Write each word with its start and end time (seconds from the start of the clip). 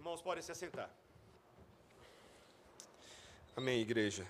irmãos 0.00 0.22
podem 0.22 0.42
se 0.42 0.50
assentar. 0.50 0.88
Amém, 3.54 3.82
igreja. 3.82 4.26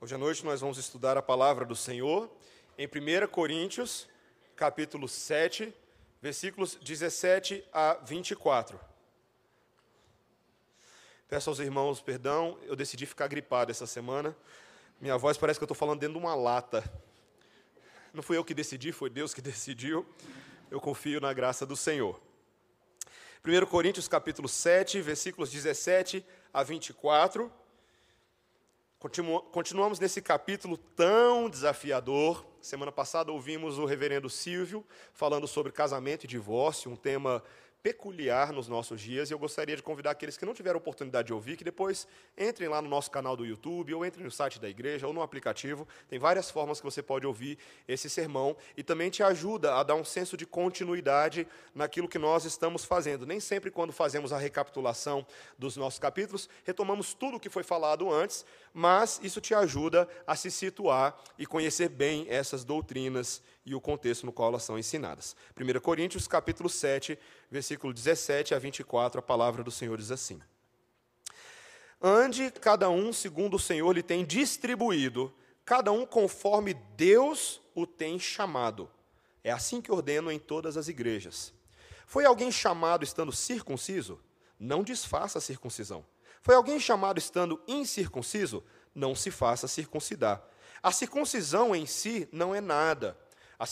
Hoje 0.00 0.14
à 0.14 0.16
noite 0.16 0.42
nós 0.42 0.62
vamos 0.62 0.78
estudar 0.78 1.18
a 1.18 1.22
palavra 1.22 1.66
do 1.66 1.76
Senhor 1.76 2.30
em 2.78 2.86
1 2.86 3.28
Coríntios, 3.28 4.08
capítulo 4.56 5.06
7, 5.06 5.70
versículos 6.22 6.76
17 6.76 7.62
a 7.74 7.92
24. 8.06 8.80
Peço 11.28 11.50
aos 11.50 11.58
irmãos 11.58 12.00
perdão, 12.00 12.58
eu 12.62 12.74
decidi 12.74 13.04
ficar 13.04 13.28
gripado 13.28 13.70
essa 13.70 13.86
semana. 13.86 14.34
Minha 14.98 15.18
voz 15.18 15.36
parece 15.36 15.60
que 15.60 15.64
eu 15.64 15.66
estou 15.66 15.76
falando 15.76 16.00
dentro 16.00 16.18
de 16.18 16.24
uma 16.24 16.34
lata. 16.34 16.82
Não 18.14 18.22
fui 18.22 18.38
eu 18.38 18.44
que 18.44 18.54
decidi, 18.54 18.92
foi 18.92 19.10
Deus 19.10 19.34
que 19.34 19.42
decidiu. 19.44 20.06
Eu 20.70 20.80
confio 20.80 21.20
na 21.20 21.34
graça 21.34 21.66
do 21.66 21.76
Senhor. 21.76 22.18
1 23.46 23.66
Coríntios 23.66 24.08
capítulo 24.08 24.48
7, 24.48 25.02
versículos 25.02 25.50
17 25.50 26.24
a 26.50 26.62
24. 26.62 27.52
Continuamos 29.52 30.00
nesse 30.00 30.22
capítulo 30.22 30.78
tão 30.78 31.50
desafiador. 31.50 32.42
Semana 32.58 32.90
passada 32.90 33.30
ouvimos 33.30 33.78
o 33.78 33.84
reverendo 33.84 34.30
Silvio 34.30 34.82
falando 35.12 35.46
sobre 35.46 35.72
casamento 35.72 36.24
e 36.24 36.26
divórcio, 36.26 36.90
um 36.90 36.96
tema 36.96 37.42
peculiar 37.84 38.50
nos 38.50 38.66
nossos 38.66 38.98
dias, 38.98 39.28
e 39.28 39.34
eu 39.34 39.38
gostaria 39.38 39.76
de 39.76 39.82
convidar 39.82 40.12
aqueles 40.12 40.38
que 40.38 40.46
não 40.46 40.54
tiveram 40.54 40.78
oportunidade 40.78 41.26
de 41.26 41.34
ouvir, 41.34 41.54
que 41.54 41.62
depois 41.62 42.08
entrem 42.34 42.66
lá 42.66 42.80
no 42.80 42.88
nosso 42.88 43.10
canal 43.10 43.36
do 43.36 43.44
YouTube, 43.44 43.92
ou 43.92 44.06
entrem 44.06 44.24
no 44.24 44.30
site 44.30 44.58
da 44.58 44.66
igreja, 44.66 45.06
ou 45.06 45.12
no 45.12 45.20
aplicativo. 45.20 45.86
Tem 46.08 46.18
várias 46.18 46.50
formas 46.50 46.80
que 46.80 46.86
você 46.86 47.02
pode 47.02 47.26
ouvir 47.26 47.58
esse 47.86 48.08
sermão, 48.08 48.56
e 48.74 48.82
também 48.82 49.10
te 49.10 49.22
ajuda 49.22 49.74
a 49.74 49.82
dar 49.82 49.96
um 49.96 50.04
senso 50.04 50.34
de 50.34 50.46
continuidade 50.46 51.46
naquilo 51.74 52.08
que 52.08 52.18
nós 52.18 52.46
estamos 52.46 52.86
fazendo. 52.86 53.26
Nem 53.26 53.38
sempre, 53.38 53.70
quando 53.70 53.92
fazemos 53.92 54.32
a 54.32 54.38
recapitulação 54.38 55.26
dos 55.58 55.76
nossos 55.76 55.98
capítulos, 55.98 56.48
retomamos 56.64 57.12
tudo 57.12 57.36
o 57.36 57.40
que 57.40 57.50
foi 57.50 57.62
falado 57.62 58.10
antes, 58.10 58.46
mas 58.72 59.20
isso 59.22 59.42
te 59.42 59.54
ajuda 59.54 60.08
a 60.26 60.34
se 60.34 60.50
situar 60.50 61.20
e 61.38 61.44
conhecer 61.44 61.90
bem 61.90 62.26
essas 62.30 62.64
doutrinas 62.64 63.42
e 63.66 63.74
o 63.74 63.80
contexto 63.80 64.26
no 64.26 64.32
qual 64.32 64.50
elas 64.50 64.62
são 64.62 64.78
ensinadas. 64.78 65.34
1 65.58 65.80
Coríntios, 65.80 66.28
capítulo 66.28 66.68
7, 66.68 67.18
versículo 67.50 67.92
17 67.92 68.54
a 68.54 68.58
24, 68.58 69.18
a 69.18 69.22
palavra 69.22 69.64
do 69.64 69.70
Senhor 69.70 69.96
diz 69.96 70.10
assim: 70.10 70.40
Ande 72.00 72.50
cada 72.50 72.90
um 72.90 73.12
segundo 73.12 73.54
o 73.54 73.58
Senhor 73.58 73.92
lhe 73.92 74.02
tem 74.02 74.24
distribuído, 74.24 75.32
cada 75.64 75.90
um 75.90 76.04
conforme 76.04 76.74
Deus 76.96 77.60
o 77.74 77.86
tem 77.86 78.18
chamado. 78.18 78.90
É 79.42 79.50
assim 79.50 79.80
que 79.80 79.92
ordeno 79.92 80.30
em 80.30 80.38
todas 80.38 80.76
as 80.76 80.88
igrejas. 80.88 81.52
Foi 82.06 82.24
alguém 82.24 82.52
chamado 82.52 83.04
estando 83.04 83.32
circunciso? 83.32 84.20
Não 84.58 84.82
desfaça 84.82 85.38
a 85.38 85.40
circuncisão. 85.40 86.04
Foi 86.42 86.54
alguém 86.54 86.78
chamado 86.78 87.18
estando 87.18 87.60
incircunciso? 87.66 88.62
Não 88.94 89.14
se 89.14 89.30
faça 89.30 89.66
circuncidar. 89.66 90.42
A 90.82 90.92
circuncisão 90.92 91.74
em 91.74 91.86
si 91.86 92.28
não 92.30 92.54
é 92.54 92.60
nada 92.60 93.18
a, 93.58 93.64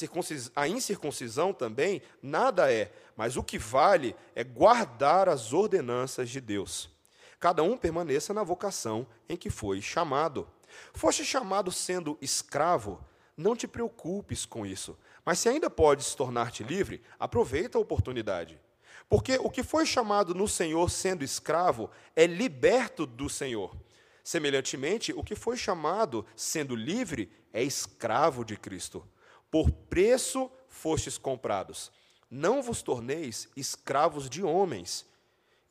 a 0.56 0.68
incircuncisão 0.68 1.52
também 1.52 2.02
nada 2.22 2.72
é, 2.72 2.92
mas 3.16 3.36
o 3.36 3.42
que 3.42 3.58
vale 3.58 4.14
é 4.34 4.44
guardar 4.44 5.28
as 5.28 5.52
ordenanças 5.52 6.30
de 6.30 6.40
Deus. 6.40 6.90
Cada 7.38 7.62
um 7.62 7.76
permaneça 7.76 8.32
na 8.32 8.42
vocação 8.42 9.06
em 9.28 9.36
que 9.36 9.50
foi 9.50 9.82
chamado. 9.82 10.48
Foste 10.94 11.24
chamado 11.24 11.70
sendo 11.72 12.16
escravo, 12.20 13.02
não 13.36 13.56
te 13.56 13.66
preocupes 13.66 14.46
com 14.46 14.64
isso. 14.64 14.96
Mas 15.24 15.38
se 15.38 15.48
ainda 15.48 15.68
podes 15.68 16.14
tornar-te 16.14 16.62
livre, 16.62 17.02
aproveita 17.18 17.78
a 17.78 17.80
oportunidade. 17.80 18.60
Porque 19.08 19.36
o 19.38 19.50
que 19.50 19.62
foi 19.62 19.84
chamado 19.84 20.34
no 20.34 20.48
Senhor 20.48 20.88
sendo 20.90 21.24
escravo 21.24 21.90
é 22.16 22.26
liberto 22.26 23.06
do 23.06 23.28
Senhor. 23.28 23.76
Semelhantemente, 24.24 25.12
o 25.12 25.22
que 25.22 25.34
foi 25.34 25.56
chamado 25.56 26.24
sendo 26.36 26.74
livre 26.74 27.30
é 27.52 27.62
escravo 27.62 28.44
de 28.44 28.56
Cristo. 28.56 29.04
Por 29.52 29.70
preço 29.70 30.50
fostes 30.66 31.18
comprados. 31.18 31.92
Não 32.30 32.62
vos 32.62 32.80
torneis 32.80 33.50
escravos 33.54 34.30
de 34.30 34.42
homens. 34.42 35.06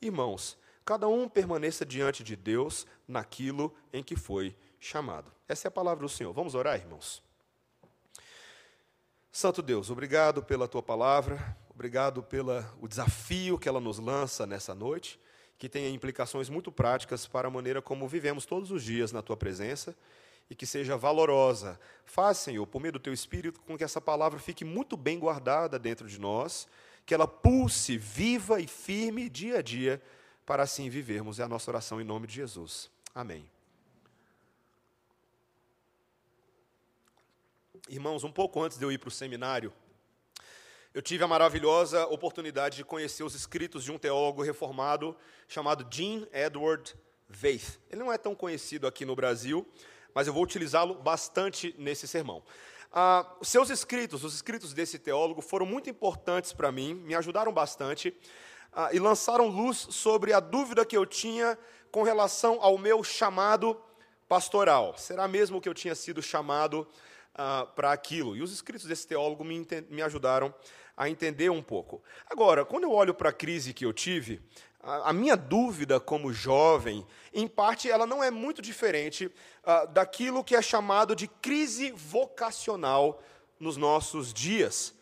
Irmãos, 0.00 0.56
cada 0.84 1.08
um 1.08 1.28
permaneça 1.28 1.84
diante 1.84 2.22
de 2.22 2.36
Deus 2.36 2.86
naquilo 3.08 3.74
em 3.92 4.00
que 4.00 4.14
foi 4.14 4.56
chamado. 4.78 5.32
Essa 5.48 5.66
é 5.66 5.68
a 5.68 5.72
palavra 5.72 6.06
do 6.06 6.08
Senhor. 6.08 6.32
Vamos 6.32 6.54
orar, 6.54 6.78
irmãos? 6.78 7.20
Santo 9.32 9.60
Deus, 9.60 9.90
obrigado 9.90 10.44
pela 10.44 10.68
tua 10.68 10.82
palavra, 10.82 11.56
obrigado 11.68 12.22
pelo 12.22 12.62
desafio 12.86 13.58
que 13.58 13.68
ela 13.68 13.80
nos 13.80 13.98
lança 13.98 14.46
nessa 14.46 14.76
noite, 14.76 15.18
que 15.58 15.68
tem 15.68 15.92
implicações 15.92 16.48
muito 16.48 16.70
práticas 16.70 17.26
para 17.26 17.48
a 17.48 17.50
maneira 17.50 17.82
como 17.82 18.06
vivemos 18.06 18.46
todos 18.46 18.70
os 18.70 18.84
dias 18.84 19.10
na 19.10 19.22
tua 19.22 19.36
presença 19.36 19.96
e 20.52 20.54
que 20.54 20.66
seja 20.66 20.98
valorosa. 20.98 21.80
Faz, 22.04 22.36
Senhor, 22.36 22.66
por 22.66 22.78
meio 22.78 22.92
do 22.92 22.98
teu 22.98 23.14
Espírito, 23.14 23.58
com 23.62 23.74
que 23.74 23.82
essa 23.82 24.02
palavra 24.02 24.38
fique 24.38 24.66
muito 24.66 24.98
bem 24.98 25.18
guardada 25.18 25.78
dentro 25.78 26.06
de 26.06 26.20
nós, 26.20 26.68
que 27.06 27.14
ela 27.14 27.26
pulse 27.26 27.96
viva 27.96 28.60
e 28.60 28.66
firme 28.66 29.30
dia 29.30 29.60
a 29.60 29.62
dia, 29.62 30.02
para 30.44 30.62
assim 30.62 30.90
vivermos. 30.90 31.40
É 31.40 31.42
a 31.42 31.48
nossa 31.48 31.70
oração 31.70 32.02
em 32.02 32.04
nome 32.04 32.26
de 32.26 32.34
Jesus. 32.34 32.90
Amém. 33.14 33.48
Irmãos, 37.88 38.22
um 38.22 38.30
pouco 38.30 38.62
antes 38.62 38.76
de 38.76 38.84
eu 38.84 38.92
ir 38.92 38.98
para 38.98 39.08
o 39.08 39.10
seminário, 39.10 39.72
eu 40.92 41.00
tive 41.00 41.24
a 41.24 41.28
maravilhosa 41.28 42.06
oportunidade 42.08 42.76
de 42.76 42.84
conhecer 42.84 43.24
os 43.24 43.34
escritos 43.34 43.84
de 43.84 43.90
um 43.90 43.96
teólogo 43.96 44.42
reformado 44.42 45.16
chamado 45.48 45.88
Jean 45.90 46.28
Edward 46.30 46.94
Veith. 47.26 47.80
Ele 47.90 48.02
não 48.02 48.12
é 48.12 48.18
tão 48.18 48.34
conhecido 48.34 48.86
aqui 48.86 49.06
no 49.06 49.16
Brasil, 49.16 49.66
mas 50.14 50.26
eu 50.26 50.32
vou 50.32 50.42
utilizá-lo 50.42 50.94
bastante 50.94 51.74
nesse 51.78 52.06
sermão. 52.06 52.42
Ah, 52.92 53.26
seus 53.42 53.70
escritos, 53.70 54.22
os 54.22 54.34
escritos 54.34 54.74
desse 54.74 54.98
teólogo, 54.98 55.40
foram 55.40 55.64
muito 55.64 55.88
importantes 55.88 56.52
para 56.52 56.70
mim, 56.70 56.92
me 56.94 57.14
ajudaram 57.14 57.52
bastante 57.52 58.14
ah, 58.72 58.90
e 58.92 58.98
lançaram 58.98 59.46
luz 59.46 59.78
sobre 59.90 60.32
a 60.32 60.40
dúvida 60.40 60.84
que 60.84 60.96
eu 60.96 61.06
tinha 61.06 61.58
com 61.90 62.02
relação 62.02 62.58
ao 62.60 62.76
meu 62.76 63.02
chamado 63.02 63.80
pastoral. 64.28 64.94
Será 64.98 65.26
mesmo 65.26 65.60
que 65.60 65.68
eu 65.68 65.74
tinha 65.74 65.94
sido 65.94 66.22
chamado 66.22 66.86
ah, 67.34 67.66
para 67.74 67.92
aquilo? 67.92 68.36
E 68.36 68.42
os 68.42 68.52
escritos 68.52 68.86
desse 68.86 69.06
teólogo 69.06 69.42
me, 69.42 69.66
me 69.88 70.02
ajudaram 70.02 70.54
a 70.96 71.08
entender 71.08 71.50
um 71.50 71.62
pouco. 71.62 72.02
Agora, 72.28 72.64
quando 72.64 72.84
eu 72.84 72.92
olho 72.92 73.14
para 73.14 73.30
a 73.30 73.32
crise 73.32 73.72
que 73.72 73.84
eu 73.84 73.92
tive, 73.92 74.40
a 74.82 75.12
minha 75.12 75.36
dúvida 75.36 76.00
como 76.00 76.32
jovem, 76.32 77.06
em 77.32 77.46
parte, 77.46 77.88
ela 77.88 78.04
não 78.04 78.22
é 78.22 78.30
muito 78.30 78.60
diferente 78.60 79.26
uh, 79.26 79.86
daquilo 79.92 80.42
que 80.42 80.56
é 80.56 80.62
chamado 80.62 81.14
de 81.14 81.28
crise 81.28 81.92
vocacional 81.92 83.22
nos 83.60 83.76
nossos 83.76 84.34
dias. 84.34 84.92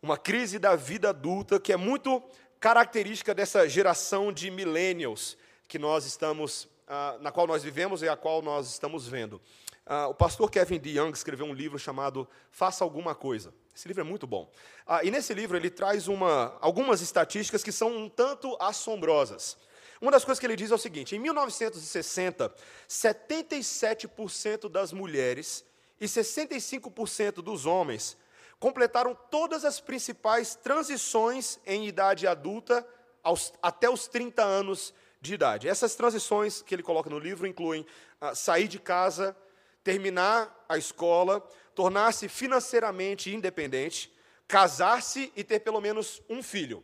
Uma 0.00 0.16
crise 0.16 0.58
da 0.58 0.74
vida 0.74 1.10
adulta 1.10 1.60
que 1.60 1.72
é 1.72 1.76
muito 1.76 2.22
característica 2.58 3.34
dessa 3.34 3.68
geração 3.68 4.32
de 4.32 4.50
millennials 4.50 5.36
que 5.68 5.78
nós 5.78 6.06
estamos, 6.06 6.64
uh, 6.64 7.20
na 7.20 7.30
qual 7.30 7.46
nós 7.46 7.62
vivemos 7.62 8.02
e 8.02 8.08
a 8.08 8.16
qual 8.16 8.40
nós 8.40 8.68
estamos 8.70 9.06
vendo. 9.06 9.40
Uh, 9.86 10.10
o 10.10 10.14
pastor 10.14 10.50
Kevin 10.50 10.80
DeYoung 10.80 11.12
escreveu 11.12 11.46
um 11.46 11.52
livro 11.52 11.78
chamado 11.78 12.28
Faça 12.50 12.82
Alguma 12.82 13.14
Coisa. 13.14 13.54
Esse 13.72 13.86
livro 13.86 14.00
é 14.00 14.04
muito 14.04 14.26
bom. 14.26 14.50
Ah, 14.84 15.04
e 15.04 15.12
nesse 15.12 15.32
livro 15.32 15.56
ele 15.56 15.70
traz 15.70 16.08
uma, 16.08 16.56
algumas 16.60 17.00
estatísticas 17.00 17.62
que 17.62 17.70
são 17.70 17.96
um 17.96 18.08
tanto 18.08 18.56
assombrosas. 18.58 19.56
Uma 20.00 20.10
das 20.10 20.24
coisas 20.24 20.40
que 20.40 20.46
ele 20.46 20.56
diz 20.56 20.72
é 20.72 20.74
o 20.74 20.78
seguinte: 20.78 21.14
em 21.14 21.20
1960, 21.20 22.52
77% 22.88 24.68
das 24.68 24.92
mulheres 24.92 25.64
e 26.00 26.06
65% 26.06 27.34
dos 27.34 27.64
homens 27.64 28.16
completaram 28.58 29.16
todas 29.30 29.64
as 29.64 29.78
principais 29.78 30.56
transições 30.56 31.60
em 31.64 31.86
idade 31.86 32.26
adulta 32.26 32.84
aos, 33.22 33.52
até 33.62 33.88
os 33.88 34.08
30 34.08 34.42
anos 34.42 34.92
de 35.20 35.34
idade. 35.34 35.68
Essas 35.68 35.94
transições 35.94 36.60
que 36.60 36.74
ele 36.74 36.82
coloca 36.82 37.08
no 37.08 37.20
livro 37.20 37.46
incluem 37.46 37.86
ah, 38.20 38.34
sair 38.34 38.66
de 38.66 38.80
casa, 38.80 39.36
terminar 39.86 40.64
a 40.68 40.76
escola, 40.76 41.38
tornar-se 41.72 42.28
financeiramente 42.28 43.32
independente, 43.32 44.12
casar-se 44.48 45.32
e 45.36 45.44
ter 45.44 45.60
pelo 45.60 45.80
menos 45.80 46.20
um 46.28 46.42
filho. 46.42 46.82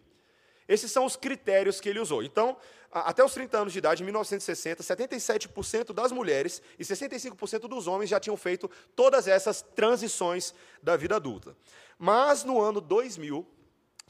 Esses 0.68 0.92
são 0.92 1.04
os 1.04 1.16
critérios 1.16 1.80
que 1.80 1.88
ele 1.88 1.98
usou. 1.98 2.22
Então, 2.22 2.56
até 2.92 3.24
os 3.24 3.34
30 3.34 3.58
anos 3.58 3.72
de 3.72 3.80
idade, 3.80 4.04
em 4.04 4.06
1960, 4.06 4.84
77% 4.84 5.92
das 5.92 6.12
mulheres 6.12 6.62
e 6.78 6.84
65% 6.84 7.66
dos 7.66 7.88
homens 7.88 8.08
já 8.08 8.20
tinham 8.20 8.36
feito 8.36 8.70
todas 8.94 9.26
essas 9.26 9.62
transições 9.62 10.54
da 10.80 10.96
vida 10.96 11.16
adulta. 11.16 11.56
Mas 11.98 12.44
no 12.44 12.60
ano 12.60 12.80
2000, 12.80 13.44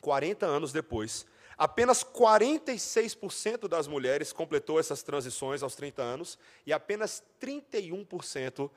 40 0.03 0.45
anos 0.45 0.71
depois, 0.71 1.25
apenas 1.63 2.03
46% 2.03 3.69
das 3.69 3.87
mulheres 3.87 4.33
completou 4.33 4.81
essas 4.81 5.01
transições 5.01 5.63
aos 5.63 5.77
30 5.77 6.03
anos 6.03 6.37
e 6.67 6.73
apenas 6.73 7.23
31% 7.41 8.69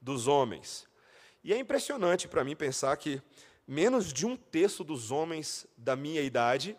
dos 0.00 0.28
homens. 0.28 0.86
E 1.42 1.52
é 1.52 1.58
impressionante 1.58 2.28
para 2.28 2.44
mim 2.44 2.54
pensar 2.54 2.96
que 2.96 3.20
menos 3.66 4.12
de 4.12 4.24
um 4.24 4.36
terço 4.36 4.84
dos 4.84 5.10
homens 5.10 5.66
da 5.76 5.96
minha 5.96 6.22
idade 6.22 6.76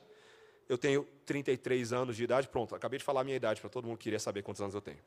Eu 0.70 0.78
tenho 0.78 1.06
33 1.26 1.92
anos 1.92 2.16
de 2.16 2.24
idade. 2.24 2.48
Pronto, 2.48 2.76
acabei 2.76 3.00
de 3.00 3.04
falar 3.04 3.22
a 3.22 3.24
minha 3.24 3.36
idade, 3.36 3.60
para 3.60 3.72
todo 3.72 3.86
mundo 3.86 3.98
que 3.98 4.04
queria 4.04 4.20
saber 4.20 4.44
quantos 4.44 4.62
anos 4.62 4.76
eu 4.76 4.82
tenho. 4.82 5.00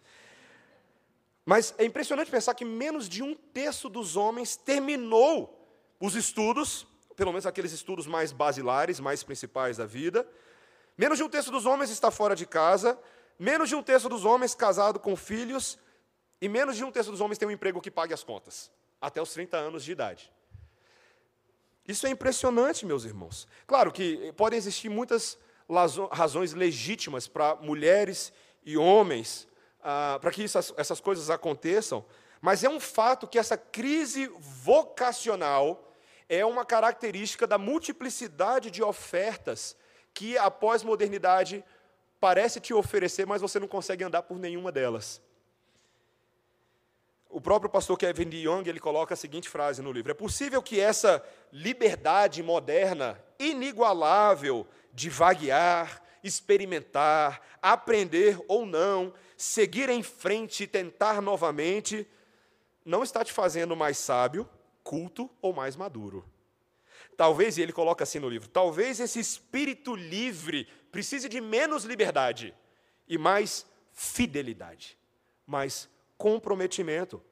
Mas 1.46 1.72
é 1.78 1.84
impressionante 1.84 2.30
pensar 2.30 2.52
que 2.54 2.64
menos 2.64 3.08
de 3.08 3.22
um 3.22 3.32
terço 3.34 3.88
dos 3.88 4.16
homens 4.16 4.56
terminou 4.56 5.56
os 6.00 6.16
estudos, 6.16 6.84
pelo 7.16 7.32
menos 7.32 7.46
aqueles 7.46 7.72
estudos 7.72 8.06
mais 8.06 8.32
basilares, 8.32 9.00
mais 9.00 9.22
principais 9.22 9.76
da 9.76 9.86
vida. 9.86 10.26
Menos 10.96 11.18
de 11.18 11.24
um 11.24 11.28
terço 11.28 11.50
dos 11.50 11.66
homens 11.66 11.90
está 11.90 12.10
fora 12.10 12.36
de 12.36 12.46
casa, 12.46 12.98
menos 13.38 13.68
de 13.68 13.74
um 13.74 13.82
terço 13.82 14.08
dos 14.08 14.24
homens 14.24 14.54
casado 14.54 15.00
com 15.00 15.16
filhos, 15.16 15.78
e 16.40 16.48
menos 16.48 16.76
de 16.76 16.84
um 16.84 16.90
terço 16.90 17.10
dos 17.10 17.20
homens 17.20 17.38
tem 17.38 17.46
um 17.46 17.52
emprego 17.52 17.80
que 17.80 17.90
pague 17.90 18.12
as 18.12 18.24
contas, 18.24 18.70
até 19.00 19.20
os 19.20 19.32
30 19.32 19.56
anos 19.56 19.84
de 19.84 19.92
idade. 19.92 20.32
Isso 21.86 22.06
é 22.06 22.10
impressionante, 22.10 22.86
meus 22.86 23.04
irmãos. 23.04 23.48
Claro 23.66 23.90
que 23.90 24.32
podem 24.36 24.56
existir 24.56 24.88
muitas 24.88 25.38
razões 26.10 26.52
legítimas 26.52 27.26
para 27.26 27.56
mulheres 27.56 28.32
e 28.64 28.76
homens, 28.76 29.48
ah, 29.82 30.18
para 30.20 30.30
que 30.30 30.44
essas, 30.44 30.72
essas 30.76 31.00
coisas 31.00 31.30
aconteçam, 31.30 32.04
mas 32.40 32.62
é 32.62 32.68
um 32.68 32.80
fato 32.80 33.26
que 33.26 33.38
essa 33.38 33.56
crise 33.56 34.30
vocacional 34.38 35.91
é 36.34 36.46
uma 36.46 36.64
característica 36.64 37.46
da 37.46 37.58
multiplicidade 37.58 38.70
de 38.70 38.82
ofertas 38.82 39.76
que 40.14 40.38
a 40.38 40.50
pós-modernidade 40.50 41.62
parece 42.18 42.58
te 42.58 42.72
oferecer, 42.72 43.26
mas 43.26 43.42
você 43.42 43.60
não 43.60 43.68
consegue 43.68 44.02
andar 44.02 44.22
por 44.22 44.38
nenhuma 44.38 44.72
delas. 44.72 45.20
O 47.28 47.38
próprio 47.38 47.70
pastor 47.70 47.98
Kevin 47.98 48.30
DeYoung, 48.30 48.66
ele 48.66 48.80
coloca 48.80 49.12
a 49.12 49.16
seguinte 49.16 49.46
frase 49.46 49.82
no 49.82 49.92
livro: 49.92 50.10
É 50.10 50.14
possível 50.14 50.62
que 50.62 50.80
essa 50.80 51.22
liberdade 51.52 52.42
moderna, 52.42 53.22
inigualável, 53.38 54.66
de 54.90 55.10
vaguear, 55.10 56.02
experimentar, 56.24 57.42
aprender 57.60 58.38
ou 58.48 58.64
não, 58.64 59.12
seguir 59.36 59.90
em 59.90 60.02
frente 60.02 60.62
e 60.62 60.66
tentar 60.66 61.20
novamente, 61.20 62.08
não 62.86 63.02
está 63.02 63.22
te 63.22 63.34
fazendo 63.34 63.76
mais 63.76 63.98
sábio, 63.98 64.48
culto 64.82 65.30
ou 65.40 65.52
mais 65.52 65.76
maduro. 65.76 66.24
Talvez, 67.16 67.58
e 67.58 67.62
ele 67.62 67.72
coloca 67.72 68.04
assim 68.04 68.18
no 68.18 68.28
livro, 68.28 68.48
talvez 68.48 69.00
esse 69.00 69.20
espírito 69.20 69.94
livre 69.94 70.66
precise 70.90 71.28
de 71.28 71.40
menos 71.40 71.84
liberdade 71.84 72.54
e 73.08 73.18
mais 73.18 73.66
fidelidade, 73.92 74.98
mais 75.46 75.88
comprometimento. 76.16 77.22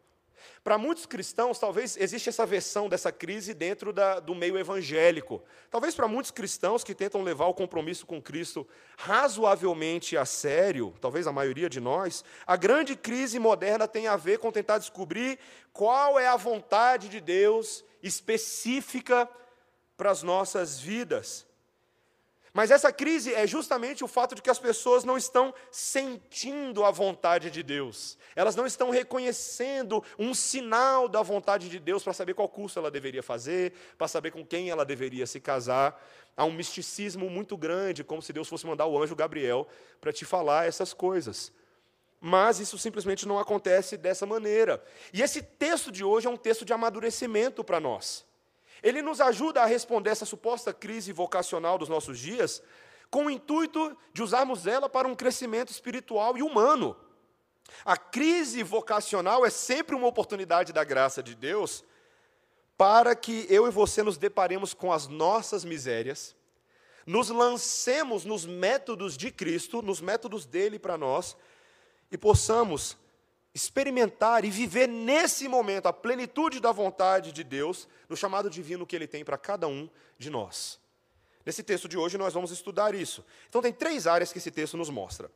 Para 0.63 0.79
muitos 0.79 1.07
cristãos, 1.07 1.59
talvez 1.59 1.97
existe 1.97 2.29
essa 2.29 2.47
versão 2.47 2.89
dessa 2.89 3.11
crise 3.11 3.55
dentro 3.55 3.93
da, 3.93 4.21
do 4.21 4.35
meio 4.35 4.59
evangélico. 4.59 5.43
Talvez 5.71 5.95
para 5.95 6.09
muitos 6.09 6.31
cristãos 6.31 6.85
que 6.85 6.95
tentam 6.95 7.23
levar 7.23 7.47
o 7.47 7.55
compromisso 7.55 8.07
com 8.07 8.21
Cristo 8.21 8.67
razoavelmente 8.97 10.17
a 10.17 10.25
sério, 10.25 10.95
talvez 11.01 11.27
a 11.27 11.33
maioria 11.33 11.69
de 11.69 11.81
nós, 11.81 12.25
a 12.47 12.57
grande 12.57 12.95
crise 12.95 13.39
moderna 13.39 13.89
tem 13.89 14.07
a 14.07 14.17
ver 14.17 14.39
com 14.39 14.53
tentar 14.53 14.79
descobrir 14.79 15.39
qual 15.73 16.19
é 16.19 16.27
a 16.27 16.37
vontade 16.37 17.09
de 17.09 17.21
Deus 17.21 17.85
específica 18.03 19.29
para 19.97 20.11
as 20.11 20.23
nossas 20.23 20.81
vidas. 20.81 21.50
Mas 22.53 22.71
essa 22.71 22.93
crise 22.93 23.33
é 23.33 23.47
justamente 23.47 24.03
o 24.03 24.09
fato 24.09 24.35
de 24.35 24.43
que 24.43 24.51
as 24.51 24.59
pessoas 24.59 25.05
não 25.05 25.17
estão 25.17 25.55
sentindo 25.71 26.85
a 26.85 26.91
vontade 26.91 27.49
de 27.51 27.63
Deus. 27.63 28.19
Elas 28.35 28.57
não 28.57 28.67
estão 28.67 28.91
reconhecendo 28.91 30.03
um 30.19 30.35
sinal 30.35 31.09
da 31.09 31.23
vontade 31.23 31.69
de 31.69 31.79
Deus 31.79 32.03
para 32.03 32.13
saber 32.13 32.35
qual 32.35 32.49
curso 32.49 32.79
ela 32.79 32.91
deveria 32.91 33.23
fazer, 33.23 33.73
para 33.97 34.09
saber 34.09 34.33
com 34.33 34.45
quem 34.45 34.69
ela 34.69 34.85
deveria 34.85 35.27
se 35.27 35.39
casar. 35.39 36.03
Há 36.37 36.45
um 36.45 36.53
misticismo 36.53 37.31
muito 37.31 37.57
grande, 37.57 38.03
como 38.03 38.21
se 38.21 38.33
Deus 38.33 38.49
fosse 38.49 38.67
mandar 38.67 38.87
o 38.87 39.01
anjo 39.01 39.15
Gabriel 39.15 39.69
para 40.01 40.13
te 40.13 40.25
falar 40.25 40.67
essas 40.67 40.93
coisas. 40.93 41.53
Mas 42.21 42.59
isso 42.59 42.77
simplesmente 42.77 43.27
não 43.29 43.39
acontece 43.39 43.97
dessa 43.97 44.27
maneira. 44.27 44.83
E 45.13 45.23
esse 45.23 45.41
texto 45.41 45.93
de 45.93 46.03
hoje 46.03 46.27
é 46.27 46.31
um 46.31 46.37
texto 46.37 46.65
de 46.65 46.73
amadurecimento 46.73 47.63
para 47.63 47.79
nós. 47.79 48.29
Ele 48.83 49.03
nos 49.03 49.21
ajuda 49.21 49.63
a 49.63 49.67
responder 49.67 50.11
essa 50.11 50.25
suposta 50.25 50.73
crise 50.73 51.13
vocacional 51.13 51.79
dos 51.79 51.89
nossos 51.89 52.19
dias, 52.19 52.63
com 53.11 53.27
o 53.27 53.31
intuito 53.31 53.97
de 54.13 54.23
usarmos 54.23 54.67
ela 54.67 54.89
para 54.89 55.09
um 55.09 55.15
crescimento 55.15 55.71
espiritual 55.71 56.39
e 56.39 56.43
humano. 56.43 56.97
A 57.85 57.97
crise 57.97 58.63
vocacional 58.63 59.45
é 59.45 59.51
sempre 59.51 59.95
uma 59.95 60.07
oportunidade 60.07 60.73
da 60.73 60.85
graça 60.85 61.23
de 61.23 61.35
Deus 61.35 61.85
para 62.77 63.15
que 63.15 63.47
eu 63.51 63.67
e 63.67 63.71
você 63.71 64.03
nos 64.03 64.17
deparemos 64.17 64.73
com 64.73 64.91
as 64.91 65.07
nossas 65.07 65.65
misérias, 65.65 66.35
nos 67.05 67.29
lancemos 67.29 68.25
nos 68.25 68.47
métodos 68.47 69.19
de 69.19 69.31
Cristo, 69.31 69.83
nos 69.83 70.01
métodos 70.01 70.47
dele 70.47 70.79
para 70.79 70.97
nós, 70.97 71.37
e 72.11 72.17
possamos 72.17 72.97
experimentar 73.55 74.45
e 74.45 74.51
viver 74.51 74.87
nesse 74.87 75.49
momento 75.49 75.87
a 75.87 75.93
plenitude 75.93 76.61
da 76.61 76.73
vontade 76.73 77.33
de 77.33 77.43
Deus, 77.43 77.89
no 78.09 78.17
chamado 78.17 78.49
divino 78.49 78.87
que 78.87 78.95
Ele 78.95 79.07
tem 79.07 79.25
para 79.25 79.37
cada 79.37 79.67
um 79.67 79.89
de 80.19 80.31
nós. 80.31 80.79
Nesse 81.45 81.63
texto 81.63 81.89
de 81.89 81.97
hoje 81.97 82.19
nós 82.19 82.35
vamos 82.35 82.51
estudar 82.51 82.95
isso. 82.95 83.25
Então 83.49 83.63
tem 83.63 83.73
três 83.73 84.07
áreas 84.07 84.33
que 84.33 84.39
esse 84.39 84.51
texto 84.51 84.77
nos 84.77 84.91
mostra. 84.91 85.31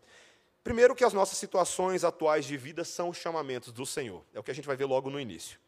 Primeiro 0.62 0.94
que 0.94 1.04
as 1.04 1.12
nossas 1.12 1.38
situações 1.38 2.04
atuais 2.04 2.44
de 2.44 2.56
vida 2.56 2.84
são 2.84 3.12
chamamentos 3.12 3.72
do 3.72 3.84
Senhor. 3.84 4.24
É 4.32 4.40
o 4.40 4.42
que 4.42 4.50
a 4.50 4.54
gente 4.54 4.66
vai 4.66 4.76
ver 4.76 4.84
logo 4.84 5.10
no 5.10 5.18
início. 5.18 5.58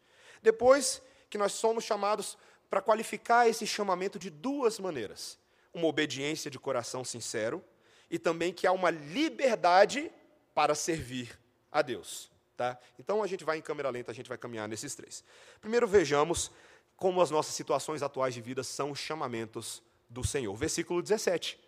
Depois 0.41 1.01
que 1.29 1.37
nós 1.37 1.51
somos 1.51 1.83
chamados 1.83 2.37
para 2.69 2.81
qualificar 2.81 3.47
esse 3.47 3.65
chamamento 3.67 4.17
de 4.17 4.29
duas 4.29 4.79
maneiras: 4.79 5.37
uma 5.73 5.87
obediência 5.87 6.49
de 6.49 6.59
coração 6.59 7.03
sincero 7.03 7.63
e 8.09 8.17
também 8.17 8.53
que 8.53 8.65
há 8.65 8.71
uma 8.71 8.89
liberdade 8.89 10.11
para 10.53 10.73
servir 10.73 11.37
a 11.71 11.81
Deus. 11.81 12.31
Tá? 12.57 12.75
Então 12.97 13.21
a 13.21 13.27
gente 13.27 13.43
vai 13.43 13.59
em 13.59 13.61
câmera 13.61 13.91
lenta, 13.91 14.11
a 14.11 14.15
gente 14.15 14.27
vai 14.27 14.37
caminhar 14.37 14.67
nesses 14.67 14.95
três. 14.95 15.23
Primeiro 15.61 15.87
vejamos 15.87 16.51
como 16.95 17.21
as 17.21 17.29
nossas 17.29 17.53
situações 17.53 18.01
atuais 18.01 18.33
de 18.33 18.41
vida 18.41 18.63
são 18.63 18.95
chamamentos 18.95 19.83
do 20.09 20.23
Senhor. 20.23 20.55
Versículo 20.55 21.03
17. 21.03 21.59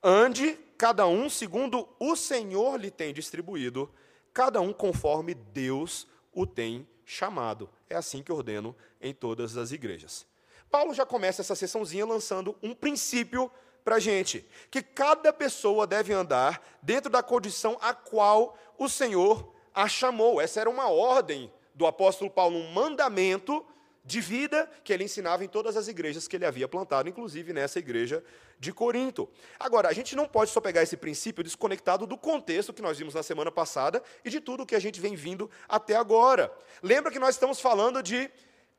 Ande 0.00 0.56
cada 0.78 1.06
um 1.08 1.28
segundo 1.28 1.88
o 1.98 2.14
Senhor 2.14 2.78
lhe 2.78 2.92
tem 2.92 3.12
distribuído, 3.12 3.92
cada 4.32 4.60
um 4.60 4.72
conforme 4.72 5.34
Deus 5.34 6.06
o 6.32 6.46
tem 6.46 6.86
chamado. 7.04 7.68
É 7.90 7.96
assim 7.96 8.22
que 8.22 8.30
ordeno 8.30 8.76
em 9.00 9.12
todas 9.12 9.56
as 9.56 9.72
igrejas. 9.72 10.26
Paulo 10.70 10.94
já 10.94 11.04
começa 11.04 11.42
essa 11.42 11.56
sessãozinha 11.56 12.06
lançando 12.06 12.56
um 12.62 12.72
princípio 12.72 13.50
para 13.84 13.96
a 13.96 14.00
gente, 14.00 14.48
que 14.70 14.82
cada 14.82 15.32
pessoa 15.32 15.86
deve 15.86 16.12
andar 16.12 16.62
dentro 16.82 17.10
da 17.10 17.22
condição 17.22 17.76
a 17.80 17.92
qual 17.92 18.56
o 18.78 18.88
Senhor 18.88 19.53
a 19.74 19.88
chamou. 19.88 20.40
Essa 20.40 20.60
era 20.60 20.70
uma 20.70 20.88
ordem 20.88 21.52
do 21.74 21.86
apóstolo 21.86 22.30
Paulo, 22.30 22.56
um 22.56 22.72
mandamento 22.72 23.66
de 24.04 24.20
vida 24.20 24.70
que 24.84 24.92
ele 24.92 25.04
ensinava 25.04 25.44
em 25.44 25.48
todas 25.48 25.76
as 25.76 25.88
igrejas 25.88 26.28
que 26.28 26.36
ele 26.36 26.44
havia 26.44 26.68
plantado, 26.68 27.08
inclusive 27.08 27.52
nessa 27.52 27.78
igreja 27.78 28.22
de 28.60 28.72
Corinto. 28.72 29.28
Agora, 29.58 29.88
a 29.88 29.92
gente 29.92 30.14
não 30.14 30.28
pode 30.28 30.50
só 30.50 30.60
pegar 30.60 30.82
esse 30.82 30.96
princípio 30.96 31.42
desconectado 31.42 32.06
do 32.06 32.16
contexto 32.16 32.72
que 32.72 32.82
nós 32.82 32.98
vimos 32.98 33.14
na 33.14 33.22
semana 33.22 33.50
passada 33.50 34.02
e 34.24 34.28
de 34.28 34.40
tudo 34.40 34.66
que 34.66 34.74
a 34.74 34.78
gente 34.78 35.00
vem 35.00 35.16
vindo 35.16 35.50
até 35.66 35.96
agora. 35.96 36.52
Lembra 36.82 37.10
que 37.10 37.18
nós 37.18 37.34
estamos 37.34 37.60
falando 37.60 38.02
de 38.02 38.30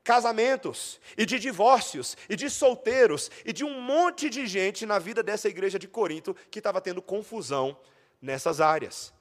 casamentos, 0.04 1.00
e 1.18 1.26
de 1.26 1.36
divórcios, 1.36 2.16
e 2.28 2.36
de 2.36 2.48
solteiros, 2.48 3.28
e 3.44 3.52
de 3.52 3.64
um 3.64 3.80
monte 3.80 4.30
de 4.30 4.46
gente 4.46 4.86
na 4.86 5.00
vida 5.00 5.20
dessa 5.20 5.48
igreja 5.48 5.80
de 5.80 5.88
Corinto 5.88 6.36
que 6.48 6.60
estava 6.60 6.80
tendo 6.80 7.02
confusão 7.02 7.76
nessas 8.22 8.60
áreas. 8.60 9.12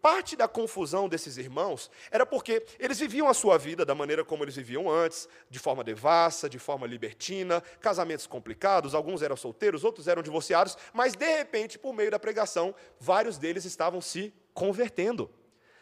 Parte 0.00 0.36
da 0.36 0.46
confusão 0.46 1.08
desses 1.08 1.36
irmãos 1.36 1.90
era 2.10 2.24
porque 2.24 2.64
eles 2.78 2.98
viviam 2.98 3.28
a 3.28 3.34
sua 3.34 3.58
vida 3.58 3.84
da 3.84 3.94
maneira 3.94 4.24
como 4.24 4.44
eles 4.44 4.56
viviam 4.56 4.90
antes, 4.90 5.28
de 5.50 5.58
forma 5.58 5.82
devassa, 5.82 6.48
de 6.48 6.58
forma 6.58 6.86
libertina, 6.86 7.60
casamentos 7.80 8.26
complicados, 8.26 8.94
alguns 8.94 9.22
eram 9.22 9.36
solteiros, 9.36 9.84
outros 9.84 10.08
eram 10.08 10.22
divorciados, 10.22 10.76
mas 10.92 11.14
de 11.14 11.36
repente, 11.36 11.78
por 11.78 11.92
meio 11.92 12.10
da 12.10 12.18
pregação, 12.18 12.74
vários 12.98 13.38
deles 13.38 13.64
estavam 13.64 14.00
se 14.00 14.32
convertendo. 14.54 15.30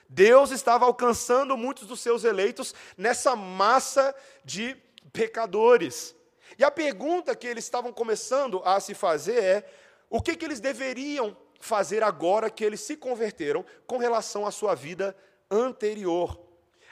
Deus 0.08 0.50
estava 0.50 0.84
alcançando 0.84 1.56
muitos 1.56 1.86
dos 1.86 2.00
seus 2.00 2.24
eleitos 2.24 2.74
nessa 2.96 3.34
massa 3.34 4.14
de 4.44 4.76
pecadores. 5.12 6.14
E 6.58 6.64
a 6.64 6.70
pergunta 6.70 7.34
que 7.34 7.46
eles 7.46 7.64
estavam 7.64 7.92
começando 7.92 8.62
a 8.64 8.78
se 8.80 8.94
fazer 8.94 9.42
é: 9.42 9.70
o 10.08 10.22
que, 10.22 10.36
que 10.36 10.44
eles 10.44 10.60
deveriam 10.60 11.36
fazer 11.60 12.02
agora 12.02 12.50
que 12.50 12.64
eles 12.64 12.80
se 12.80 12.96
converteram 12.96 13.64
com 13.86 13.98
relação 13.98 14.46
à 14.46 14.50
sua 14.50 14.74
vida 14.74 15.16
anterior. 15.50 16.40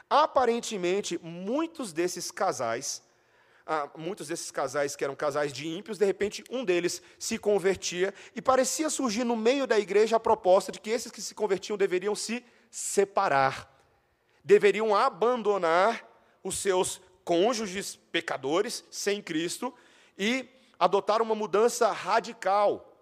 Aparentemente, 0.09 1.18
muitos 1.23 1.92
desses 1.92 2.30
casais, 2.30 3.02
ah, 3.66 3.88
muitos 3.97 4.28
desses 4.28 4.50
casais 4.50 4.94
que 4.94 5.02
eram 5.02 5.16
casais 5.16 5.52
de 5.52 5.66
ímpios, 5.66 5.99
de 5.99 6.04
repente 6.04 6.44
um 6.50 6.64
deles 6.64 7.02
se 7.18 7.38
convertia 7.38 8.12
e 8.35 8.42
parecia 8.42 8.90
surgir 8.90 9.25
no 9.25 9.37
meio 9.37 9.66
da 9.66 9.78
igreja 9.78 10.16
a 10.16 10.21
proposta 10.21 10.71
de 10.71 10.80
que 10.80 10.90
esses 10.90 11.11
que 11.11 11.23
se 11.23 11.35
convertiam 11.35 11.76
deveriam 11.76 12.14
se 12.14 12.44
separar, 12.71 13.71
deveriam 14.44 14.94
abandonar 14.94 16.06
os 16.42 16.59
seus 16.59 17.00
cônjuges 17.25 17.97
pecadores 17.97 18.85
sem 18.90 19.23
Cristo 19.23 19.75
e 20.18 20.47
adotar 20.78 21.23
uma 21.23 21.35
mudança 21.35 21.90
radical 21.90 22.93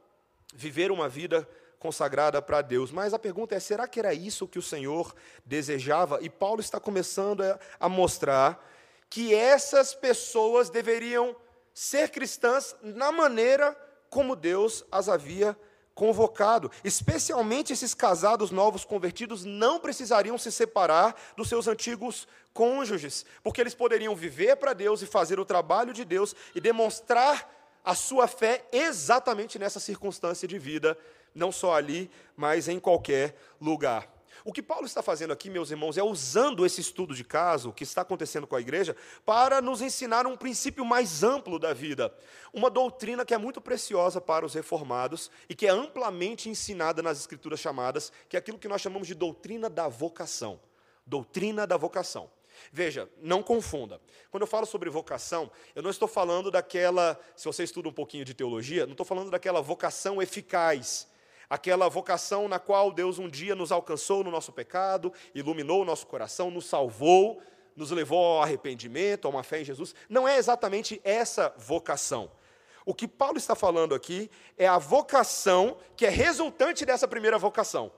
viver 0.52 0.90
uma 0.90 1.09
vida 1.09 1.49
consagrada 1.78 2.40
para 2.40 2.62
Deus. 2.62 2.92
Mas 2.92 3.12
a 3.12 3.18
pergunta 3.18 3.54
é: 3.54 3.61
será 3.61 3.88
que 3.88 3.99
era 3.99 4.14
isso 4.14 4.47
que 4.47 4.59
o 4.59 4.62
Senhor 4.62 5.14
desejava? 5.44 6.18
E 6.23 6.30
Paulo 6.30 6.61
está 6.61 6.78
começando 6.78 7.42
a 7.80 7.88
mostrar 7.88 8.64
que 9.11 9.35
essas 9.35 9.94
pessoas 9.94 10.71
deveriam 10.71 11.35
ser 11.75 12.11
cristãs 12.11 12.76
na 12.82 13.11
maneira 13.11 13.76
como 14.09 14.37
Deus 14.37 14.85
as 14.92 15.09
havia 15.09 15.56
convocado. 15.94 16.71
Especialmente 16.85 17.73
esses 17.73 17.94
casados 17.94 18.50
novos 18.50 18.85
convertidos 18.85 19.44
não 19.44 19.78
precisariam 19.80 20.38
se 20.38 20.50
separar 20.50 21.14
dos 21.37 21.49
seus 21.49 21.66
antigos 21.66 22.26
cônjuges, 22.54 23.25
porque 23.42 23.61
eles 23.61 23.75
poderiam 23.75 24.14
viver 24.14 24.56
para 24.56 24.73
Deus 24.73 25.02
e 25.02 25.06
fazer 25.06 25.40
o 25.40 25.44
trabalho 25.44 25.92
de 25.92 26.04
Deus 26.04 26.35
e 26.54 26.61
demonstrar 26.61 27.62
a 27.84 27.94
sua 27.94 28.26
fé 28.26 28.64
exatamente 28.72 29.58
nessa 29.58 29.80
circunstância 29.80 30.46
de 30.46 30.58
vida 30.58 30.96
não 31.34 31.50
só 31.50 31.74
ali, 31.74 32.10
mas 32.36 32.68
em 32.68 32.78
qualquer 32.78 33.36
lugar. 33.60 34.08
O 34.44 34.52
que 34.52 34.62
Paulo 34.62 34.86
está 34.86 35.02
fazendo 35.02 35.32
aqui, 35.32 35.48
meus 35.48 35.70
irmãos, 35.70 35.96
é 35.96 36.02
usando 36.02 36.66
esse 36.66 36.80
estudo 36.80 37.14
de 37.14 37.22
caso, 37.22 37.72
que 37.72 37.84
está 37.84 38.02
acontecendo 38.02 38.46
com 38.46 38.56
a 38.56 38.60
igreja, 38.60 38.96
para 39.24 39.60
nos 39.60 39.80
ensinar 39.80 40.26
um 40.26 40.36
princípio 40.36 40.84
mais 40.84 41.22
amplo 41.22 41.60
da 41.60 41.72
vida. 41.72 42.12
Uma 42.52 42.68
doutrina 42.68 43.24
que 43.24 43.34
é 43.34 43.38
muito 43.38 43.60
preciosa 43.60 44.20
para 44.20 44.44
os 44.44 44.54
reformados 44.54 45.30
e 45.48 45.54
que 45.54 45.66
é 45.66 45.70
amplamente 45.70 46.48
ensinada 46.48 47.02
nas 47.02 47.20
escrituras 47.20 47.60
chamadas, 47.60 48.12
que 48.28 48.36
é 48.36 48.38
aquilo 48.38 48.58
que 48.58 48.68
nós 48.68 48.80
chamamos 48.80 49.06
de 49.06 49.14
doutrina 49.14 49.70
da 49.70 49.86
vocação. 49.86 50.58
Doutrina 51.06 51.64
da 51.64 51.76
vocação. 51.76 52.28
Veja, 52.71 53.09
não 53.21 53.42
confunda. 53.42 54.00
Quando 54.31 54.42
eu 54.42 54.47
falo 54.47 54.66
sobre 54.66 54.90
vocação, 54.90 55.50
eu 55.75 55.83
não 55.83 55.90
estou 55.90 56.07
falando 56.07 56.50
daquela, 56.50 57.19
se 57.37 57.45
você 57.45 57.64
estuda 57.64 57.88
um 57.88 57.92
pouquinho 57.92 58.25
de 58.25 58.35
teologia, 58.35 58.85
não 58.87 58.92
estou 58.92 59.07
falando 59.07 59.31
daquela 59.31 59.61
vocação 59.61 60.23
eficaz, 60.23 61.09
aquela 61.49 61.88
vocação 61.88 62.49
na 62.49 62.59
qual 62.59 62.92
Deus 62.92 63.19
um 63.19 63.28
dia 63.28 63.54
nos 63.54 63.73
alcançou 63.73 64.23
no 64.23 64.31
nosso 64.31 64.52
pecado, 64.52 65.12
iluminou 65.35 65.83
o 65.83 65.85
nosso 65.85 66.07
coração, 66.07 66.50
nos 66.50 66.66
salvou, 66.66 67.42
nos 67.76 67.90
levou 67.90 68.25
ao 68.25 68.42
arrependimento, 68.42 69.26
a 69.26 69.31
uma 69.31 69.42
fé 69.42 69.61
em 69.61 69.64
Jesus. 69.64 69.95
Não 70.09 70.26
é 70.26 70.37
exatamente 70.37 71.00
essa 71.04 71.54
vocação. 71.57 72.31
O 72.85 72.95
que 72.95 73.07
Paulo 73.07 73.38
está 73.38 73.54
falando 73.54 73.95
aqui 73.95 74.31
é 74.59 74.66
a 74.66 74.78
vocação 74.78 75.76
que 75.97 76.04
é 76.04 76.09
resultante 76.09 76.85
dessa 76.85 77.07
primeira 77.07 77.38
vocação. 77.38 77.92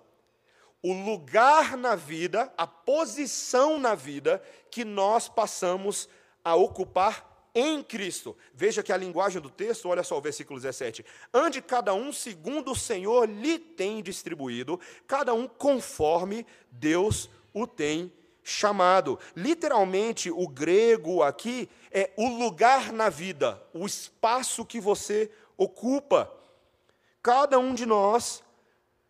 O 0.84 0.92
lugar 0.92 1.78
na 1.78 1.96
vida, 1.96 2.52
a 2.58 2.66
posição 2.66 3.78
na 3.78 3.94
vida 3.94 4.42
que 4.70 4.84
nós 4.84 5.30
passamos 5.30 6.10
a 6.44 6.54
ocupar 6.54 7.48
em 7.54 7.82
Cristo. 7.82 8.36
Veja 8.52 8.82
que 8.82 8.92
a 8.92 8.96
linguagem 8.98 9.40
do 9.40 9.48
texto, 9.48 9.88
olha 9.88 10.02
só 10.02 10.18
o 10.18 10.20
versículo 10.20 10.60
17. 10.60 11.02
Ande 11.32 11.62
cada 11.62 11.94
um 11.94 12.12
segundo 12.12 12.72
o 12.72 12.76
Senhor 12.76 13.26
lhe 13.26 13.58
tem 13.58 14.02
distribuído, 14.02 14.78
cada 15.06 15.32
um 15.32 15.48
conforme 15.48 16.46
Deus 16.70 17.30
o 17.54 17.66
tem 17.66 18.12
chamado. 18.42 19.18
Literalmente, 19.34 20.30
o 20.30 20.46
grego 20.46 21.22
aqui 21.22 21.66
é 21.90 22.12
o 22.14 22.28
lugar 22.28 22.92
na 22.92 23.08
vida, 23.08 23.58
o 23.72 23.86
espaço 23.86 24.66
que 24.66 24.78
você 24.78 25.30
ocupa. 25.56 26.30
Cada 27.22 27.58
um 27.58 27.72
de 27.72 27.86
nós 27.86 28.44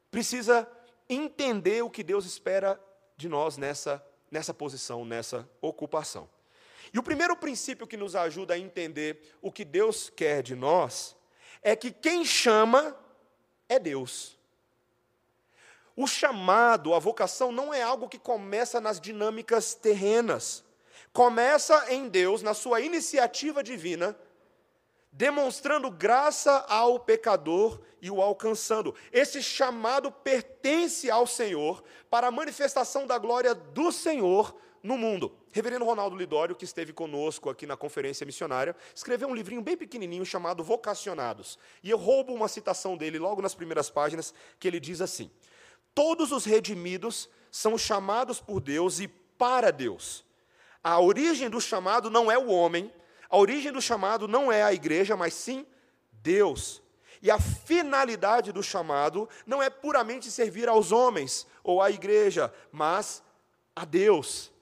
precisa 0.09 0.69
entender 1.09 1.83
o 1.83 1.91
que 1.91 2.03
Deus 2.03 2.25
espera 2.25 2.81
de 3.17 3.29
nós 3.29 3.57
nessa, 3.57 4.05
nessa 4.31 4.53
posição, 4.55 5.05
nessa 5.05 5.49
ocupação. 5.61 6.29
E 6.93 6.99
o 6.99 7.03
primeiro 7.03 7.37
princípio 7.37 7.87
que 7.87 7.97
nos 7.97 8.15
ajuda 8.15 8.55
a 8.55 8.59
entender 8.59 9.37
o 9.43 9.51
que 9.51 9.65
Deus 9.65 10.11
quer 10.11 10.43
de 10.43 10.55
nós 10.55 11.17
é 11.63 11.75
que 11.75 11.91
quem 11.91 12.25
chama 12.25 12.97
é 13.69 13.79
Deus. 13.79 14.39
O 15.97 16.07
chamado, 16.07 16.93
a 16.93 16.99
vocação, 16.99 17.53
não 17.53 17.73
é 17.73 17.83
algo 17.83 18.09
que 18.09 18.19
começa 18.19 18.81
nas 18.81 19.01
dinâmicas 19.01 19.75
terrenas. 19.75 20.65
Começa 21.13 21.93
em 21.93 22.09
Deus, 22.09 22.43
na 22.43 22.55
sua 22.55 22.81
iniciativa 22.81 23.63
divina, 23.63 24.17
demonstrando 25.15 25.91
graça 25.93 26.65
ao 26.69 26.99
pecador 26.99 27.81
e 28.03 28.11
o 28.11 28.21
alcançando. 28.21 28.95
Esse 29.13 29.43
chamado 29.43 30.11
pertence 30.11 31.09
ao 31.09 31.27
Senhor 31.27 31.83
para 32.11 32.27
a 32.27 32.33
manifestação 32.33 33.07
da 33.07 33.17
glória 33.17 33.55
do 33.55 33.93
Senhor 33.93 34.55
no 34.83 34.99
mundo. 34.99 35.33
Reverendo 35.53 35.85
Ronaldo 35.85 36.17
Lidório, 36.17 36.57
que 36.57 36.65
esteve 36.65 36.93
conosco 36.93 37.49
aqui 37.49 37.65
na 37.65 37.77
conferência 37.77 38.27
missionária, 38.27 38.75
escreveu 38.93 39.29
um 39.29 39.35
livrinho 39.35 39.63
bem 39.63 39.77
pequenininho 39.77 40.27
chamado 40.27 40.65
Vocacionados. 40.65 41.61
E 41.81 41.91
eu 41.91 41.97
roubo 41.97 42.35
uma 42.35 42.49
citação 42.49 42.97
dele 42.97 43.19
logo 43.19 43.41
nas 43.41 43.55
primeiras 43.55 43.89
páginas, 43.89 44.35
que 44.59 44.67
ele 44.67 44.81
diz 44.81 45.01
assim: 45.01 45.31
Todos 45.95 46.33
os 46.33 46.45
redimidos 46.45 47.31
são 47.53 47.79
chamados 47.79 48.41
por 48.41 48.61
Deus 48.61 48.99
e 48.99 49.07
para 49.07 49.71
Deus. 49.71 50.25
A 50.83 51.01
origem 51.01 51.49
do 51.49 51.61
chamado 51.61 52.11
não 52.11 52.31
é 52.31 52.37
o 52.37 52.49
homem, 52.49 52.93
a 53.35 53.37
origem 53.37 53.73
do 53.73 53.83
chamado 53.83 54.29
não 54.29 54.53
é 54.53 54.63
a 54.63 54.73
igreja, 54.73 55.17
mas 55.17 55.35
sim 55.35 55.67
Deus. 56.13 56.81
E 57.21 57.33
a 57.33 57.41
finalidade 57.41 58.53
do 58.53 58.63
chamado 58.63 59.29
não 59.45 59.61
é 59.61 59.69
puramente 59.69 60.31
servir 60.31 60.69
aos 60.69 60.93
homens 60.93 61.45
ou 61.65 61.83
à 61.83 61.91
igreja, 61.91 62.55
mas 62.71 63.25
a 63.75 63.85
Deus 63.85 64.53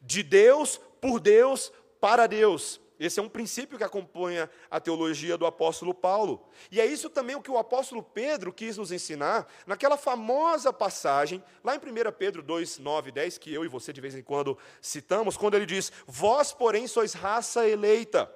de 0.00 0.22
Deus, 0.22 0.80
por 1.02 1.20
Deus, 1.20 1.70
para 2.00 2.26
Deus. 2.26 2.80
Esse 3.04 3.20
é 3.20 3.22
um 3.22 3.28
princípio 3.28 3.76
que 3.76 3.84
acompanha 3.84 4.48
a 4.70 4.80
teologia 4.80 5.36
do 5.36 5.44
apóstolo 5.44 5.92
Paulo. 5.92 6.48
E 6.70 6.80
é 6.80 6.86
isso 6.86 7.10
também 7.10 7.36
o 7.36 7.42
que 7.42 7.50
o 7.50 7.58
apóstolo 7.58 8.02
Pedro 8.02 8.50
quis 8.50 8.78
nos 8.78 8.90
ensinar 8.90 9.46
naquela 9.66 9.98
famosa 9.98 10.72
passagem, 10.72 11.44
lá 11.62 11.76
em 11.76 11.78
1 11.78 12.12
Pedro 12.18 12.42
2, 12.42 12.78
9 12.78 13.12
10, 13.12 13.36
que 13.36 13.52
eu 13.52 13.62
e 13.62 13.68
você 13.68 13.92
de 13.92 14.00
vez 14.00 14.14
em 14.14 14.22
quando 14.22 14.56
citamos, 14.80 15.36
quando 15.36 15.52
ele 15.52 15.66
diz: 15.66 15.92
Vós, 16.06 16.50
porém, 16.50 16.86
sois 16.86 17.12
raça 17.12 17.68
eleita, 17.68 18.32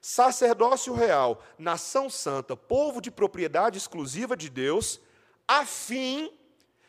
sacerdócio 0.00 0.94
real, 0.94 1.42
nação 1.58 2.08
santa, 2.08 2.56
povo 2.56 3.02
de 3.02 3.10
propriedade 3.10 3.76
exclusiva 3.76 4.34
de 4.34 4.48
Deus, 4.48 4.98
a 5.46 5.66
fim 5.66 6.32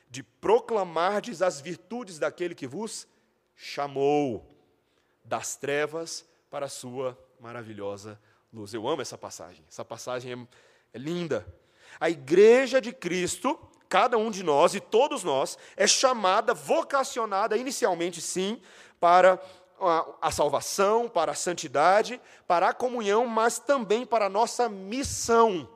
de 0.09 0.23
proclamardes 0.23 1.41
as 1.41 1.59
virtudes 1.59 2.19
daquele 2.19 2.55
que 2.55 2.65
vos 2.65 3.05
chamou 3.53 4.47
das 5.25 5.57
trevas 5.57 6.25
para 6.49 6.65
a 6.65 6.69
sua 6.69 7.17
maravilhosa 7.39 8.19
luz. 8.53 8.73
Eu 8.73 8.87
amo 8.87 9.01
essa 9.01 9.17
passagem. 9.17 9.63
Essa 9.67 9.83
passagem 9.83 10.33
é, 10.33 10.97
é 10.97 10.99
linda. 10.99 11.45
A 11.99 12.09
igreja 12.09 12.79
de 12.81 12.91
Cristo, 12.91 13.59
cada 13.89 14.17
um 14.17 14.31
de 14.31 14.43
nós 14.43 14.75
e 14.75 14.79
todos 14.79 15.23
nós, 15.23 15.57
é 15.75 15.87
chamada, 15.87 16.53
vocacionada 16.53 17.57
inicialmente, 17.57 18.21
sim, 18.21 18.61
para 18.99 19.41
a, 19.79 20.05
a, 20.21 20.31
salvação, 20.31 21.07
para 21.07 21.31
a 21.31 21.35
santidade, 21.35 22.19
para 22.47 22.69
a 22.69 22.73
comunhão, 22.73 23.25
mas 23.25 23.59
também 23.59 24.05
para 24.05 24.25
a 24.25 24.29
nossa 24.29 24.69
missão. 24.69 25.69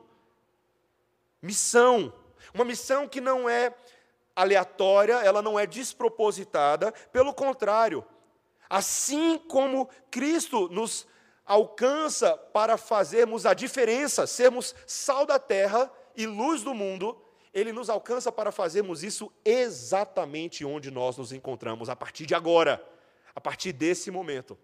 Missão. 1.40 2.12
Uma 2.54 2.64
missão 2.64 3.08
que 3.08 3.20
não 3.20 3.48
é 3.48 3.74
aleatória, 4.34 5.14
ela 5.14 5.42
não 5.42 5.58
é 5.58 5.66
despropositada, 5.66 6.92
pelo 7.12 7.34
contrário, 7.34 8.04
assim 8.72 9.36
como 9.36 9.86
Cristo 10.10 10.66
nos 10.70 11.06
alcança 11.44 12.34
para 12.54 12.78
fazermos 12.78 13.44
a 13.44 13.52
diferença, 13.52 14.26
sermos 14.26 14.74
sal 14.86 15.26
da 15.26 15.38
terra 15.38 15.92
e 16.16 16.24
luz 16.24 16.62
do 16.62 16.72
mundo, 16.72 17.22
ele 17.52 17.70
nos 17.70 17.90
alcança 17.90 18.32
para 18.32 18.50
fazermos 18.50 19.04
isso 19.04 19.30
exatamente 19.44 20.64
onde 20.64 20.90
nós 20.90 21.18
nos 21.18 21.34
encontramos, 21.34 21.90
a 21.90 21.96
partir 21.96 22.24
de 22.24 22.34
agora, 22.34 22.82
a 23.34 23.40
partir 23.42 23.74
desse 23.74 24.10
momento. 24.10 24.58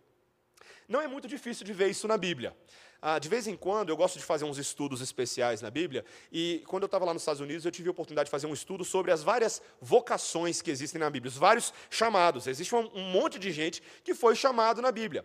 Não 0.89 1.03
é 1.03 1.07
muito 1.07 1.29
difícil 1.29 1.67
de 1.67 1.75
ver 1.75 1.91
isso 1.91 2.09
na 2.09 2.17
Bíblia. 2.17 2.57
Ah, 3.01 3.19
de 3.19 3.29
vez 3.29 3.47
em 3.47 3.57
quando, 3.57 3.91
eu 3.91 3.97
gosto 3.97 4.19
de 4.19 4.25
fazer 4.25 4.45
uns 4.45 4.59
estudos 4.59 5.01
especiais 5.01 5.63
na 5.63 5.71
Bíblia, 5.71 6.05
e 6.33 6.65
quando 6.67 6.83
eu 6.83 6.87
estava 6.87 7.05
lá 7.05 7.15
nos 7.15 7.23
Estados 7.23 7.41
Unidos, 7.41 7.65
eu 7.65 7.71
tive 7.71 7.89
a 7.89 7.93
oportunidade 7.93 8.27
de 8.27 8.31
fazer 8.31 8.49
um 8.49 8.53
estudo 8.53 8.85
sobre 8.85 9.13
as 9.13 9.23
várias 9.23 9.63
vocações 9.81 10.61
que 10.61 10.71
existem 10.71 10.99
na 10.99 11.09
Bíblia, 11.09 11.31
os 11.31 11.37
vários 11.37 11.73
chamados. 11.89 12.49
Existe 12.49 12.75
um, 12.75 12.91
um 12.93 13.05
monte 13.13 13.39
de 13.39 13.53
gente 13.53 13.81
que 14.03 14.15
foi 14.15 14.35
chamado 14.35 14.83
na 14.83 14.91
Bíblia. 14.91 15.25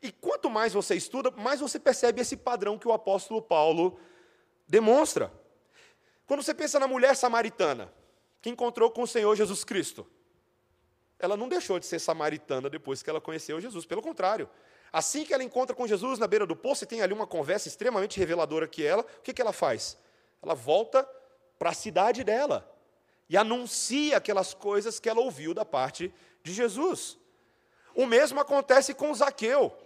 E 0.00 0.12
quanto 0.12 0.48
mais 0.48 0.72
você 0.72 0.94
estuda, 0.94 1.30
mais 1.32 1.60
você 1.60 1.78
percebe 1.78 2.20
esse 2.20 2.36
padrão 2.36 2.78
que 2.78 2.86
o 2.86 2.92
apóstolo 2.92 3.42
Paulo 3.42 3.98
demonstra. 4.68 5.32
Quando 6.24 6.42
você 6.42 6.54
pensa 6.54 6.78
na 6.78 6.86
mulher 6.86 7.16
samaritana, 7.16 7.92
que 8.40 8.48
encontrou 8.48 8.90
com 8.90 9.02
o 9.02 9.06
Senhor 9.08 9.34
Jesus 9.34 9.64
Cristo, 9.64 10.06
ela 11.18 11.36
não 11.36 11.48
deixou 11.48 11.80
de 11.80 11.86
ser 11.86 11.98
samaritana 11.98 12.70
depois 12.70 13.02
que 13.02 13.10
ela 13.10 13.20
conheceu 13.20 13.60
Jesus, 13.60 13.84
pelo 13.84 14.00
contrário, 14.00 14.48
Assim 14.92 15.24
que 15.24 15.34
ela 15.34 15.44
encontra 15.44 15.74
com 15.74 15.86
Jesus 15.86 16.18
na 16.18 16.26
beira 16.26 16.46
do 16.46 16.56
poço 16.56 16.84
e 16.84 16.86
tem 16.86 17.02
ali 17.02 17.12
uma 17.12 17.26
conversa 17.26 17.68
extremamente 17.68 18.18
reveladora 18.18 18.66
que 18.66 18.84
ela, 18.84 19.02
o 19.02 19.22
que, 19.22 19.32
que 19.32 19.42
ela 19.42 19.52
faz? 19.52 19.98
Ela 20.42 20.54
volta 20.54 21.08
para 21.58 21.70
a 21.70 21.74
cidade 21.74 22.24
dela 22.24 22.70
e 23.28 23.36
anuncia 23.36 24.16
aquelas 24.16 24.54
coisas 24.54 24.98
que 24.98 25.08
ela 25.08 25.20
ouviu 25.20 25.52
da 25.52 25.64
parte 25.64 26.12
de 26.42 26.52
Jesus. 26.52 27.18
O 27.94 28.06
mesmo 28.06 28.40
acontece 28.40 28.94
com 28.94 29.12
Zaqueu. 29.12 29.76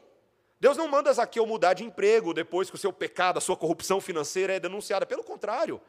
Deus 0.61 0.77
não 0.77 0.87
manda 0.87 1.13
Zaqueu 1.13 1.45
mudar 1.45 1.75
de 1.75 1.83
emprego 1.83 2.33
depois 2.33 2.71
que 2.71 2.77
o 2.77 2.79
seu 2.79 2.93
pecado, 2.93 3.39
a 3.39 3.41
sua 3.41 3.57
corrupção 3.57 4.01
financeira 4.01 4.55
é 4.55 4.61
denunciada. 4.61 5.05
Pelo 5.05 5.25
contrário, 5.25 5.81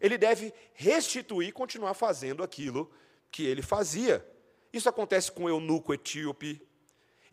ele 0.00 0.16
deve 0.16 0.54
restituir 0.72 1.48
e 1.48 1.52
continuar 1.52 1.92
fazendo 1.92 2.42
aquilo 2.42 2.90
que 3.30 3.44
ele 3.44 3.60
fazia. 3.60 4.26
Isso 4.72 4.88
acontece 4.88 5.30
com 5.30 5.44
o 5.44 5.48
eunuco 5.48 5.92
etíope, 5.92 6.66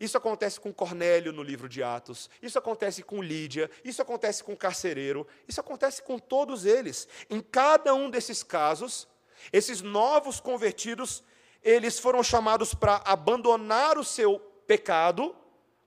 isso 0.02 0.18
acontece 0.18 0.58
com 0.58 0.74
Cornélio 0.74 1.32
no 1.32 1.44
livro 1.44 1.68
de 1.68 1.80
Atos, 1.80 2.28
isso 2.42 2.58
acontece 2.58 3.04
com 3.04 3.22
Lídia, 3.22 3.70
isso 3.84 4.02
acontece 4.02 4.42
com 4.42 4.52
o 4.52 4.56
carcereiro, 4.56 5.24
isso 5.46 5.60
acontece 5.60 6.02
com 6.02 6.18
todos 6.18 6.66
eles. 6.66 7.06
Em 7.30 7.40
cada 7.40 7.94
um 7.94 8.10
desses 8.10 8.42
casos, 8.42 9.06
esses 9.52 9.80
novos 9.80 10.40
convertidos, 10.40 11.22
eles 11.62 12.00
foram 12.00 12.20
chamados 12.20 12.74
para 12.74 12.96
abandonar 13.04 13.96
o 13.96 14.02
seu 14.02 14.40
pecado, 14.66 15.36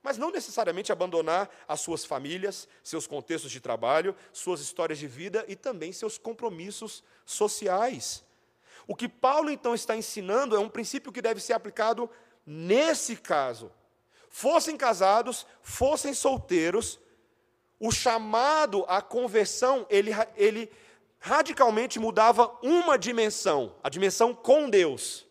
mas 0.02 0.18
não 0.18 0.32
necessariamente 0.32 0.94
abandonar 0.94 1.50
as 1.68 1.82
suas 1.82 2.06
famílias, 2.06 2.70
seus 2.82 3.06
contextos 3.06 3.52
de 3.52 3.60
trabalho, 3.60 4.16
suas 4.32 4.62
histórias 4.62 4.98
de 4.98 5.08
vida 5.08 5.44
e 5.46 5.58
também 5.58 5.92
seus 5.92 6.18
compromissos 6.18 7.04
sociais. 7.26 8.24
O 8.88 8.96
que 8.96 9.10
Paulo 9.10 9.50
então 9.50 9.76
está 9.76 9.94
ensinando 9.94 10.56
é 10.56 10.60
um 10.60 10.70
princípio 10.70 11.12
que 11.12 11.22
deve 11.22 11.42
ser 11.42 11.52
aplicado 11.52 12.10
nesse 12.46 13.18
caso. 13.18 13.70
Fossem 14.38 14.76
casados, 14.76 15.48
fossem 15.62 16.14
solteiros, 16.14 17.00
o 17.80 17.90
chamado 17.90 18.84
à 18.86 19.02
conversão, 19.02 19.88
ele, 19.90 20.12
ele 20.36 20.70
radicalmente 21.18 22.00
mudava 22.00 22.54
uma 22.62 22.98
dimensão, 22.98 23.74
a 23.82 23.88
dimensão 23.88 24.36
com 24.36 24.70
Deus. 24.70 25.26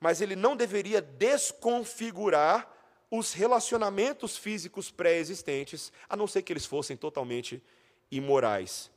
Mas 0.00 0.22
ele 0.22 0.34
não 0.34 0.56
deveria 0.56 1.02
desconfigurar 1.02 2.66
os 3.10 3.34
relacionamentos 3.34 4.38
físicos 4.38 4.90
pré-existentes, 4.90 5.92
a 6.08 6.16
não 6.16 6.26
ser 6.26 6.40
que 6.40 6.54
eles 6.54 6.64
fossem 6.64 6.96
totalmente 6.96 7.62
imorais. 8.10 8.90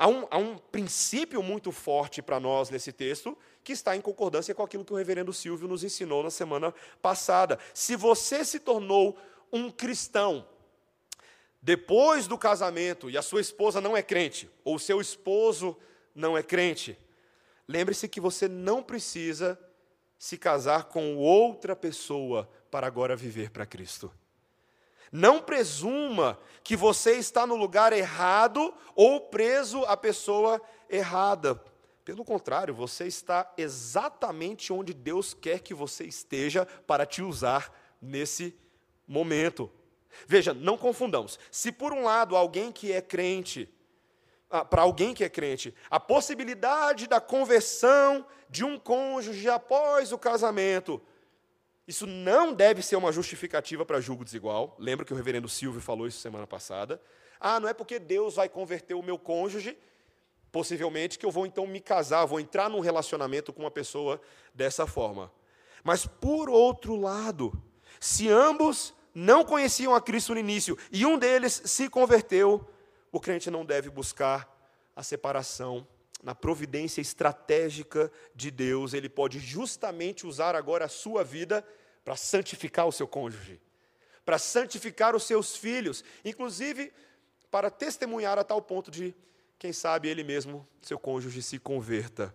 Há 0.00 0.06
um, 0.06 0.28
há 0.30 0.38
um 0.38 0.56
princípio 0.56 1.42
muito 1.42 1.72
forte 1.72 2.22
para 2.22 2.38
nós 2.38 2.70
nesse 2.70 2.92
texto, 2.92 3.36
que 3.64 3.72
está 3.72 3.96
em 3.96 4.00
concordância 4.00 4.54
com 4.54 4.62
aquilo 4.62 4.84
que 4.84 4.92
o 4.92 4.96
reverendo 4.96 5.32
Silvio 5.32 5.66
nos 5.66 5.82
ensinou 5.82 6.22
na 6.22 6.30
semana 6.30 6.72
passada. 7.02 7.58
Se 7.74 7.96
você 7.96 8.44
se 8.44 8.60
tornou 8.60 9.18
um 9.52 9.72
cristão 9.72 10.46
depois 11.60 12.28
do 12.28 12.38
casamento 12.38 13.10
e 13.10 13.18
a 13.18 13.22
sua 13.22 13.40
esposa 13.40 13.80
não 13.80 13.96
é 13.96 14.00
crente, 14.00 14.48
ou 14.62 14.76
o 14.76 14.78
seu 14.78 15.00
esposo 15.00 15.76
não 16.14 16.38
é 16.38 16.44
crente, 16.44 16.96
lembre-se 17.66 18.06
que 18.06 18.20
você 18.20 18.46
não 18.46 18.84
precisa 18.84 19.58
se 20.16 20.38
casar 20.38 20.84
com 20.84 21.16
outra 21.16 21.74
pessoa 21.74 22.48
para 22.70 22.86
agora 22.86 23.16
viver 23.16 23.50
para 23.50 23.66
Cristo. 23.66 24.12
Não 25.10 25.40
presuma 25.40 26.38
que 26.62 26.76
você 26.76 27.12
está 27.12 27.46
no 27.46 27.56
lugar 27.56 27.92
errado 27.92 28.74
ou 28.94 29.20
preso 29.20 29.84
à 29.84 29.96
pessoa 29.96 30.60
errada. 30.88 31.62
Pelo 32.04 32.24
contrário, 32.24 32.74
você 32.74 33.06
está 33.06 33.52
exatamente 33.56 34.72
onde 34.72 34.94
Deus 34.94 35.34
quer 35.34 35.60
que 35.60 35.74
você 35.74 36.04
esteja 36.04 36.66
para 36.86 37.04
te 37.04 37.22
usar 37.22 37.72
nesse 38.00 38.56
momento. 39.06 39.70
Veja, 40.26 40.54
não 40.54 40.76
confundamos. 40.76 41.38
Se 41.50 41.70
por 41.70 41.92
um 41.92 42.04
lado 42.04 42.36
alguém 42.36 42.72
que 42.72 42.92
é 42.92 43.00
crente, 43.00 43.68
ah, 44.50 44.64
para 44.64 44.82
alguém 44.82 45.12
que 45.12 45.22
é 45.22 45.28
crente, 45.28 45.74
a 45.90 46.00
possibilidade 46.00 47.06
da 47.06 47.20
conversão 47.20 48.26
de 48.48 48.64
um 48.64 48.78
cônjuge 48.78 49.48
após 49.48 50.12
o 50.12 50.18
casamento 50.18 51.00
isso 51.88 52.06
não 52.06 52.52
deve 52.52 52.82
ser 52.82 52.96
uma 52.96 53.10
justificativa 53.10 53.82
para 53.82 53.98
julgo 53.98 54.22
desigual. 54.22 54.76
Lembra 54.78 55.06
que 55.06 55.12
o 55.14 55.16
reverendo 55.16 55.48
Silvio 55.48 55.80
falou 55.80 56.06
isso 56.06 56.20
semana 56.20 56.46
passada. 56.46 57.00
Ah, 57.40 57.58
não 57.58 57.66
é 57.66 57.72
porque 57.72 57.98
Deus 57.98 58.34
vai 58.34 58.46
converter 58.46 58.92
o 58.92 59.02
meu 59.02 59.18
cônjuge, 59.18 59.74
possivelmente, 60.52 61.18
que 61.18 61.24
eu 61.24 61.30
vou 61.30 61.46
então 61.46 61.66
me 61.66 61.80
casar, 61.80 62.26
vou 62.26 62.38
entrar 62.38 62.68
num 62.68 62.80
relacionamento 62.80 63.54
com 63.54 63.62
uma 63.62 63.70
pessoa 63.70 64.20
dessa 64.52 64.86
forma. 64.86 65.32
Mas, 65.82 66.04
por 66.04 66.50
outro 66.50 66.94
lado, 66.94 67.58
se 67.98 68.28
ambos 68.28 68.92
não 69.14 69.42
conheciam 69.42 69.94
a 69.94 70.00
Cristo 70.00 70.34
no 70.34 70.40
início 70.40 70.76
e 70.92 71.06
um 71.06 71.16
deles 71.16 71.62
se 71.64 71.88
converteu, 71.88 72.68
o 73.10 73.18
crente 73.18 73.50
não 73.50 73.64
deve 73.64 73.88
buscar 73.88 74.46
a 74.94 75.02
separação. 75.02 75.86
Na 76.22 76.34
providência 76.34 77.00
estratégica 77.00 78.12
de 78.34 78.50
Deus, 78.50 78.92
ele 78.92 79.08
pode 79.08 79.38
justamente 79.38 80.26
usar 80.26 80.54
agora 80.56 80.84
a 80.84 80.88
sua 80.88 81.22
vida 81.22 81.64
para 82.08 82.16
santificar 82.16 82.88
o 82.88 82.90
seu 82.90 83.06
cônjuge, 83.06 83.60
para 84.24 84.38
santificar 84.38 85.14
os 85.14 85.24
seus 85.24 85.54
filhos, 85.54 86.02
inclusive 86.24 86.90
para 87.50 87.70
testemunhar 87.70 88.38
a 88.38 88.44
tal 88.44 88.62
ponto 88.62 88.90
de, 88.90 89.14
quem 89.58 89.74
sabe, 89.74 90.08
ele 90.08 90.24
mesmo, 90.24 90.66
seu 90.80 90.98
cônjuge, 90.98 91.42
se 91.42 91.58
converta. 91.58 92.34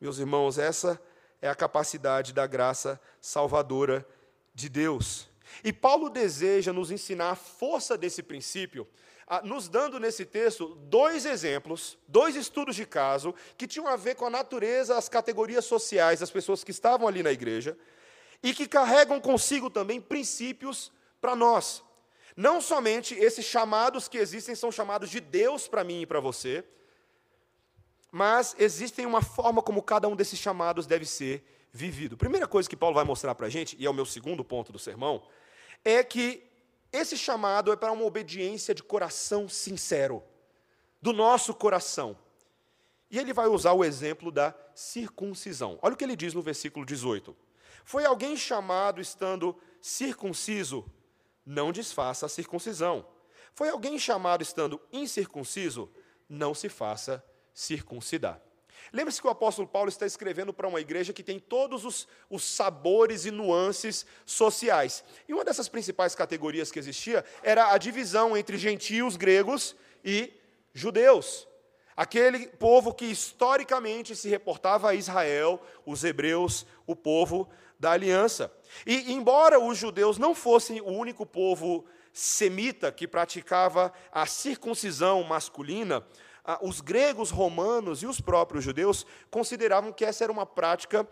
Meus 0.00 0.20
irmãos, 0.20 0.56
essa 0.56 1.02
é 1.42 1.48
a 1.48 1.54
capacidade 1.56 2.32
da 2.32 2.46
graça 2.46 3.00
salvadora 3.20 4.06
de 4.54 4.68
Deus. 4.68 5.28
E 5.64 5.72
Paulo 5.72 6.08
deseja 6.08 6.72
nos 6.72 6.92
ensinar 6.92 7.30
a 7.30 7.34
força 7.34 7.98
desse 7.98 8.22
princípio, 8.22 8.86
nos 9.42 9.68
dando 9.68 9.98
nesse 9.98 10.24
texto 10.24 10.76
dois 10.82 11.26
exemplos, 11.26 11.98
dois 12.06 12.36
estudos 12.36 12.76
de 12.76 12.86
caso, 12.86 13.34
que 13.58 13.66
tinham 13.66 13.88
a 13.88 13.96
ver 13.96 14.14
com 14.14 14.26
a 14.26 14.30
natureza, 14.30 14.96
as 14.96 15.08
categorias 15.08 15.64
sociais 15.64 16.20
das 16.20 16.30
pessoas 16.30 16.62
que 16.62 16.70
estavam 16.70 17.08
ali 17.08 17.20
na 17.20 17.32
igreja, 17.32 17.76
e 18.42 18.54
que 18.54 18.68
carregam 18.68 19.20
consigo 19.20 19.70
também 19.70 20.00
princípios 20.00 20.92
para 21.20 21.34
nós. 21.34 21.82
Não 22.36 22.60
somente 22.60 23.14
esses 23.14 23.44
chamados 23.44 24.08
que 24.08 24.18
existem 24.18 24.54
são 24.54 24.70
chamados 24.70 25.10
de 25.10 25.20
Deus 25.20 25.66
para 25.66 25.82
mim 25.82 26.02
e 26.02 26.06
para 26.06 26.20
você, 26.20 26.64
mas 28.12 28.54
existem 28.58 29.06
uma 29.06 29.22
forma 29.22 29.62
como 29.62 29.82
cada 29.82 30.06
um 30.08 30.14
desses 30.14 30.38
chamados 30.38 30.86
deve 30.86 31.06
ser 31.06 31.44
vivido. 31.72 32.16
Primeira 32.16 32.46
coisa 32.46 32.68
que 32.68 32.76
Paulo 32.76 32.94
vai 32.94 33.04
mostrar 33.04 33.34
para 33.34 33.46
a 33.46 33.50
gente, 33.50 33.76
e 33.78 33.86
é 33.86 33.90
o 33.90 33.94
meu 33.94 34.06
segundo 34.06 34.44
ponto 34.44 34.72
do 34.72 34.78
sermão, 34.78 35.22
é 35.84 36.02
que 36.02 36.42
esse 36.92 37.16
chamado 37.16 37.72
é 37.72 37.76
para 37.76 37.92
uma 37.92 38.04
obediência 38.04 38.74
de 38.74 38.82
coração 38.82 39.48
sincero, 39.48 40.22
do 41.00 41.12
nosso 41.12 41.54
coração. 41.54 42.16
E 43.10 43.18
ele 43.18 43.32
vai 43.32 43.46
usar 43.46 43.72
o 43.72 43.84
exemplo 43.84 44.32
da 44.32 44.54
circuncisão. 44.74 45.78
Olha 45.82 45.94
o 45.94 45.96
que 45.96 46.04
ele 46.04 46.16
diz 46.16 46.34
no 46.34 46.42
versículo 46.42 46.84
18. 46.84 47.36
Foi 47.86 48.04
alguém 48.04 48.36
chamado 48.36 49.00
estando 49.00 49.56
circunciso? 49.80 50.84
Não 51.46 51.70
desfaça 51.70 52.26
a 52.26 52.28
circuncisão. 52.28 53.06
Foi 53.54 53.68
alguém 53.68 53.96
chamado 53.96 54.42
estando 54.42 54.80
incircunciso? 54.92 55.88
Não 56.28 56.52
se 56.52 56.68
faça 56.68 57.24
circuncidar. 57.54 58.42
Lembre-se 58.92 59.20
que 59.20 59.26
o 59.28 59.30
apóstolo 59.30 59.68
Paulo 59.68 59.88
está 59.88 60.04
escrevendo 60.04 60.52
para 60.52 60.66
uma 60.66 60.80
igreja 60.80 61.12
que 61.12 61.22
tem 61.22 61.38
todos 61.38 61.84
os, 61.84 62.08
os, 62.28 62.42
sabores 62.42 63.24
e 63.24 63.30
nuances 63.30 64.04
sociais. 64.24 65.04
E 65.28 65.32
uma 65.32 65.44
dessas 65.44 65.68
principais 65.68 66.12
categorias 66.12 66.72
que 66.72 66.80
existia 66.80 67.24
era 67.40 67.72
a 67.72 67.78
divisão 67.78 68.36
entre 68.36 68.58
gentios 68.58 69.16
gregos 69.16 69.76
e 70.04 70.32
judeus. 70.74 71.46
Aquele 71.96 72.48
povo 72.48 72.92
que 72.92 73.06
historicamente 73.06 74.14
se 74.14 74.28
reportava 74.28 74.90
a 74.90 74.94
Israel, 74.94 75.62
os 75.86 76.04
hebreus, 76.04 76.66
o 76.86 76.94
povo 76.94 77.48
da 77.78 77.92
aliança. 77.92 78.52
E, 78.86 79.12
embora 79.12 79.58
os 79.58 79.78
judeus 79.78 80.18
não 80.18 80.34
fossem 80.34 80.80
o 80.80 80.88
único 80.88 81.24
povo 81.24 81.84
semita 82.12 82.90
que 82.90 83.06
praticava 83.06 83.92
a 84.10 84.26
circuncisão 84.26 85.22
masculina, 85.22 86.04
os 86.62 86.80
gregos, 86.80 87.30
romanos 87.30 88.02
e 88.02 88.06
os 88.06 88.20
próprios 88.20 88.64
judeus 88.64 89.04
consideravam 89.30 89.92
que 89.92 90.04
essa 90.04 90.24
era 90.24 90.32
uma 90.32 90.46
prática 90.46 91.06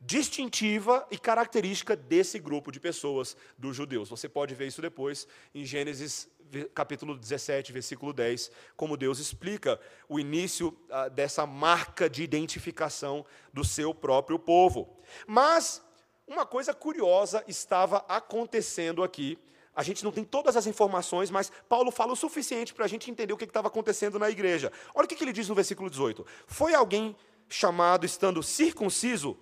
distintiva 0.00 1.06
e 1.10 1.18
característica 1.18 1.96
desse 1.96 2.38
grupo 2.38 2.70
de 2.70 2.78
pessoas 2.78 3.36
dos 3.58 3.74
judeus. 3.74 4.08
Você 4.08 4.28
pode 4.28 4.54
ver 4.54 4.68
isso 4.68 4.80
depois 4.80 5.26
em 5.54 5.64
Gênesis 5.64 6.28
capítulo 6.74 7.16
17, 7.16 7.72
versículo 7.72 8.12
10, 8.12 8.50
como 8.76 8.96
Deus 8.96 9.18
explica 9.18 9.80
o 10.08 10.20
início 10.20 10.76
ah, 10.90 11.08
dessa 11.08 11.44
marca 11.44 12.08
de 12.08 12.22
identificação 12.22 13.26
do 13.52 13.64
seu 13.64 13.92
próprio 13.92 14.38
povo. 14.38 14.96
Mas 15.26 15.82
uma 16.26 16.44
coisa 16.44 16.74
curiosa 16.74 17.44
estava 17.46 18.04
acontecendo 18.08 19.02
aqui. 19.02 19.38
A 19.74 19.82
gente 19.82 20.02
não 20.02 20.10
tem 20.10 20.24
todas 20.24 20.56
as 20.56 20.66
informações, 20.66 21.30
mas 21.30 21.52
Paulo 21.68 21.90
fala 21.90 22.12
o 22.12 22.16
suficiente 22.16 22.72
para 22.72 22.86
a 22.86 22.88
gente 22.88 23.10
entender 23.10 23.32
o 23.32 23.36
que 23.36 23.44
estava 23.44 23.68
acontecendo 23.68 24.18
na 24.18 24.30
igreja. 24.30 24.72
Olha 24.94 25.04
o 25.04 25.08
que 25.08 25.22
ele 25.22 25.32
diz 25.32 25.48
no 25.48 25.54
versículo 25.54 25.90
18: 25.90 26.26
Foi 26.46 26.74
alguém 26.74 27.14
chamado 27.48 28.06
estando 28.06 28.42
circunciso? 28.42 29.38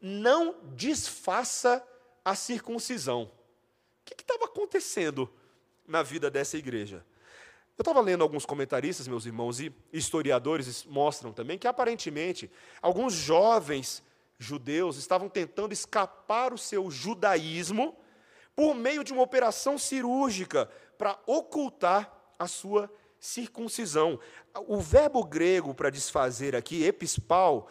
Não 0.00 0.56
desfaça 0.74 1.86
a 2.24 2.34
circuncisão. 2.34 3.30
O 4.02 4.04
que 4.04 4.20
estava 4.20 4.44
acontecendo 4.44 5.32
na 5.86 6.02
vida 6.02 6.30
dessa 6.30 6.56
igreja? 6.58 7.04
Eu 7.78 7.82
estava 7.82 8.00
lendo 8.00 8.22
alguns 8.22 8.46
comentaristas, 8.46 9.06
meus 9.06 9.26
irmãos, 9.26 9.60
e 9.60 9.72
historiadores 9.92 10.84
mostram 10.84 11.32
também 11.32 11.58
que 11.58 11.68
aparentemente 11.68 12.50
alguns 12.80 13.12
jovens 13.12 14.02
judeus 14.38 14.96
estavam 14.96 15.28
tentando 15.28 15.72
escapar 15.72 16.52
o 16.52 16.58
seu 16.58 16.90
judaísmo 16.90 17.96
por 18.54 18.74
meio 18.74 19.04
de 19.04 19.12
uma 19.12 19.22
operação 19.22 19.76
cirúrgica 19.78 20.70
para 20.96 21.18
ocultar 21.26 22.12
a 22.38 22.46
sua 22.46 22.90
circuncisão. 23.18 24.18
O 24.66 24.78
verbo 24.78 25.24
grego 25.24 25.74
para 25.74 25.90
desfazer 25.90 26.54
aqui, 26.54 26.84
epispal, 26.84 27.68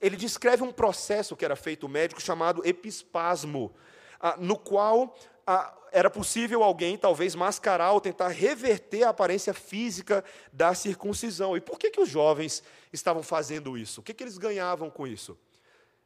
ele 0.00 0.16
descreve 0.16 0.62
um 0.62 0.72
processo 0.72 1.36
que 1.36 1.44
era 1.44 1.56
feito 1.56 1.88
médico 1.88 2.20
chamado 2.20 2.62
epispasmo, 2.64 3.74
ah, 4.20 4.36
no 4.38 4.56
qual 4.56 5.16
ah, 5.46 5.74
era 5.92 6.10
possível 6.10 6.62
alguém 6.62 6.96
talvez 6.96 7.34
mascarar 7.34 7.92
ou 7.92 8.00
tentar 8.00 8.28
reverter 8.28 9.04
a 9.04 9.10
aparência 9.10 9.54
física 9.54 10.24
da 10.52 10.74
circuncisão. 10.74 11.56
E 11.56 11.60
por 11.60 11.78
que, 11.78 11.90
que 11.90 12.00
os 12.00 12.08
jovens 12.08 12.62
estavam 12.92 13.22
fazendo 13.22 13.76
isso? 13.76 14.00
O 14.00 14.04
que, 14.04 14.14
que 14.14 14.22
eles 14.22 14.38
ganhavam 14.38 14.90
com 14.90 15.06
isso? 15.06 15.38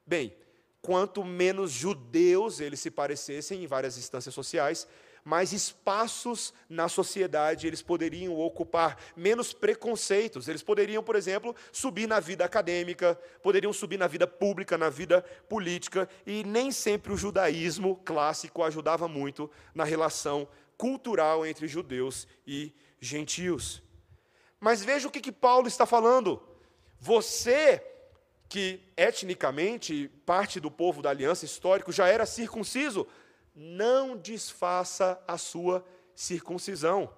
Bem, 0.06 0.34
quanto 0.80 1.24
menos 1.24 1.70
judeus 1.70 2.60
eles 2.60 2.80
se 2.80 2.90
parecessem 2.90 3.62
em 3.62 3.66
várias 3.66 3.96
instâncias 3.96 4.34
sociais, 4.34 4.86
mais 5.24 5.52
espaços 5.52 6.52
na 6.68 6.88
sociedade 6.88 7.66
eles 7.66 7.80
poderiam 7.80 8.36
ocupar, 8.36 8.98
menos 9.16 9.52
preconceitos. 9.52 10.48
Eles 10.48 10.62
poderiam, 10.62 11.02
por 11.02 11.14
exemplo, 11.14 11.54
subir 11.70 12.08
na 12.08 12.18
vida 12.18 12.44
acadêmica, 12.44 13.14
poderiam 13.42 13.72
subir 13.72 13.98
na 13.98 14.08
vida 14.08 14.26
pública, 14.26 14.76
na 14.76 14.90
vida 14.90 15.22
política, 15.48 16.08
e 16.26 16.42
nem 16.44 16.72
sempre 16.72 17.12
o 17.12 17.16
judaísmo 17.16 17.96
clássico 18.04 18.62
ajudava 18.64 19.06
muito 19.06 19.50
na 19.74 19.84
relação 19.84 20.48
cultural 20.76 21.46
entre 21.46 21.68
judeus 21.68 22.26
e 22.44 22.74
gentios. 23.00 23.82
Mas 24.58 24.84
veja 24.84 25.06
o 25.06 25.10
que, 25.10 25.20
que 25.20 25.32
Paulo 25.32 25.68
está 25.68 25.86
falando. 25.86 26.42
Você, 26.98 27.80
que 28.52 28.82
etnicamente 28.98 30.10
parte 30.26 30.60
do 30.60 30.70
povo 30.70 31.00
da 31.00 31.08
aliança 31.08 31.46
histórico, 31.46 31.90
já 31.90 32.06
era 32.06 32.26
circunciso, 32.26 33.08
não 33.54 34.14
desfaça 34.14 35.18
a 35.26 35.38
sua 35.38 35.82
circuncisão. 36.14 37.10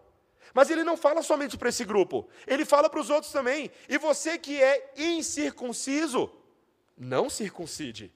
Mas 0.54 0.70
ele 0.70 0.84
não 0.84 0.96
fala 0.96 1.24
somente 1.24 1.58
para 1.58 1.70
esse 1.70 1.84
grupo, 1.84 2.28
ele 2.46 2.64
fala 2.64 2.88
para 2.88 3.00
os 3.00 3.10
outros 3.10 3.32
também. 3.32 3.68
E 3.88 3.98
você 3.98 4.38
que 4.38 4.62
é 4.62 4.92
incircunciso, 4.96 6.30
não 6.96 7.28
circuncide. 7.28 8.12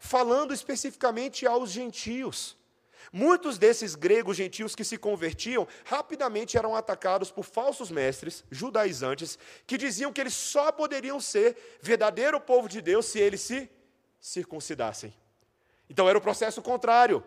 Falando 0.00 0.54
especificamente 0.54 1.46
aos 1.46 1.70
gentios. 1.70 2.56
Muitos 3.12 3.58
desses 3.58 3.94
gregos 3.94 4.36
gentios 4.36 4.74
que 4.74 4.84
se 4.84 4.98
convertiam 4.98 5.66
rapidamente 5.84 6.58
eram 6.58 6.76
atacados 6.76 7.30
por 7.30 7.44
falsos 7.44 7.90
mestres 7.90 8.44
judaizantes 8.50 9.38
que 9.66 9.78
diziam 9.78 10.12
que 10.12 10.20
eles 10.20 10.34
só 10.34 10.70
poderiam 10.70 11.18
ser 11.20 11.56
verdadeiro 11.80 12.40
povo 12.40 12.68
de 12.68 12.80
Deus 12.80 13.06
se 13.06 13.18
eles 13.18 13.40
se 13.40 13.70
circuncidassem. 14.20 15.14
Então 15.88 16.08
era 16.08 16.18
o 16.18 16.22
processo 16.22 16.60
contrário. 16.60 17.24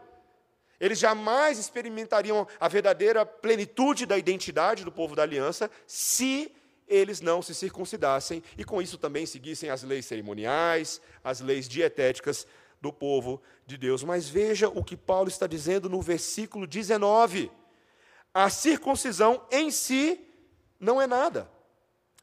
Eles 0.80 1.00
jamais 1.00 1.60
experimentariam 1.60 2.48
a 2.60 2.68
verdadeira 2.68 3.26
plenitude 3.26 4.06
da 4.06 4.18
identidade 4.18 4.84
do 4.84 4.92
povo 4.92 5.16
da 5.16 5.24
aliança 5.24 5.70
se 5.86 6.52
eles 6.88 7.22
não 7.22 7.42
se 7.42 7.56
circuncidassem 7.56 8.44
e 8.58 8.64
com 8.64 8.82
isso 8.82 8.98
também 8.98 9.26
seguissem 9.26 9.70
as 9.70 9.82
leis 9.82 10.06
cerimoniais, 10.06 11.00
as 11.24 11.40
leis 11.40 11.70
dietéticas 11.70 12.46
do 12.82 12.92
povo 12.92 13.42
de 13.66 13.78
Deus. 13.78 14.04
Mas 14.04 14.28
veja 14.28 14.68
o 14.68 14.84
que 14.84 14.98
Paulo 14.98 15.30
está 15.30 15.48
dizendo 15.48 15.90
no 15.90 16.02
versículo 16.02 16.66
19. 16.66 17.52
A 18.34 18.50
circuncisão 18.50 19.46
em 19.52 19.72
si 19.72 20.20
não 20.80 21.02
é 21.02 21.08
nada. 21.08 21.50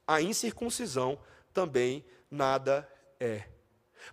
A 0.07 0.21
incircuncisão 0.21 1.19
também 1.55 2.05
nada 2.31 2.91
é. 3.21 3.45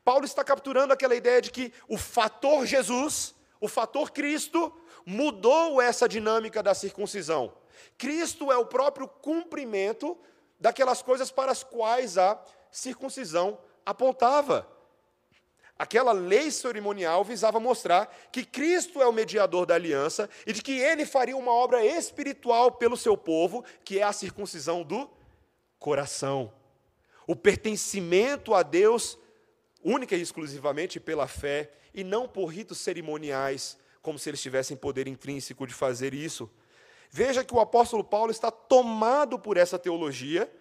Paulo 0.03 0.25
está 0.25 0.43
capturando 0.43 0.93
aquela 0.93 1.15
ideia 1.15 1.41
de 1.41 1.51
que 1.51 1.73
o 1.87 1.97
fator 1.97 2.65
Jesus 2.65 3.35
o 3.59 3.67
fator 3.67 4.11
Cristo 4.11 4.71
mudou 5.05 5.81
essa 5.81 6.07
dinâmica 6.07 6.61
da 6.61 6.73
circuncisão. 6.73 7.53
Cristo 7.97 8.51
é 8.51 8.57
o 8.57 8.65
próprio 8.65 9.07
cumprimento 9.07 10.17
daquelas 10.59 11.01
coisas 11.01 11.31
para 11.31 11.51
as 11.51 11.63
quais 11.63 12.17
a 12.17 12.39
circuncisão 12.71 13.57
apontava. 13.85 14.67
Aquela 15.77 16.13
lei 16.13 16.49
cerimonial 16.51 17.23
visava 17.23 17.59
mostrar 17.59 18.05
que 18.31 18.45
Cristo 18.45 19.01
é 19.01 19.07
o 19.07 19.11
mediador 19.11 19.65
da 19.65 19.75
aliança 19.75 20.29
e 20.47 20.53
de 20.53 20.61
que 20.61 20.79
ele 20.79 21.05
faria 21.05 21.35
uma 21.35 21.51
obra 21.51 21.85
espiritual 21.85 22.71
pelo 22.71 22.95
seu 22.95 23.17
povo, 23.17 23.63
que 23.83 23.99
é 23.99 24.03
a 24.03 24.13
circuncisão 24.13 24.83
do 24.83 25.09
coração. 25.77 26.53
O 27.27 27.35
pertencimento 27.35 28.53
a 28.53 28.63
Deus 28.63 29.17
única 29.83 30.15
e 30.15 30.21
exclusivamente 30.21 30.99
pela 30.99 31.27
fé 31.27 31.71
e 31.93 32.03
não 32.03 32.27
por 32.27 32.47
ritos 32.47 32.79
cerimoniais, 32.79 33.77
como 34.01 34.17
se 34.17 34.29
eles 34.29 34.41
tivessem 34.41 34.75
poder 34.75 35.07
intrínseco 35.07 35.67
de 35.67 35.73
fazer 35.73 36.13
isso. 36.13 36.49
Veja 37.11 37.43
que 37.43 37.53
o 37.53 37.59
apóstolo 37.59 38.03
Paulo 38.03 38.31
está 38.31 38.49
tomado 38.49 39.37
por 39.37 39.57
essa 39.57 39.77
teologia, 39.77 40.51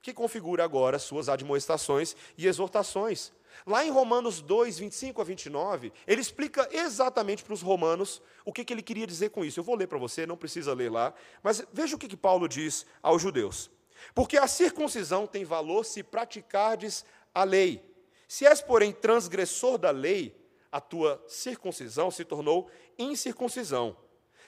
que 0.00 0.12
configura 0.12 0.64
agora 0.64 0.98
suas 0.98 1.28
admoestações 1.28 2.16
e 2.36 2.46
exortações. 2.46 3.32
Lá 3.66 3.84
em 3.84 3.90
Romanos 3.90 4.40
2, 4.40 4.78
25 4.78 5.20
a 5.20 5.24
29, 5.24 5.92
ele 6.06 6.20
explica 6.20 6.68
exatamente 6.72 7.44
para 7.44 7.54
os 7.54 7.62
romanos 7.62 8.22
o 8.44 8.52
que, 8.52 8.64
que 8.64 8.72
ele 8.72 8.82
queria 8.82 9.06
dizer 9.06 9.30
com 9.30 9.44
isso. 9.44 9.60
Eu 9.60 9.64
vou 9.64 9.76
ler 9.76 9.86
para 9.86 9.98
você, 9.98 10.26
não 10.26 10.36
precisa 10.36 10.74
ler 10.74 10.90
lá, 10.90 11.14
mas 11.42 11.64
veja 11.72 11.96
o 11.96 11.98
que, 11.98 12.08
que 12.08 12.16
Paulo 12.16 12.48
diz 12.48 12.86
aos 13.02 13.22
judeus. 13.22 13.70
Porque 14.14 14.36
a 14.36 14.46
circuncisão 14.46 15.26
tem 15.26 15.44
valor 15.44 15.84
se 15.84 16.02
praticardes 16.02 17.04
a 17.34 17.44
lei 17.44 17.92
se 18.32 18.46
és, 18.46 18.62
porém, 18.62 18.92
transgressor 18.92 19.76
da 19.76 19.90
lei, 19.90 20.34
a 20.72 20.80
tua 20.80 21.22
circuncisão 21.28 22.10
se 22.10 22.24
tornou 22.24 22.70
incircuncisão. 22.98 23.94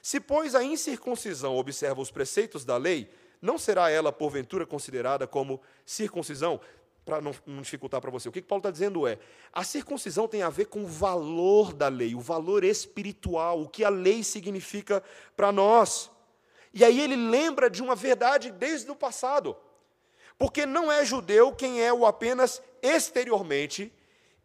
Se, 0.01 0.19
pois, 0.19 0.55
a 0.55 0.64
incircuncisão 0.64 1.55
observa 1.59 2.01
os 2.01 2.11
preceitos 2.11 2.64
da 2.64 2.79
lei, 2.79 3.11
não 3.43 3.59
será 3.59 3.90
ela, 3.90 4.11
porventura, 4.11 4.64
considerada 4.64 5.27
como 5.27 5.61
circuncisão? 5.85 6.62
Para 7.05 7.21
não, 7.21 7.35
não, 7.47 7.61
dificultar 7.61 8.01
para 8.01 8.11
você, 8.11 8.29
o 8.29 8.33
que, 8.33 8.40
que 8.40 8.49
Paulo 8.49 8.61
está 8.61 8.71
dizendo 8.71 9.07
é: 9.07 9.19
a 9.53 9.62
circuncisão 9.62 10.27
tem 10.27 10.43
a 10.43 10.49
ver 10.49 10.67
com 10.67 10.85
o 10.85 10.87
valor 10.87 11.73
da 11.73 11.88
lei, 11.88 12.14
o 12.14 12.21
valor 12.21 12.64
espiritual, 12.64 13.61
o 13.61 13.69
que 13.69 13.85
a 13.85 13.90
lei 13.90 14.25
significa 14.25 15.03
para 15.37 15.53
nós. 15.53 16.11
E 16.73 16.83
aí 16.85 17.01
ele 17.01 17.14
lembra 17.14 17.69
de 17.69 17.83
uma 17.83 17.95
verdade 17.95 18.51
desde 18.51 18.90
o 18.90 18.97
passado. 18.97 19.57
Porque 20.38 20.67
não 20.67 20.90
é 20.90 21.05
judeu 21.05 21.53
quem 21.53 21.81
é 21.81 21.93
o 21.93 22.05
apenas 22.05 22.61
exteriormente, 22.83 23.93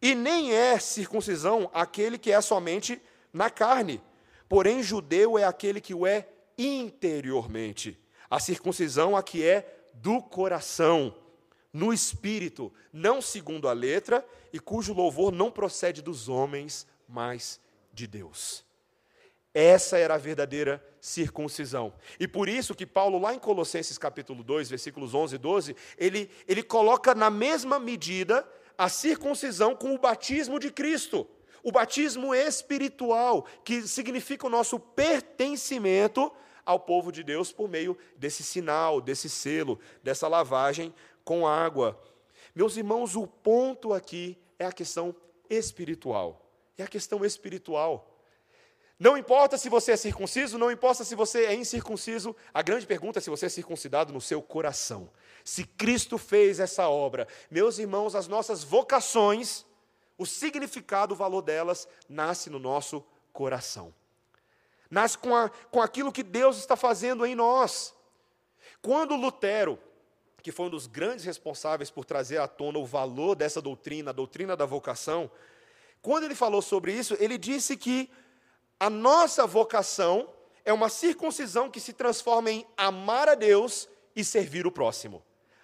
e 0.00 0.14
nem 0.14 0.52
é 0.52 0.78
circuncisão 0.78 1.70
aquele 1.74 2.18
que 2.18 2.30
é 2.30 2.40
somente 2.40 3.00
na 3.32 3.50
carne. 3.50 4.00
Porém, 4.48 4.82
judeu 4.82 5.38
é 5.38 5.44
aquele 5.44 5.80
que 5.80 5.94
o 5.94 6.06
é 6.06 6.28
interiormente. 6.56 7.98
A 8.28 8.38
circuncisão 8.38 9.16
a 9.16 9.22
que 9.22 9.44
é 9.44 9.84
do 9.94 10.22
coração, 10.22 11.14
no 11.72 11.92
espírito, 11.92 12.72
não 12.92 13.22
segundo 13.22 13.68
a 13.68 13.72
letra, 13.72 14.26
e 14.52 14.58
cujo 14.58 14.92
louvor 14.92 15.32
não 15.32 15.50
procede 15.50 16.02
dos 16.02 16.28
homens, 16.28 16.86
mas 17.08 17.60
de 17.92 18.06
Deus. 18.06 18.64
Essa 19.52 19.98
era 19.98 20.14
a 20.14 20.18
verdadeira 20.18 20.84
circuncisão. 21.00 21.92
E 22.18 22.28
por 22.28 22.48
isso 22.48 22.74
que 22.74 22.86
Paulo, 22.86 23.18
lá 23.18 23.34
em 23.34 23.38
Colossenses 23.38 23.98
capítulo 23.98 24.44
2, 24.44 24.70
versículos 24.70 25.12
11 25.12 25.34
e 25.34 25.38
12, 25.38 25.76
ele, 25.98 26.30
ele 26.46 26.62
coloca 26.62 27.14
na 27.14 27.30
mesma 27.30 27.78
medida 27.78 28.46
a 28.78 28.88
circuncisão 28.88 29.74
com 29.74 29.94
o 29.94 29.98
batismo 29.98 30.58
de 30.58 30.70
Cristo. 30.70 31.26
O 31.62 31.72
batismo 31.72 32.34
espiritual, 32.34 33.44
que 33.64 33.82
significa 33.86 34.46
o 34.46 34.50
nosso 34.50 34.78
pertencimento 34.78 36.32
ao 36.64 36.78
povo 36.78 37.10
de 37.10 37.22
Deus 37.22 37.50
por 37.50 37.68
meio 37.68 37.98
desse 38.16 38.42
sinal, 38.42 39.00
desse 39.00 39.28
selo, 39.28 39.78
dessa 40.02 40.28
lavagem 40.28 40.94
com 41.30 41.46
água. 41.46 41.96
Meus 42.52 42.76
irmãos, 42.76 43.14
o 43.14 43.24
ponto 43.24 43.94
aqui 43.94 44.36
é 44.58 44.66
a 44.66 44.72
questão 44.72 45.14
espiritual. 45.48 46.44
É 46.76 46.82
a 46.82 46.88
questão 46.88 47.24
espiritual. 47.24 48.18
Não 48.98 49.16
importa 49.16 49.56
se 49.56 49.68
você 49.68 49.92
é 49.92 49.96
circunciso, 49.96 50.58
não 50.58 50.72
importa 50.72 51.04
se 51.04 51.14
você 51.14 51.44
é 51.44 51.54
incircunciso, 51.54 52.34
a 52.52 52.62
grande 52.62 52.84
pergunta 52.84 53.20
é 53.20 53.22
se 53.22 53.30
você 53.30 53.46
é 53.46 53.48
circuncidado 53.48 54.12
no 54.12 54.20
seu 54.20 54.42
coração. 54.42 55.08
Se 55.44 55.62
Cristo 55.62 56.18
fez 56.18 56.58
essa 56.58 56.88
obra, 56.88 57.28
meus 57.48 57.78
irmãos, 57.78 58.16
as 58.16 58.26
nossas 58.26 58.64
vocações, 58.64 59.64
o 60.18 60.26
significado, 60.26 61.14
o 61.14 61.16
valor 61.16 61.42
delas, 61.42 61.86
nasce 62.08 62.50
no 62.50 62.58
nosso 62.58 63.04
coração. 63.32 63.94
Nasce 64.90 65.16
com, 65.16 65.36
a, 65.36 65.48
com 65.70 65.80
aquilo 65.80 66.10
que 66.10 66.24
Deus 66.24 66.58
está 66.58 66.74
fazendo 66.74 67.24
em 67.24 67.36
nós. 67.36 67.94
Quando 68.82 69.14
Lutero, 69.14 69.78
que 70.42 70.52
foi 70.52 70.66
um 70.66 70.70
dos 70.70 70.86
grandes 70.86 71.24
responsáveis 71.24 71.90
por 71.90 72.04
trazer 72.04 72.38
à 72.38 72.48
tona 72.48 72.78
o 72.78 72.86
valor 72.86 73.34
dessa 73.34 73.60
doutrina, 73.60 74.10
a 74.10 74.14
doutrina 74.14 74.56
da 74.56 74.66
vocação, 74.66 75.30
quando 76.02 76.24
ele 76.24 76.34
falou 76.34 76.62
sobre 76.62 76.92
isso, 76.92 77.16
ele 77.20 77.36
disse 77.36 77.76
que 77.76 78.10
a 78.78 78.88
nossa 78.88 79.46
vocação 79.46 80.28
é 80.64 80.72
uma 80.72 80.88
circuncisão 80.88 81.70
que 81.70 81.80
se 81.80 81.92
transforma 81.92 82.50
em 82.50 82.66
amar 82.76 83.28
a 83.28 83.34
Deus 83.34 83.88
e 84.16 84.24
servir 84.24 84.66
o 84.66 84.72
próximo. 84.72 85.22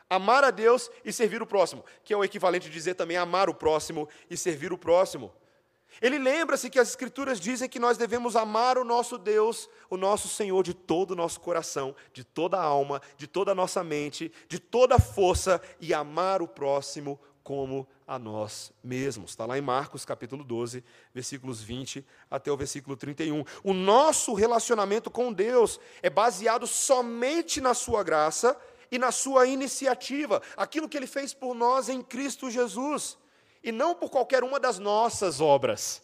Amar 0.08 0.44
a 0.44 0.50
Deus 0.50 0.90
e 1.04 1.12
servir 1.12 1.42
o 1.42 1.46
próximo, 1.46 1.84
que 2.04 2.12
é 2.12 2.16
o 2.16 2.22
equivalente 2.22 2.68
de 2.68 2.72
dizer 2.72 2.94
também 2.94 3.16
amar 3.16 3.48
o 3.48 3.54
próximo 3.54 4.08
e 4.30 4.36
servir 4.36 4.72
o 4.72 4.78
próximo. 4.78 5.32
Ele 6.00 6.18
lembra-se 6.18 6.68
que 6.68 6.78
as 6.78 6.90
Escrituras 6.90 7.40
dizem 7.40 7.68
que 7.68 7.78
nós 7.78 7.96
devemos 7.96 8.36
amar 8.36 8.78
o 8.78 8.84
nosso 8.84 9.16
Deus, 9.16 9.68
o 9.88 9.96
nosso 9.96 10.28
Senhor, 10.28 10.62
de 10.62 10.74
todo 10.74 11.12
o 11.12 11.16
nosso 11.16 11.40
coração, 11.40 11.94
de 12.12 12.24
toda 12.24 12.58
a 12.58 12.62
alma, 12.62 13.00
de 13.16 13.26
toda 13.26 13.52
a 13.52 13.54
nossa 13.54 13.82
mente, 13.82 14.32
de 14.48 14.58
toda 14.58 14.96
a 14.96 15.00
força, 15.00 15.60
e 15.80 15.94
amar 15.94 16.42
o 16.42 16.48
próximo 16.48 17.18
como 17.42 17.86
a 18.06 18.18
nós 18.18 18.72
mesmos. 18.82 19.30
Está 19.30 19.46
lá 19.46 19.56
em 19.56 19.60
Marcos 19.60 20.04
capítulo 20.04 20.42
12, 20.42 20.82
versículos 21.14 21.62
20 21.62 22.04
até 22.30 22.50
o 22.50 22.56
versículo 22.56 22.96
31. 22.96 23.44
O 23.62 23.72
nosso 23.72 24.34
relacionamento 24.34 25.10
com 25.10 25.32
Deus 25.32 25.78
é 26.02 26.10
baseado 26.10 26.66
somente 26.66 27.60
na 27.60 27.72
Sua 27.72 28.02
graça 28.02 28.56
e 28.90 28.98
na 28.98 29.12
Sua 29.12 29.46
iniciativa, 29.46 30.42
aquilo 30.56 30.88
que 30.88 30.96
Ele 30.96 31.06
fez 31.06 31.32
por 31.32 31.54
nós 31.54 31.88
em 31.88 32.02
Cristo 32.02 32.50
Jesus 32.50 33.16
e 33.66 33.72
não 33.72 33.96
por 33.96 34.08
qualquer 34.08 34.44
uma 34.44 34.60
das 34.60 34.78
nossas 34.78 35.40
obras. 35.40 36.00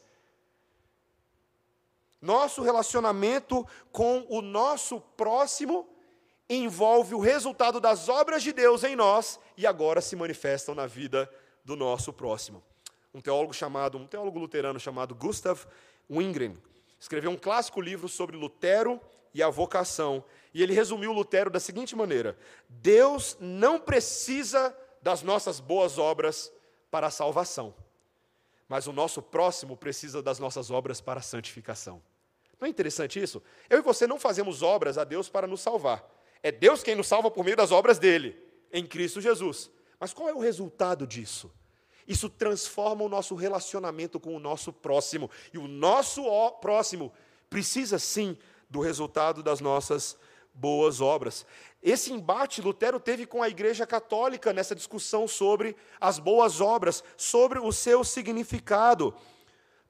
Nosso 2.21 2.61
relacionamento 2.61 3.65
com 3.93 4.27
o 4.29 4.43
nosso 4.43 5.01
próximo 5.01 5.89
envolve 6.51 7.15
o 7.15 7.21
resultado 7.21 7.81
das 7.81 8.09
obras 8.09 8.43
de 8.43 8.53
Deus 8.53 8.83
em 8.83 8.97
nós 8.97 9.39
e 9.57 9.65
agora 9.65 10.01
se 10.01 10.17
manifestam 10.17 10.75
na 10.75 10.89
vida 10.89 11.33
do 11.65 11.77
nosso 11.77 12.13
próximo. 12.13 12.61
Um 13.15 13.21
teólogo 13.21 13.55
chamado, 13.55 13.97
um 13.97 14.09
teólogo 14.09 14.41
luterano 14.41 14.81
chamado 14.81 15.15
Gustav 15.15 15.65
Wingren, 16.11 16.59
escreveu 16.99 17.31
um 17.31 17.37
clássico 17.37 17.81
livro 17.81 18.09
sobre 18.09 18.37
Lutero 18.37 19.01
e 19.33 19.41
a 19.41 19.49
vocação, 19.49 20.25
e 20.53 20.63
ele 20.63 20.75
resumiu 20.75 21.13
Lutero 21.13 21.49
da 21.49 21.61
seguinte 21.61 21.95
maneira: 21.95 22.37
Deus 22.69 23.37
não 23.41 23.79
precisa 23.79 24.77
das 25.01 25.23
nossas 25.23 25.61
boas 25.61 25.97
obras 25.97 26.53
para 26.93 27.07
a 27.07 27.11
salvação. 27.11 27.75
Mas 28.69 28.87
o 28.87 28.93
nosso 28.93 29.23
próximo 29.23 29.79
precisa 29.79 30.23
das 30.23 30.39
nossas 30.39 30.71
obras 30.71 31.01
para 31.01 31.21
a 31.21 31.23
santificação. 31.23 32.03
Não 32.61 32.67
é 32.67 32.71
interessante 32.71 33.21
isso? 33.21 33.43
Eu 33.69 33.79
e 33.79 33.83
você 33.83 34.07
não 34.07 34.21
fazemos 34.21 34.63
obras 34.63 34.99
a 34.99 35.05
Deus 35.05 35.29
para 35.31 35.47
nos 35.47 35.63
salvar. 35.63 36.07
É 36.43 36.53
Deus 36.53 36.83
quem 36.83 36.95
nos 36.95 37.07
salva 37.07 37.31
por 37.31 37.45
meio 37.45 37.57
das 37.57 37.73
obras 37.73 37.99
dele, 37.99 38.37
em 38.71 38.87
Cristo 38.87 39.23
Jesus. 39.23 39.71
Mas 39.99 40.13
qual 40.13 40.29
é 40.29 40.35
o 40.35 40.39
resultado 40.39 41.07
disso? 41.07 41.51
Isso 42.07 42.29
transforma 42.29 43.03
o 43.03 43.09
nosso 43.09 43.35
relacionamento 43.35 44.21
com 44.21 44.37
o 44.37 44.41
nosso 44.41 44.71
próximo. 44.71 45.31
E 45.53 45.57
o 45.57 45.67
nosso 45.67 46.23
próximo 46.61 47.11
precisa 47.49 47.99
sim 47.99 48.37
do 48.69 48.81
resultado 48.81 49.43
das 49.43 49.61
nossas 49.61 50.19
boas 50.55 51.01
obras. 51.01 51.47
Esse 51.83 52.13
embate 52.13 52.63
Lutero 52.63 53.01
teve 53.01 53.27
com 53.27 53.43
a 53.43 53.49
Igreja 53.49 53.87
Católica 53.87 54.53
nessa 54.53 54.75
discussão 54.75 55.27
sobre 55.27 55.77
as 56.01 56.19
boas 56.19 56.61
obras, 56.61 57.03
sobre 57.17 57.59
o 57.59 57.73
seu 57.73 58.05
significado. 58.05 59.15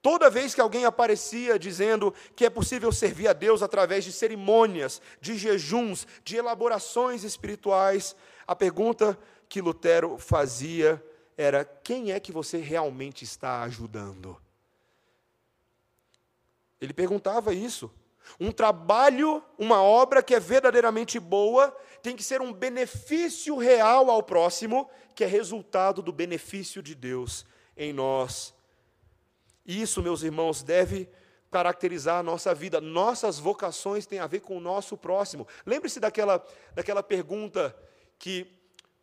Toda 0.01 0.29
vez 0.29 0.53
que 0.53 0.59
alguém 0.59 0.83
aparecia 0.83 1.57
dizendo 1.57 2.13
que 2.35 2.45
é 2.45 2.49
possível 2.49 2.91
servir 2.91 3.27
a 3.27 3.33
Deus 3.33 3.63
através 3.63 4.03
de 4.03 4.11
cerimônias, 4.11 5.01
de 5.21 5.37
jejuns, 5.37 6.05
de 6.25 6.35
elaborações 6.35 7.23
espirituais, 7.23 8.15
a 8.45 8.55
pergunta 8.55 9.17
que 9.47 9.61
Lutero 9.61 10.17
fazia 10.17 11.01
era: 11.37 11.63
quem 11.63 12.11
é 12.11 12.19
que 12.19 12.31
você 12.31 12.57
realmente 12.57 13.23
está 13.23 13.61
ajudando? 13.63 14.37
Ele 16.81 16.93
perguntava 16.93 17.53
isso. 17.53 17.89
Um 18.39 18.51
trabalho, 18.51 19.43
uma 19.57 19.81
obra 19.81 20.23
que 20.23 20.33
é 20.35 20.39
verdadeiramente 20.39 21.19
boa, 21.19 21.75
tem 22.01 22.15
que 22.15 22.23
ser 22.23 22.41
um 22.41 22.51
benefício 22.51 23.57
real 23.57 24.09
ao 24.09 24.23
próximo, 24.23 24.89
que 25.15 25.23
é 25.23 25.27
resultado 25.27 26.01
do 26.01 26.11
benefício 26.11 26.81
de 26.81 26.95
Deus 26.95 27.45
em 27.77 27.93
nós. 27.93 28.53
Isso, 29.65 30.01
meus 30.01 30.23
irmãos, 30.23 30.61
deve 30.61 31.09
caracterizar 31.49 32.19
a 32.19 32.23
nossa 32.23 32.53
vida. 32.53 32.81
Nossas 32.81 33.39
vocações 33.39 34.05
têm 34.05 34.19
a 34.19 34.27
ver 34.27 34.41
com 34.41 34.57
o 34.57 34.59
nosso 34.59 34.97
próximo. 34.97 35.47
Lembre-se 35.65 35.99
daquela, 35.99 36.45
daquela 36.73 37.03
pergunta 37.03 37.75
que 38.17 38.47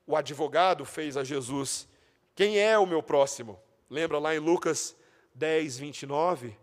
o 0.07 0.17
advogado 0.17 0.85
fez 0.85 1.17
a 1.17 1.25
Jesus: 1.25 1.89
Quem 2.35 2.59
é 2.59 2.77
o 2.79 2.87
meu 2.87 3.03
próximo? 3.03 3.59
Lembra 3.89 4.19
lá 4.19 4.35
em 4.35 4.39
Lucas 4.39 4.97
10, 5.35 5.79
29? 5.79 6.57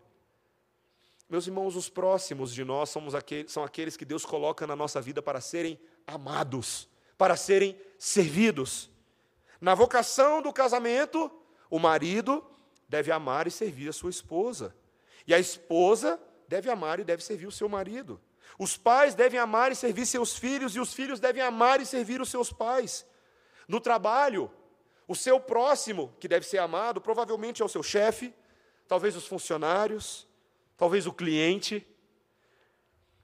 Meus 1.30 1.46
irmãos, 1.46 1.76
os 1.76 1.90
próximos 1.90 2.54
de 2.54 2.64
nós 2.64 2.90
somos 2.90 3.14
aqueles, 3.14 3.52
são 3.52 3.64
aqueles 3.64 3.98
que 3.98 4.06
Deus 4.06 4.26
coloca 4.26 4.66
na 4.66 4.76
nossa 4.76 5.02
vida 5.02 5.22
para 5.22 5.42
serem 5.42 5.78
amados, 6.06 6.88
para 7.18 7.36
serem 7.36 7.78
servidos. 8.00 8.90
Na 9.60 9.76
vocação 9.76 10.42
do 10.42 10.54
casamento, 10.54 11.30
o 11.70 11.80
marido 11.80 12.46
deve 12.88 13.12
amar 13.12 13.46
e 13.46 13.52
servir 13.52 13.90
a 13.90 13.94
sua 13.94 14.10
esposa. 14.10 14.74
E 15.26 15.34
a 15.34 15.40
esposa 15.40 16.18
deve 16.48 16.70
amar 16.70 17.00
e 17.00 17.04
deve 17.04 17.22
servir 17.22 17.48
o 17.48 17.52
seu 17.52 17.68
marido. 17.68 18.22
Os 18.58 18.78
pais 18.78 19.14
devem 19.14 19.40
amar 19.40 19.72
e 19.72 19.76
servir 19.76 20.06
seus 20.06 20.38
filhos, 20.38 20.76
e 20.76 20.80
os 20.80 20.94
filhos 20.94 21.20
devem 21.20 21.42
amar 21.42 21.82
e 21.82 21.86
servir 21.86 22.22
os 22.22 22.30
seus 22.30 22.54
pais. 22.54 23.06
No 23.68 23.82
trabalho, 23.82 24.50
o 25.08 25.16
seu 25.16 25.40
próximo, 25.40 26.14
que 26.20 26.28
deve 26.28 26.46
ser 26.46 26.60
amado, 26.60 27.02
provavelmente 27.02 27.62
é 27.62 27.66
o 27.66 27.70
seu 27.70 27.84
chefe, 27.84 28.34
talvez 28.88 29.16
os 29.16 29.28
funcionários, 29.28 30.27
talvez 30.78 31.08
o 31.08 31.12
cliente. 31.12 31.86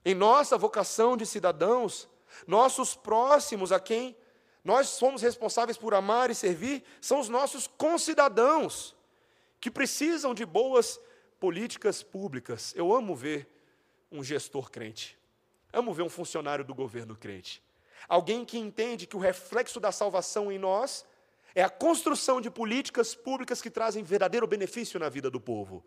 Em 0.03 0.15
nossa 0.15 0.57
vocação 0.57 1.15
de 1.15 1.25
cidadãos, 1.25 2.09
nossos 2.45 2.95
próximos 2.95 3.71
a 3.71 3.79
quem 3.79 4.17
nós 4.63 4.87
somos 4.89 5.21
responsáveis 5.21 5.77
por 5.77 5.93
amar 5.93 6.31
e 6.31 6.35
servir 6.35 6.83
são 6.99 7.19
os 7.19 7.29
nossos 7.29 7.67
concidadãos, 7.67 8.95
que 9.59 9.69
precisam 9.69 10.33
de 10.33 10.45
boas 10.45 10.99
políticas 11.39 12.01
públicas. 12.01 12.73
Eu 12.75 12.93
amo 12.93 13.15
ver 13.15 13.47
um 14.11 14.23
gestor 14.23 14.71
crente, 14.71 15.17
amo 15.71 15.93
ver 15.93 16.03
um 16.03 16.09
funcionário 16.09 16.65
do 16.65 16.73
governo 16.73 17.15
crente. 17.15 17.61
Alguém 18.07 18.43
que 18.43 18.57
entende 18.57 19.07
que 19.07 19.15
o 19.15 19.19
reflexo 19.19 19.79
da 19.79 19.91
salvação 19.91 20.51
em 20.51 20.57
nós 20.57 21.05
é 21.55 21.63
a 21.63 21.69
construção 21.69 22.41
de 22.41 22.49
políticas 22.49 23.13
públicas 23.13 23.61
que 23.61 23.69
trazem 23.69 24.03
verdadeiro 24.03 24.47
benefício 24.47 24.99
na 24.99 25.07
vida 25.07 25.29
do 25.29 25.39
povo 25.39 25.83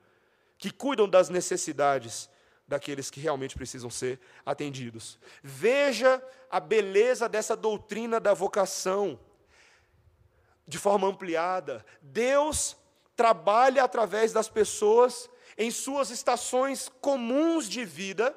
que 0.58 0.70
cuidam 0.70 1.08
das 1.08 1.28
necessidades 1.28 2.28
daqueles 2.66 3.10
que 3.10 3.20
realmente 3.20 3.54
precisam 3.54 3.90
ser 3.90 4.20
atendidos. 4.44 5.18
Veja 5.42 6.22
a 6.50 6.58
beleza 6.58 7.28
dessa 7.28 7.56
doutrina 7.56 8.18
da 8.18 8.34
vocação 8.34 9.18
de 10.66 10.78
forma 10.78 11.06
ampliada. 11.06 11.84
Deus 12.02 12.76
trabalha 13.14 13.84
através 13.84 14.32
das 14.32 14.48
pessoas 14.48 15.30
em 15.56 15.70
suas 15.70 16.10
estações 16.10 16.90
comuns 17.00 17.68
de 17.68 17.84
vida, 17.84 18.36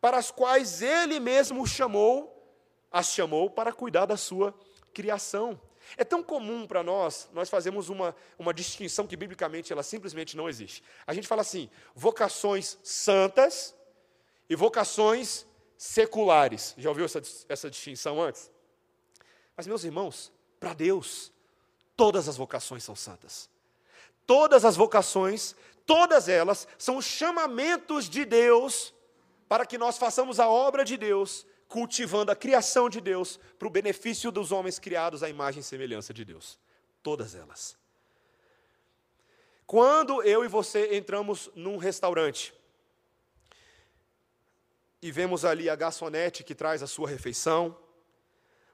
para 0.00 0.18
as 0.18 0.30
quais 0.30 0.82
Ele 0.82 1.20
mesmo 1.20 1.66
chamou, 1.66 2.28
as 2.90 3.06
chamou 3.06 3.48
para 3.48 3.72
cuidar 3.72 4.06
da 4.06 4.16
sua 4.16 4.52
criação. 4.92 5.58
É 5.96 6.04
tão 6.04 6.22
comum 6.22 6.66
para 6.66 6.82
nós, 6.82 7.28
nós 7.32 7.48
fazemos 7.48 7.88
uma, 7.88 8.14
uma 8.38 8.54
distinção 8.54 9.06
que 9.06 9.16
biblicamente 9.16 9.72
ela 9.72 9.82
simplesmente 9.82 10.36
não 10.36 10.48
existe. 10.48 10.82
A 11.06 11.12
gente 11.12 11.28
fala 11.28 11.42
assim, 11.42 11.68
vocações 11.94 12.78
santas 12.82 13.74
e 14.48 14.56
vocações 14.56 15.46
seculares. 15.76 16.74
Já 16.78 16.88
ouviu 16.88 17.04
essa, 17.04 17.22
essa 17.48 17.70
distinção 17.70 18.20
antes? 18.20 18.50
Mas, 19.56 19.66
meus 19.66 19.84
irmãos, 19.84 20.32
para 20.58 20.74
Deus, 20.74 21.32
todas 21.96 22.28
as 22.28 22.36
vocações 22.36 22.84
são 22.84 22.96
santas. 22.96 23.50
Todas 24.26 24.64
as 24.64 24.76
vocações, 24.76 25.54
todas 25.84 26.28
elas, 26.28 26.66
são 26.78 27.02
chamamentos 27.02 28.08
de 28.08 28.24
Deus 28.24 28.94
para 29.48 29.66
que 29.66 29.76
nós 29.76 29.98
façamos 29.98 30.40
a 30.40 30.48
obra 30.48 30.84
de 30.84 30.96
Deus 30.96 31.46
cultivando 31.72 32.30
a 32.30 32.36
criação 32.36 32.90
de 32.90 33.00
Deus 33.00 33.40
para 33.58 33.66
o 33.66 33.70
benefício 33.70 34.30
dos 34.30 34.52
homens 34.52 34.78
criados 34.78 35.22
à 35.22 35.30
imagem 35.30 35.60
e 35.60 35.64
semelhança 35.64 36.12
de 36.12 36.22
Deus. 36.22 36.58
Todas 37.02 37.34
elas. 37.34 37.78
Quando 39.66 40.22
eu 40.22 40.44
e 40.44 40.48
você 40.48 40.94
entramos 40.94 41.50
num 41.54 41.78
restaurante 41.78 42.52
e 45.00 45.10
vemos 45.10 45.46
ali 45.46 45.70
a 45.70 45.74
garçonete 45.74 46.44
que 46.44 46.54
traz 46.54 46.82
a 46.82 46.86
sua 46.86 47.08
refeição, 47.08 47.74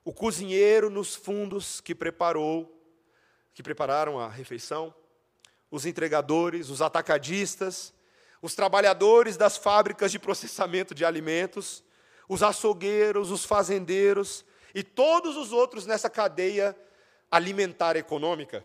o 0.05 0.13
cozinheiro 0.13 0.91
nos 0.91 1.15
fundos 1.15 1.81
que 1.81 1.95
preparou, 1.95 2.83
que 3.55 3.63
prepararam 3.63 4.19
a 4.19 4.29
refeição, 4.29 4.93
os 5.71 5.87
entregadores, 5.87 6.69
os 6.69 6.83
atacadistas, 6.83 7.95
os 8.43 8.57
trabalhadores 8.57 9.37
das 9.37 9.57
fábricas 9.57 10.11
de 10.11 10.19
processamento 10.19 10.97
de 10.97 11.05
alimentos, 11.05 11.85
os 12.29 12.43
açougueiros, 12.43 13.31
os 13.31 13.45
fazendeiros 13.45 14.45
e 14.75 14.83
todos 14.83 15.37
os 15.37 15.53
outros 15.53 15.87
nessa 15.87 16.11
cadeia 16.11 16.77
alimentar 17.31 17.97
econômica. 17.97 18.65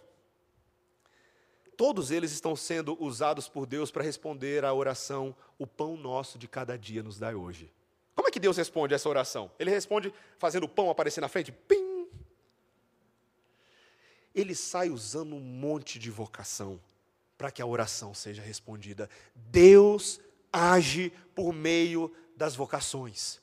Todos 1.75 2.11
eles 2.11 2.31
estão 2.31 2.55
sendo 2.55 3.01
usados 3.01 3.47
por 3.47 3.65
Deus 3.65 3.89
para 3.89 4.03
responder 4.03 4.63
à 4.63 4.73
oração: 4.73 5.35
O 5.57 5.65
pão 5.65 5.97
nosso 5.97 6.37
de 6.37 6.47
cada 6.47 6.77
dia 6.77 7.01
nos 7.01 7.17
dai 7.17 7.33
hoje. 7.33 7.71
Como 8.15 8.27
é 8.27 8.31
que 8.31 8.39
Deus 8.39 8.57
responde 8.57 8.93
essa 8.93 9.09
oração? 9.09 9.49
Ele 9.57 9.71
responde 9.71 10.13
fazendo 10.37 10.65
o 10.65 10.69
pão 10.69 10.89
aparecer 10.89 11.21
na 11.21 11.27
frente? 11.27 11.51
Pim! 11.51 12.07
Ele 14.35 14.53
sai 14.53 14.89
usando 14.89 15.35
um 15.35 15.39
monte 15.39 15.97
de 15.97 16.11
vocação 16.11 16.79
para 17.37 17.51
que 17.51 17.61
a 17.61 17.65
oração 17.65 18.13
seja 18.13 18.41
respondida. 18.41 19.09
Deus 19.35 20.19
age 20.51 21.11
por 21.35 21.51
meio 21.51 22.11
das 22.35 22.55
vocações. 22.55 23.42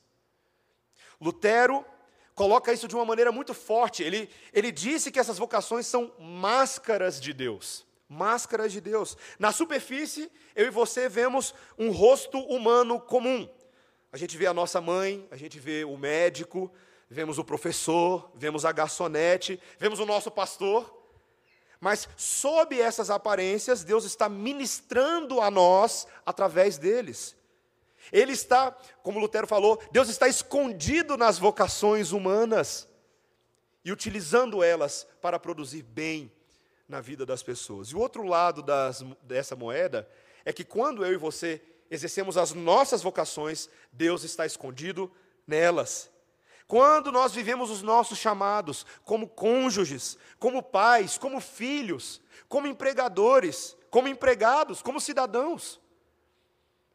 Lutero 1.21 1.85
coloca 2.35 2.73
isso 2.73 2.89
de 2.89 2.95
uma 2.95 3.05
maneira 3.05 3.31
muito 3.31 3.53
forte. 3.53 4.03
Ele, 4.03 4.31
ele 4.53 4.73
disse 4.73 5.11
que 5.11 5.19
essas 5.19 5.37
vocações 5.37 5.87
são 5.87 6.13
máscaras 6.19 7.21
de 7.21 7.33
Deus. 7.33 7.87
Máscaras 8.09 8.73
de 8.73 8.81
Deus. 8.81 9.17
Na 9.39 9.53
superfície, 9.53 10.31
eu 10.57 10.67
e 10.67 10.71
você 10.71 11.09
vemos 11.09 11.55
um 11.79 11.91
rosto 11.91 12.39
humano 12.39 12.99
comum. 12.99 13.49
A 14.13 14.17
gente 14.17 14.37
vê 14.37 14.47
a 14.47 14.55
nossa 14.55 14.81
mãe, 14.81 15.29
a 15.31 15.37
gente 15.37 15.61
vê 15.61 15.85
o 15.85 15.97
médico, 15.97 16.73
vemos 17.09 17.39
o 17.39 17.45
professor, 17.45 18.31
vemos 18.35 18.65
a 18.65 18.73
garçonete, 18.73 19.61
vemos 19.79 20.01
o 20.01 20.07
nosso 20.07 20.31
pastor. 20.31 20.99
Mas 21.81 22.09
sob 22.17 22.79
essas 22.81 23.11
aparências, 23.11 23.85
Deus 23.85 24.05
está 24.05 24.29
ministrando 24.29 25.41
a 25.41 25.51
nós 25.51 26.07
através 26.27 26.79
deles. 26.79 27.37
Ele 28.13 28.33
está, 28.33 28.77
como 29.03 29.19
Lutero 29.21 29.47
falou, 29.47 29.81
Deus 29.93 30.09
está 30.09 30.27
escondido 30.29 31.17
nas 31.17 31.39
vocações 31.39 32.13
humanas 32.13 32.89
e 33.85 33.93
utilizando 33.93 34.63
elas 34.63 35.07
para 35.21 35.39
produzir 35.39 35.83
bem 35.83 36.33
na 36.89 37.01
vida 37.01 37.25
das 37.25 37.43
pessoas. 37.43 37.89
E 37.89 37.95
o 37.95 38.01
outro 38.01 38.25
lado 38.25 38.63
das, 38.63 39.03
dessa 39.23 39.55
moeda 39.55 40.09
é 40.45 40.53
que 40.53 40.65
quando 40.65 41.05
eu 41.05 41.13
e 41.13 41.17
você 41.17 41.63
exercemos 41.91 42.37
as 42.37 42.53
nossas 42.53 43.03
vocações, 43.03 43.69
Deus 43.93 44.25
está 44.25 44.47
escondido 44.47 45.11
nelas. 45.47 46.11
Quando 46.67 47.11
nós 47.11 47.33
vivemos 47.33 47.69
os 47.71 47.83
nossos 47.83 48.19
chamados 48.19 48.87
como 49.05 49.29
cônjuges, 49.29 50.17
como 50.39 50.63
pais, 50.63 51.19
como 51.19 51.41
filhos, 51.41 52.21
como 52.49 52.67
empregadores, 52.67 53.77
como 53.91 54.07
empregados, 54.07 54.81
como 54.81 55.01
cidadãos, 55.01 55.81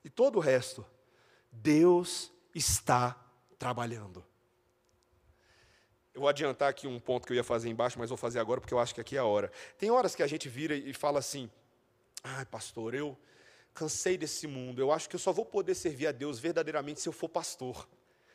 e 0.03 0.09
todo 0.09 0.37
o 0.37 0.39
resto, 0.39 0.85
Deus 1.61 2.31
está 2.53 3.15
trabalhando. 3.57 4.23
Eu 6.13 6.21
vou 6.21 6.29
adiantar 6.29 6.69
aqui 6.69 6.87
um 6.87 6.99
ponto 6.99 7.27
que 7.27 7.33
eu 7.33 7.35
ia 7.35 7.43
fazer 7.43 7.69
embaixo, 7.69 7.99
mas 7.99 8.09
vou 8.09 8.17
fazer 8.17 8.39
agora 8.39 8.61
porque 8.61 8.73
eu 8.73 8.79
acho 8.79 8.95
que 8.95 9.01
aqui 9.01 9.17
é 9.17 9.19
a 9.19 9.25
hora. 9.25 9.51
Tem 9.77 9.91
horas 9.91 10.15
que 10.15 10.23
a 10.23 10.27
gente 10.27 10.47
vira 10.47 10.75
e 10.75 10.93
fala 10.93 11.19
assim: 11.19 11.49
ai, 12.23 12.45
pastor, 12.45 12.93
eu 12.93 13.17
cansei 13.73 14.17
desse 14.17 14.47
mundo, 14.47 14.79
eu 14.79 14.91
acho 14.91 15.09
que 15.09 15.15
eu 15.15 15.19
só 15.19 15.33
vou 15.33 15.45
poder 15.45 15.75
servir 15.75 16.07
a 16.07 16.13
Deus 16.13 16.39
verdadeiramente 16.39 17.01
se 17.01 17.09
eu 17.09 17.13
for 17.13 17.27
pastor, 17.27 17.87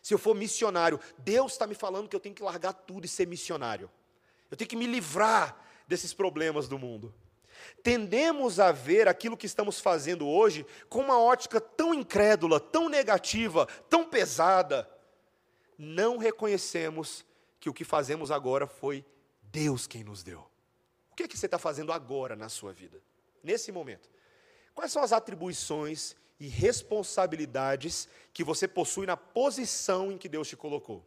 se 0.03 0.13
eu 0.13 0.19
for 0.19 0.35
missionário. 0.35 1.01
Deus 1.19 1.53
está 1.53 1.67
me 1.67 1.75
falando 1.75 2.09
que 2.09 2.15
eu 2.15 2.21
tenho 2.21 2.35
que 2.35 2.43
largar 2.43 2.75
tudo 2.75 3.07
e 3.07 3.09
ser 3.09 3.27
missionário. 3.27 3.91
Eu 4.51 4.57
tenho 4.57 4.69
que 4.69 4.77
me 4.77 4.87
livrar 4.87 5.57
desses 5.89 6.13
problemas 6.13 6.69
do 6.69 6.79
mundo. 6.79 7.15
Tendemos 7.83 8.61
a 8.61 8.73
ver 8.73 9.09
aquilo 9.09 9.37
que 9.37 9.47
estamos 9.47 9.81
fazendo 9.81 10.29
hoje 10.29 10.67
com 10.89 11.01
uma 11.01 11.19
ótica 11.19 11.61
tão 11.61 11.95
incrédula, 11.95 12.61
tão 12.61 12.89
negativa, 12.89 13.67
tão 13.89 14.05
pesada. 14.05 14.89
Não 15.79 16.19
reconhecemos 16.19 17.25
que 17.59 17.69
o 17.69 17.75
que 17.75 17.85
fazemos 17.85 18.31
agora 18.31 18.67
foi 18.67 19.05
Deus 19.43 19.87
quem 19.87 20.05
nos 20.05 20.23
deu. 20.23 20.41
O 21.11 21.17
que, 21.17 21.25
é 21.25 21.29
que 21.29 21.37
você 21.37 21.47
está 21.47 21.59
fazendo 21.59 21.93
agora 21.93 22.35
na 22.35 22.49
sua 22.49 22.73
vida, 22.73 23.03
nesse 23.43 23.71
momento? 23.71 24.09
Quais 24.75 24.93
são 24.93 25.03
as 25.03 25.13
atribuições 25.13 26.17
e 26.39 26.49
responsabilidades 26.49 28.09
que 28.33 28.43
você 28.43 28.67
possui 28.67 29.07
na 29.07 29.17
posição 29.17 30.11
em 30.11 30.17
que 30.17 30.29
Deus 30.29 30.49
te 30.49 30.57
colocou? 30.57 31.05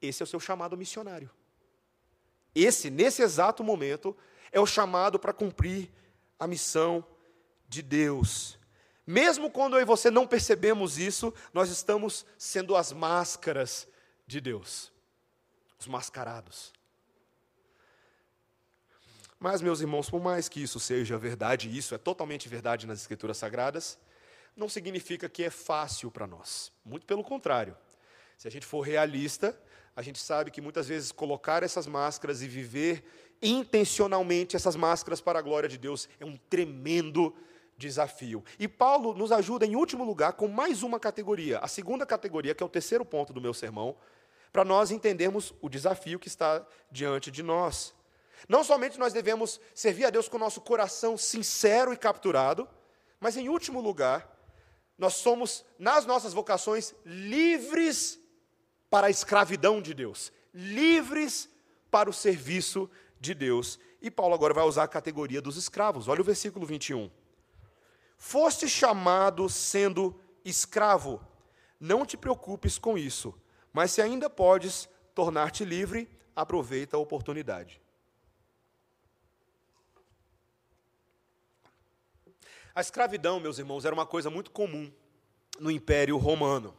Esse 0.00 0.22
é 0.22 0.24
o 0.24 0.26
seu 0.26 0.40
chamado 0.40 0.76
missionário. 0.76 1.30
Esse, 2.54 2.90
nesse 2.90 3.22
exato 3.22 3.64
momento, 3.64 4.16
é 4.52 4.60
o 4.60 4.66
chamado 4.66 5.18
para 5.18 5.32
cumprir 5.32 5.90
a 6.38 6.46
missão 6.46 7.04
de 7.68 7.82
Deus. 7.82 8.58
Mesmo 9.06 9.50
quando 9.50 9.76
eu 9.76 9.80
e 9.80 9.84
você 9.84 10.10
não 10.10 10.26
percebemos 10.26 10.98
isso, 10.98 11.34
nós 11.52 11.70
estamos 11.70 12.24
sendo 12.38 12.76
as 12.76 12.92
máscaras 12.92 13.88
de 14.26 14.40
Deus, 14.40 14.92
os 15.78 15.88
mascarados. 15.88 16.72
Mas, 19.40 19.60
meus 19.60 19.80
irmãos, 19.80 20.08
por 20.08 20.22
mais 20.22 20.48
que 20.48 20.62
isso 20.62 20.78
seja 20.78 21.18
verdade, 21.18 21.68
e 21.68 21.76
isso 21.76 21.96
é 21.96 21.98
totalmente 21.98 22.48
verdade 22.48 22.86
nas 22.86 23.00
Escrituras 23.00 23.38
Sagradas, 23.38 23.98
não 24.56 24.68
significa 24.68 25.28
que 25.28 25.42
é 25.42 25.50
fácil 25.50 26.12
para 26.12 26.28
nós. 26.28 26.70
Muito 26.84 27.06
pelo 27.06 27.24
contrário. 27.24 27.76
Se 28.38 28.46
a 28.46 28.50
gente 28.50 28.64
for 28.64 28.82
realista, 28.82 29.58
a 29.96 30.02
gente 30.02 30.20
sabe 30.20 30.50
que 30.50 30.60
muitas 30.60 30.86
vezes 30.86 31.10
colocar 31.10 31.64
essas 31.64 31.88
máscaras 31.88 32.40
e 32.40 32.46
viver 32.46 33.31
intencionalmente 33.42 34.56
essas 34.56 34.76
máscaras 34.76 35.20
para 35.20 35.38
a 35.38 35.42
glória 35.42 35.68
de 35.68 35.76
Deus 35.76 36.08
é 36.20 36.24
um 36.24 36.36
tremendo 36.48 37.34
desafio. 37.76 38.44
E 38.58 38.68
Paulo 38.68 39.12
nos 39.14 39.32
ajuda, 39.32 39.66
em 39.66 39.74
último 39.74 40.04
lugar, 40.04 40.34
com 40.34 40.46
mais 40.46 40.82
uma 40.82 41.00
categoria, 41.00 41.58
a 41.58 41.68
segunda 41.68 42.06
categoria, 42.06 42.54
que 42.54 42.62
é 42.62 42.66
o 42.66 42.68
terceiro 42.68 43.04
ponto 43.04 43.32
do 43.32 43.40
meu 43.40 43.52
sermão, 43.52 43.96
para 44.52 44.64
nós 44.64 44.90
entendermos 44.90 45.52
o 45.60 45.68
desafio 45.68 46.18
que 46.18 46.28
está 46.28 46.64
diante 46.90 47.30
de 47.30 47.42
nós. 47.42 47.94
Não 48.48 48.62
somente 48.62 48.98
nós 48.98 49.12
devemos 49.12 49.60
servir 49.74 50.04
a 50.04 50.10
Deus 50.10 50.28
com 50.28 50.36
o 50.36 50.40
nosso 50.40 50.60
coração 50.60 51.16
sincero 51.16 51.92
e 51.92 51.96
capturado, 51.96 52.68
mas, 53.18 53.36
em 53.36 53.48
último 53.48 53.80
lugar, 53.80 54.28
nós 54.98 55.14
somos, 55.14 55.64
nas 55.78 56.04
nossas 56.04 56.32
vocações, 56.32 56.94
livres 57.04 58.18
para 58.90 59.06
a 59.06 59.10
escravidão 59.10 59.80
de 59.80 59.94
Deus, 59.94 60.32
livres 60.52 61.48
para 61.90 62.10
o 62.10 62.12
serviço 62.12 62.90
de 63.22 63.32
Deus. 63.34 63.78
E 64.02 64.10
Paulo 64.10 64.34
agora 64.34 64.52
vai 64.52 64.64
usar 64.64 64.82
a 64.82 64.88
categoria 64.88 65.40
dos 65.40 65.56
escravos. 65.56 66.08
Olha 66.08 66.20
o 66.20 66.24
versículo 66.24 66.66
21. 66.66 67.08
Foste 68.18 68.68
chamado 68.68 69.48
sendo 69.48 70.20
escravo, 70.44 71.20
não 71.78 72.04
te 72.04 72.16
preocupes 72.16 72.78
com 72.78 72.98
isso, 72.98 73.32
mas 73.72 73.92
se 73.92 74.02
ainda 74.02 74.28
podes 74.28 74.88
tornar-te 75.14 75.64
livre, 75.64 76.10
aproveita 76.34 76.96
a 76.96 77.00
oportunidade. 77.00 77.80
A 82.74 82.80
escravidão, 82.80 83.38
meus 83.38 83.58
irmãos, 83.58 83.84
era 83.84 83.94
uma 83.94 84.06
coisa 84.06 84.30
muito 84.30 84.50
comum 84.50 84.90
no 85.60 85.70
Império 85.70 86.16
Romano. 86.16 86.74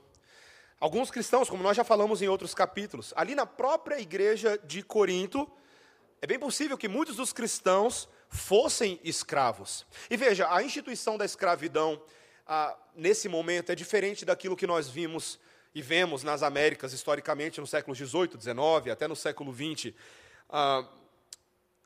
Alguns 0.80 1.12
cristãos, 1.12 1.50
como 1.50 1.64
nós 1.64 1.78
já 1.78 1.84
falamos 1.84 2.22
em 2.22 2.28
outros 2.28 2.54
capítulos, 2.54 3.14
ali 3.16 3.36
na 3.36 3.46
própria 3.46 4.00
igreja 4.00 4.58
de 4.66 4.82
Corinto, 4.82 5.50
é 6.24 6.26
bem 6.26 6.40
possível 6.40 6.78
que 6.78 6.88
muitos 6.88 7.18
dos 7.18 7.34
cristãos 7.34 8.08
fossem 8.30 8.98
escravos. 9.04 9.86
E 10.10 10.16
veja, 10.16 10.48
a 10.50 10.64
instituição 10.64 11.18
da 11.18 11.26
escravidão, 11.26 12.02
ah, 12.48 12.78
nesse 12.96 13.28
momento, 13.28 13.74
é 13.74 13.76
diferente 13.76 14.24
daquilo 14.24 14.56
que 14.56 14.66
nós 14.66 14.88
vimos 14.88 15.38
e 15.76 15.82
vemos 15.82 16.24
nas 16.24 16.42
Américas, 16.42 16.94
historicamente, 16.94 17.60
no 17.60 17.68
século 17.68 17.94
XVIII, 17.94 18.40
XIX, 18.40 18.94
até 18.94 19.06
no 19.06 19.18
século 19.18 19.54
XX. 19.54 19.94
Ah, 20.50 20.88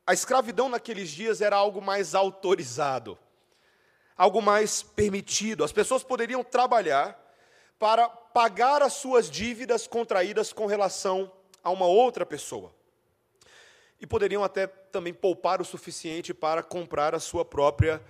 a 0.06 0.13
escravidão 0.13 0.69
naqueles 0.69 1.10
dias 1.10 1.41
era 1.41 1.56
algo 1.56 1.82
mais 1.82 2.13
autorizado, 2.13 3.17
algo 4.15 4.39
mais 4.39 4.84
permitido. 4.84 5.63
As 5.63 5.71
pessoas 5.71 6.04
poderiam 6.04 6.43
trabalhar 6.43 7.19
para 7.80 8.08
pagar 8.08 8.84
as 8.84 8.93
suas 8.93 9.32
dívidas 9.32 9.88
contraídas 9.88 10.54
com 10.54 10.67
relação 10.67 11.32
a 11.63 11.71
uma 11.71 11.88
outra 11.88 12.23
pessoa 12.23 12.77
e 13.99 14.05
poderiam 14.05 14.43
até 14.43 14.67
também 14.67 15.13
poupar 15.13 15.62
o 15.62 15.65
suficiente 15.65 16.33
para 16.33 16.62
comprar 16.62 17.15
a 17.15 17.19
sua 17.19 17.43
própria 17.43 18.01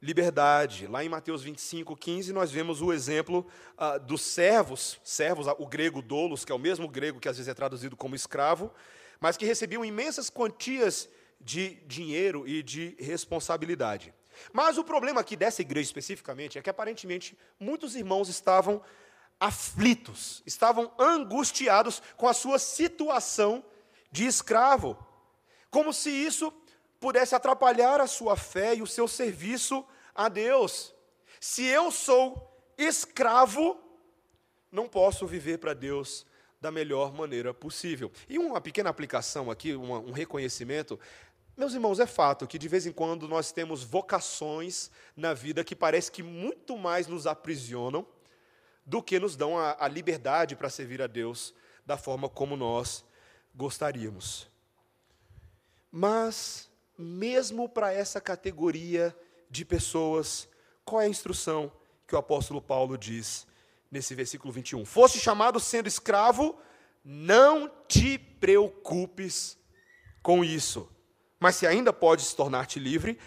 liberdade. 0.00 0.86
Lá 0.86 1.04
em 1.04 1.08
Mateus 1.08 1.42
25, 1.42 1.94
15, 1.94 2.32
nós 2.32 2.50
vemos 2.50 2.80
o 2.80 2.92
exemplo 2.92 3.46
ah, 3.76 3.98
dos 3.98 4.22
servos, 4.22 4.98
servos, 5.04 5.46
o 5.58 5.66
grego 5.66 6.00
dolos, 6.00 6.44
que 6.44 6.52
é 6.52 6.54
o 6.54 6.58
mesmo 6.58 6.88
grego 6.88 7.20
que 7.20 7.28
às 7.28 7.36
vezes 7.36 7.48
é 7.48 7.54
traduzido 7.54 7.96
como 7.96 8.14
escravo, 8.14 8.72
mas 9.20 9.36
que 9.36 9.44
recebiam 9.44 9.84
imensas 9.84 10.30
quantias 10.30 11.08
de 11.38 11.74
dinheiro 11.86 12.48
e 12.48 12.62
de 12.62 12.96
responsabilidade. 12.98 14.14
Mas 14.52 14.78
o 14.78 14.84
problema 14.84 15.20
aqui 15.20 15.36
dessa 15.36 15.60
igreja 15.60 15.88
especificamente 15.88 16.58
é 16.58 16.62
que 16.62 16.70
aparentemente 16.70 17.36
muitos 17.58 17.94
irmãos 17.94 18.28
estavam 18.30 18.82
aflitos, 19.38 20.42
estavam 20.46 20.90
angustiados 20.98 22.02
com 22.16 22.26
a 22.26 22.32
sua 22.32 22.58
situação 22.58 23.62
de 24.10 24.24
escravo 24.24 24.96
como 25.70 25.92
se 25.92 26.10
isso 26.10 26.52
pudesse 26.98 27.34
atrapalhar 27.34 28.00
a 28.00 28.06
sua 28.06 28.36
fé 28.36 28.74
e 28.74 28.82
o 28.82 28.86
seu 28.86 29.08
serviço 29.08 29.84
a 30.14 30.28
Deus. 30.28 30.94
Se 31.40 31.64
eu 31.64 31.90
sou 31.90 32.50
escravo, 32.76 33.80
não 34.70 34.88
posso 34.88 35.26
viver 35.26 35.58
para 35.58 35.72
Deus 35.72 36.26
da 36.60 36.70
melhor 36.70 37.12
maneira 37.12 37.54
possível. 37.54 38.12
E 38.28 38.38
uma 38.38 38.60
pequena 38.60 38.90
aplicação 38.90 39.50
aqui, 39.50 39.74
uma, 39.74 39.98
um 39.98 40.12
reconhecimento. 40.12 41.00
Meus 41.56 41.72
irmãos, 41.72 41.98
é 41.98 42.06
fato 42.06 42.46
que 42.46 42.58
de 42.58 42.68
vez 42.68 42.86
em 42.86 42.92
quando 42.92 43.26
nós 43.26 43.50
temos 43.52 43.82
vocações 43.82 44.90
na 45.16 45.32
vida 45.32 45.64
que 45.64 45.74
parece 45.74 46.12
que 46.12 46.22
muito 46.22 46.76
mais 46.76 47.06
nos 47.06 47.26
aprisionam 47.26 48.06
do 48.84 49.02
que 49.02 49.18
nos 49.18 49.36
dão 49.36 49.58
a, 49.58 49.76
a 49.78 49.88
liberdade 49.88 50.54
para 50.54 50.68
servir 50.68 51.00
a 51.00 51.06
Deus 51.06 51.54
da 51.86 51.96
forma 51.96 52.28
como 52.28 52.56
nós 52.56 53.04
gostaríamos. 53.54 54.49
Mas 55.90 56.70
mesmo 56.96 57.68
para 57.68 57.92
essa 57.92 58.20
categoria 58.20 59.16
de 59.50 59.64
pessoas, 59.64 60.48
qual 60.84 61.00
é 61.00 61.06
a 61.06 61.08
instrução 61.08 61.72
que 62.06 62.14
o 62.14 62.18
apóstolo 62.18 62.60
Paulo 62.60 62.96
diz 62.96 63.46
nesse 63.90 64.14
versículo 64.14 64.52
21? 64.52 64.84
Fosse 64.84 65.18
chamado 65.18 65.58
sendo 65.58 65.88
escravo, 65.88 66.58
não 67.04 67.70
te 67.88 68.18
preocupes 68.18 69.58
com 70.22 70.44
isso. 70.44 70.88
Mas 71.38 71.56
se 71.56 71.66
ainda 71.66 71.92
pode 71.92 72.22
se 72.22 72.36
tornar-te 72.36 72.78
livre, 72.78 73.18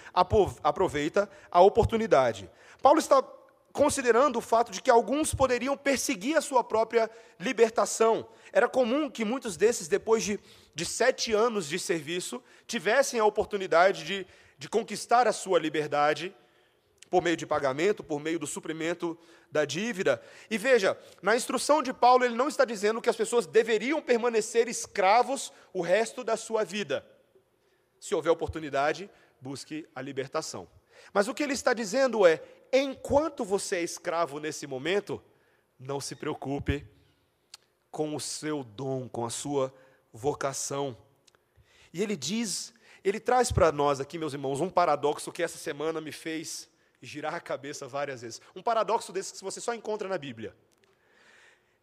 aproveita 0.64 1.28
a 1.50 1.62
oportunidade. 1.62 2.50
Paulo 2.82 3.00
está 3.00 3.24
considerando 3.72 4.38
o 4.38 4.42
fato 4.42 4.72
de 4.72 4.82
que 4.82 4.92
alguns 4.92 5.34
poderiam 5.34 5.76
perseguir 5.76 6.38
a 6.38 6.42
sua 6.42 6.64
própria 6.64 7.10
libertação. 7.40 8.30
Era 8.52 8.70
comum 8.70 9.10
que 9.10 9.26
muitos 9.26 9.58
desses, 9.58 9.88
depois 9.88 10.24
de, 10.24 10.40
de 10.76 10.86
sete 10.86 11.34
anos 11.34 11.68
de 11.68 11.78
serviço, 11.78 12.42
tivessem 12.66 13.20
a 13.20 13.26
oportunidade 13.26 14.04
de, 14.04 14.28
de 14.58 14.68
conquistar 14.70 15.28
a 15.28 15.32
sua 15.32 15.60
liberdade 15.60 16.36
por 17.10 17.22
meio 17.22 17.38
de 17.38 17.46
pagamento, 17.46 18.04
por 18.04 18.20
meio 18.20 18.40
do 18.40 18.48
suprimento 18.48 19.16
da 19.52 19.66
dívida. 19.66 20.20
E 20.50 20.58
veja, 20.58 20.98
na 21.22 21.36
instrução 21.36 21.84
de 21.84 21.94
Paulo, 21.94 22.26
ele 22.26 22.34
não 22.34 22.48
está 22.48 22.66
dizendo 22.66 23.00
que 23.00 23.10
as 23.10 23.16
pessoas 23.16 23.46
deveriam 23.46 24.02
permanecer 24.02 24.68
escravos 24.68 25.54
o 25.72 25.82
resto 25.82 26.24
da 26.24 26.36
sua 26.36 26.64
vida. 26.64 27.06
Se 28.00 28.16
houver 28.16 28.32
oportunidade, 28.32 29.08
busque 29.40 29.88
a 29.94 30.02
libertação. 30.02 30.68
Mas 31.14 31.28
o 31.28 31.36
que 31.36 31.44
ele 31.44 31.54
está 31.54 31.72
dizendo 31.72 32.26
é: 32.26 32.42
enquanto 32.72 33.46
você 33.46 33.76
é 33.76 33.84
escravo 33.84 34.40
nesse 34.40 34.66
momento, 34.66 35.22
não 35.80 36.02
se 36.02 36.16
preocupe 36.16 36.84
com 37.92 38.16
o 38.16 38.20
seu 38.20 38.64
dom, 38.64 39.08
com 39.08 39.24
a 39.24 39.30
sua 39.30 39.72
vocação. 40.14 40.96
E 41.92 42.02
ele 42.02 42.16
diz, 42.16 42.74
ele 43.04 43.20
traz 43.20 43.52
para 43.52 43.72
nós 43.72 44.00
aqui, 44.00 44.18
meus 44.18 44.34
irmãos, 44.34 44.62
um 44.62 44.70
paradoxo 44.70 45.32
que 45.32 45.44
essa 45.44 45.58
semana 45.58 46.00
me 46.00 46.12
fez 46.12 46.70
girar 47.02 47.34
a 47.34 47.42
cabeça 47.42 47.88
várias 47.88 48.22
vezes. 48.22 48.40
Um 48.56 48.62
paradoxo 48.62 49.12
desse 49.12 49.34
que 49.34 49.44
você 49.44 49.60
só 49.60 49.74
encontra 49.74 50.08
na 50.08 50.18
Bíblia. 50.18 50.56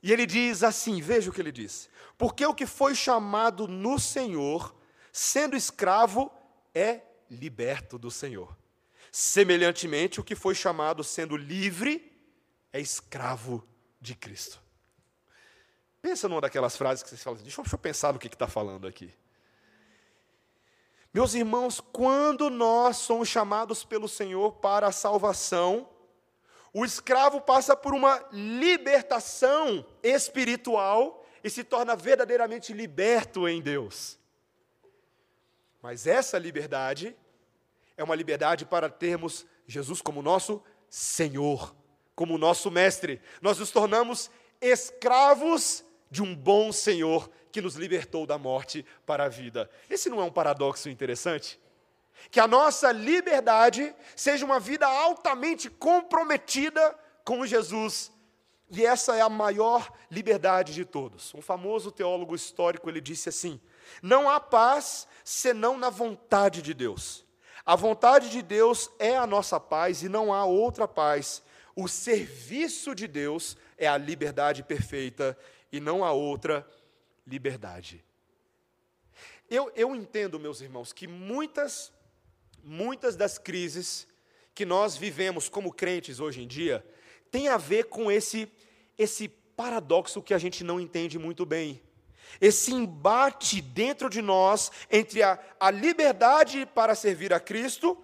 E 0.03 0.13
ele 0.13 0.25
diz 0.25 0.63
assim: 0.63 1.01
veja 1.03 1.31
o 1.31 1.33
que 1.33 1.41
ele 1.41 1.53
diz. 1.53 1.91
Porque 2.17 2.47
o 2.47 2.55
que 2.55 2.67
foi 2.67 2.95
chamado 2.95 3.69
no 3.69 3.99
Senhor, 3.99 4.75
sendo 5.13 5.57
escravo, 5.57 6.33
é 6.75 7.03
liberto 7.31 7.99
do 7.99 8.11
Senhor. 8.11 8.57
Semelhantemente, 9.13 10.21
o 10.21 10.25
que 10.25 10.35
foi 10.35 10.55
chamado 10.55 11.05
sendo 11.05 11.37
livre 11.37 12.11
é 12.73 12.81
escravo 12.81 13.67
de 14.01 14.15
Cristo. 14.15 14.61
Pensa 16.03 16.29
numa 16.29 16.41
daquelas 16.41 16.77
frases 16.77 17.03
que 17.03 17.11
você 17.11 17.17
fala, 17.17 17.37
deixa 17.37 17.61
eu, 17.61 17.65
deixa 17.65 17.75
eu 17.75 17.79
pensar 17.79 18.13
no 18.13 18.19
que 18.19 18.27
está 18.27 18.47
falando 18.47 18.87
aqui. 18.87 19.13
Meus 21.13 21.35
irmãos, 21.35 21.81
quando 21.81 22.49
nós 22.49 22.97
somos 22.99 23.29
chamados 23.29 23.85
pelo 23.85 24.09
Senhor 24.09 24.53
para 24.53 24.87
a 24.87 24.93
salvação, 24.93 25.89
o 26.73 26.85
escravo 26.85 27.41
passa 27.41 27.75
por 27.75 27.93
uma 27.93 28.25
libertação 28.31 29.85
espiritual 30.03 31.27
e 31.43 31.51
se 31.51 31.65
torna 31.65 31.97
verdadeiramente 31.97 32.73
liberto 32.73 33.49
em 33.49 33.61
Deus. 33.61 34.19
Mas 35.83 36.07
essa 36.07 36.39
liberdade 36.39 37.17
é 37.97 38.05
uma 38.05 38.15
liberdade 38.15 38.65
para 38.65 38.89
termos 38.89 39.45
Jesus 39.67 40.01
como 40.01 40.23
nosso 40.23 40.63
Senhor, 40.89 41.75
como 42.15 42.39
nosso 42.39 42.71
Mestre. 42.71 43.21
Nós 43.43 43.59
nos 43.59 43.71
tornamos 43.71 44.31
escravos 44.61 45.85
de 46.11 46.23
um 46.23 46.35
bom 46.35 46.73
Senhor 46.73 47.31
que 47.53 47.61
nos 47.61 47.77
libertou 47.77 48.27
da 48.27 48.39
morte 48.39 48.85
para 49.07 49.25
a 49.25 49.29
vida. 49.29 49.71
Esse 49.89 50.09
não 50.09 50.21
é 50.21 50.25
um 50.25 50.33
paradoxo 50.33 50.89
interessante? 50.89 51.61
Que 52.31 52.41
a 52.41 52.49
nossa 52.49 52.93
liberdade 52.93 53.95
seja 54.15 54.45
uma 54.45 54.61
vida 54.61 54.87
altamente 54.87 55.71
comprometida 55.71 56.99
com 57.25 57.47
Jesus. 57.47 58.13
E 58.71 58.85
essa 58.85 59.17
é 59.17 59.21
a 59.21 59.29
maior 59.29 59.91
liberdade 60.11 60.73
de 60.73 60.85
todos. 60.85 61.35
Um 61.35 61.43
famoso 61.43 61.91
teólogo 61.91 62.35
histórico 62.35 62.89
ele 62.89 63.01
disse 63.01 63.29
assim: 63.29 63.61
Não 64.03 64.29
há 64.29 64.39
paz 64.39 65.09
senão 65.25 65.77
na 65.77 65.91
vontade 65.91 66.63
de 66.63 66.75
Deus. 66.75 67.25
A 67.65 67.75
vontade 67.75 68.31
de 68.31 68.43
Deus 68.43 68.91
é 68.99 69.17
a 69.17 69.27
nossa 69.27 69.59
paz 69.59 70.03
e 70.03 70.09
não 70.09 70.33
há 70.33 70.45
outra 70.45 70.87
paz. 70.87 71.43
O 71.75 71.89
serviço 71.89 72.95
de 72.95 73.07
Deus 73.07 73.57
é 73.77 73.87
a 73.87 73.97
liberdade 73.97 74.63
perfeita 74.63 75.37
e 75.73 75.81
não 75.81 76.05
há 76.05 76.13
outra 76.13 76.69
liberdade. 77.27 78.05
Eu, 79.49 79.73
eu 79.75 79.95
entendo, 79.95 80.39
meus 80.39 80.61
irmãos, 80.61 80.93
que 80.93 81.07
muitas, 81.07 81.93
muitas 82.63 83.17
das 83.17 83.39
crises 83.39 84.07
que 84.55 84.65
nós 84.65 84.97
vivemos 84.97 85.49
como 85.49 85.73
crentes 85.73 86.21
hoje 86.21 86.43
em 86.43 86.47
dia 86.47 86.85
têm 87.31 87.49
a 87.49 87.57
ver 87.57 87.85
com 87.85 88.11
esse, 88.11 88.51
esse 88.99 89.29
paradoxo 89.29 90.23
que 90.23 90.35
a 90.35 90.39
gente 90.39 90.63
não 90.63 90.81
entende 90.81 91.19
muito 91.19 91.45
bem 91.45 91.83
esse 92.41 92.73
embate 92.73 93.61
dentro 93.63 94.11
de 94.11 94.21
nós 94.21 94.71
entre 94.91 95.23
a, 95.23 95.39
a 95.59 95.71
liberdade 95.71 96.67
para 96.67 96.95
servir 96.95 97.33
a 97.33 97.41
Cristo 97.41 97.97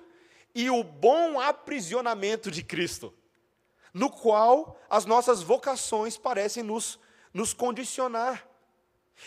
e 0.54 0.70
o 0.70 0.82
bom 0.82 1.38
aprisionamento 1.38 2.50
de 2.50 2.62
Cristo, 2.62 3.12
no 3.92 4.10
qual 4.10 4.80
as 4.88 5.04
nossas 5.04 5.42
vocações 5.42 6.16
parecem 6.16 6.62
nos, 6.62 6.98
nos 7.36 7.52
condicionar. 7.52 8.48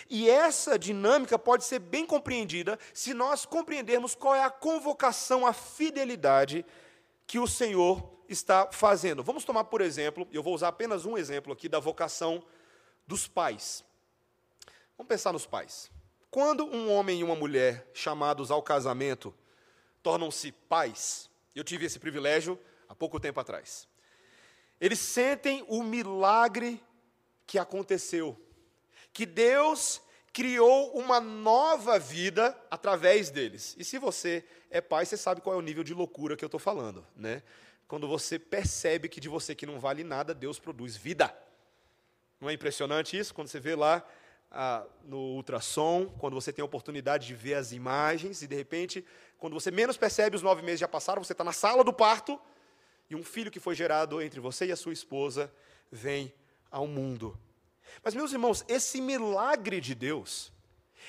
E 0.10 0.28
essa 0.28 0.80
dinâmica 0.80 1.38
pode 1.38 1.64
ser 1.64 1.78
bem 1.78 2.08
compreendida 2.08 2.78
se 2.92 3.14
nós 3.14 3.46
compreendermos 3.46 4.16
qual 4.16 4.34
é 4.34 4.44
a 4.44 4.50
convocação 4.50 5.46
à 5.46 5.54
fidelidade 5.54 6.66
que 7.28 7.38
o 7.38 7.48
Senhor 7.48 8.12
está 8.28 8.72
fazendo. 8.72 9.24
Vamos 9.24 9.46
tomar, 9.46 9.66
por 9.66 9.80
exemplo, 9.80 10.28
eu 10.32 10.42
vou 10.42 10.56
usar 10.56 10.70
apenas 10.70 11.06
um 11.06 11.18
exemplo 11.18 11.54
aqui 11.54 11.70
da 11.70 11.80
vocação 11.80 12.44
dos 13.06 13.28
pais. 13.28 13.84
Vamos 14.98 15.08
pensar 15.08 15.32
nos 15.32 15.46
pais. 15.46 15.92
Quando 16.32 16.66
um 16.66 16.92
homem 16.92 17.20
e 17.20 17.24
uma 17.24 17.36
mulher 17.36 17.88
chamados 17.94 18.50
ao 18.50 18.64
casamento 18.64 19.34
tornam-se 20.02 20.52
pais, 20.52 21.30
eu 21.56 21.64
tive 21.64 21.86
esse 21.86 22.00
privilégio 22.00 22.60
há 22.88 22.96
pouco 22.96 23.20
tempo 23.20 23.40
atrás. 23.40 23.88
Eles 24.82 24.98
sentem 24.98 25.64
o 25.68 25.84
milagre 25.84 26.82
que 27.50 27.58
aconteceu, 27.58 28.40
que 29.12 29.26
Deus 29.26 30.00
criou 30.32 30.92
uma 30.96 31.20
nova 31.20 31.98
vida 31.98 32.56
através 32.70 33.32
deles. 33.32 33.76
E 33.80 33.84
se 33.84 33.98
você 33.98 34.46
é 34.70 34.80
pai, 34.80 35.04
você 35.04 35.18
sabe 35.18 35.42
qual 35.42 35.56
é 35.56 35.58
o 35.58 35.62
nível 35.62 35.84
de 35.84 35.92
loucura 35.92 36.38
que 36.38 36.46
eu 36.46 36.48
estou 36.48 36.60
falando, 36.60 37.04
né? 37.16 37.42
Quando 37.88 38.08
você 38.08 38.38
percebe 38.38 39.10
que 39.10 39.20
de 39.20 39.28
você 39.28 39.56
que 39.56 39.66
não 39.66 39.80
vale 39.80 40.04
nada, 40.04 40.32
Deus 40.32 40.60
produz 40.60 40.96
vida. 40.96 41.36
Não 42.40 42.52
é 42.52 42.54
impressionante 42.54 43.18
isso? 43.18 43.34
Quando 43.34 43.48
você 43.48 43.60
vê 43.60 43.76
lá 43.76 44.08
ah, 44.52 44.86
no 45.04 45.18
ultrassom, 45.18 46.06
quando 46.20 46.36
você 46.36 46.54
tem 46.54 46.62
a 46.62 46.68
oportunidade 46.68 47.26
de 47.26 47.34
ver 47.34 47.56
as 47.56 47.72
imagens, 47.72 48.44
e 48.44 48.48
de 48.48 48.56
repente, 48.56 49.04
quando 49.40 49.56
você 49.56 49.72
menos 49.72 49.98
percebe, 49.98 50.36
os 50.36 50.44
nove 50.44 50.62
meses 50.62 50.82
já 50.82 50.88
passaram, 50.88 51.24
você 51.24 51.34
está 51.34 51.44
na 51.44 51.52
sala 51.52 51.84
do 51.84 51.92
parto, 51.92 52.40
e 53.10 53.16
um 53.16 53.24
filho 53.24 53.50
que 53.50 53.60
foi 53.60 53.74
gerado 53.74 54.22
entre 54.22 54.40
você 54.40 54.68
e 54.68 54.72
a 54.72 54.76
sua 54.76 54.94
esposa 54.94 55.52
vem 55.92 56.32
ao 56.72 56.88
mundo. 56.88 57.38
Mas, 58.04 58.14
meus 58.14 58.32
irmãos, 58.32 58.64
esse 58.68 59.02
milagre 59.02 59.82
de 59.82 59.94
Deus, 59.96 60.52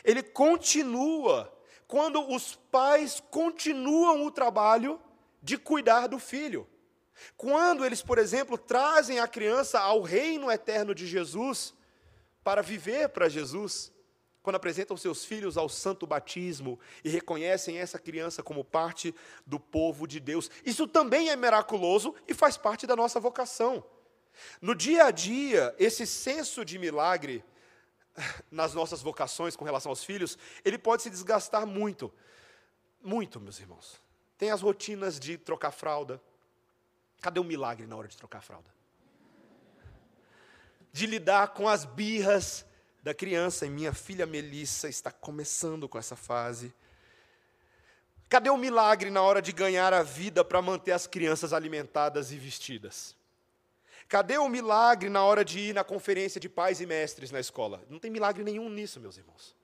ele 0.04 0.22
continua 0.22 1.52
quando 1.86 2.20
os 2.32 2.54
pais 2.54 3.22
continuam 3.30 4.24
o 4.24 4.30
trabalho 4.30 5.00
de 5.42 5.58
cuidar 5.58 6.06
do 6.06 6.18
filho. 6.18 6.66
Quando 7.36 7.84
eles, 7.84 8.02
por 8.02 8.18
exemplo, 8.18 8.56
trazem 8.56 9.18
a 9.18 9.28
criança 9.28 9.80
ao 9.80 10.00
reino 10.00 10.50
eterno 10.50 10.94
de 10.94 11.06
Jesus, 11.06 11.74
para 12.42 12.62
viver 12.62 13.10
para 13.10 13.28
Jesus, 13.28 13.92
quando 14.42 14.56
apresentam 14.56 14.96
seus 14.96 15.24
filhos 15.24 15.56
ao 15.56 15.68
santo 15.68 16.06
batismo 16.06 16.80
e 17.04 17.10
reconhecem 17.10 17.78
essa 17.78 17.98
criança 17.98 18.42
como 18.42 18.64
parte 18.64 19.14
do 19.46 19.60
povo 19.60 20.06
de 20.06 20.18
Deus. 20.18 20.50
Isso 20.64 20.88
também 20.88 21.28
é 21.28 21.36
miraculoso 21.36 22.14
e 22.26 22.32
faz 22.32 22.56
parte 22.56 22.86
da 22.86 22.96
nossa 22.96 23.20
vocação. 23.20 23.84
No 24.60 24.74
dia 24.74 25.04
a 25.04 25.10
dia, 25.10 25.74
esse 25.78 26.06
senso 26.06 26.64
de 26.64 26.78
milagre 26.78 27.44
nas 28.50 28.74
nossas 28.74 29.02
vocações 29.02 29.56
com 29.56 29.64
relação 29.64 29.90
aos 29.90 30.04
filhos, 30.04 30.38
ele 30.64 30.78
pode 30.78 31.02
se 31.02 31.10
desgastar 31.10 31.66
muito. 31.66 32.12
Muito, 33.02 33.40
meus 33.40 33.58
irmãos. 33.58 34.00
Tem 34.36 34.50
as 34.50 34.60
rotinas 34.60 35.18
de 35.18 35.38
trocar 35.38 35.70
fralda. 35.70 36.20
Cadê 37.20 37.40
o 37.40 37.44
milagre 37.44 37.86
na 37.86 37.96
hora 37.96 38.08
de 38.08 38.16
trocar 38.16 38.40
fralda? 38.42 38.80
de 40.92 41.06
lidar 41.06 41.48
com 41.48 41.68
as 41.68 41.84
birras 41.84 42.64
da 43.02 43.14
criança, 43.14 43.64
e 43.64 43.70
minha 43.70 43.92
filha 43.92 44.26
Melissa 44.26 44.88
está 44.88 45.10
começando 45.10 45.88
com 45.88 45.98
essa 45.98 46.16
fase. 46.16 46.74
Cadê 48.28 48.50
o 48.50 48.56
milagre 48.56 49.10
na 49.10 49.22
hora 49.22 49.40
de 49.40 49.52
ganhar 49.52 49.92
a 49.92 50.02
vida 50.02 50.44
para 50.44 50.60
manter 50.60 50.92
as 50.92 51.06
crianças 51.06 51.52
alimentadas 51.52 52.30
e 52.30 52.36
vestidas? 52.36 53.16
Cadê 54.10 54.36
o 54.38 54.48
milagre 54.48 55.08
na 55.08 55.22
hora 55.22 55.44
de 55.44 55.60
ir 55.60 55.72
na 55.72 55.84
conferência 55.84 56.40
de 56.40 56.48
pais 56.48 56.80
e 56.80 56.84
mestres 56.84 57.30
na 57.30 57.38
escola? 57.38 57.80
Não 57.88 58.00
tem 58.00 58.10
milagre 58.10 58.42
nenhum 58.42 58.68
nisso, 58.68 58.98
meus 58.98 59.16
irmãos. 59.16 59.54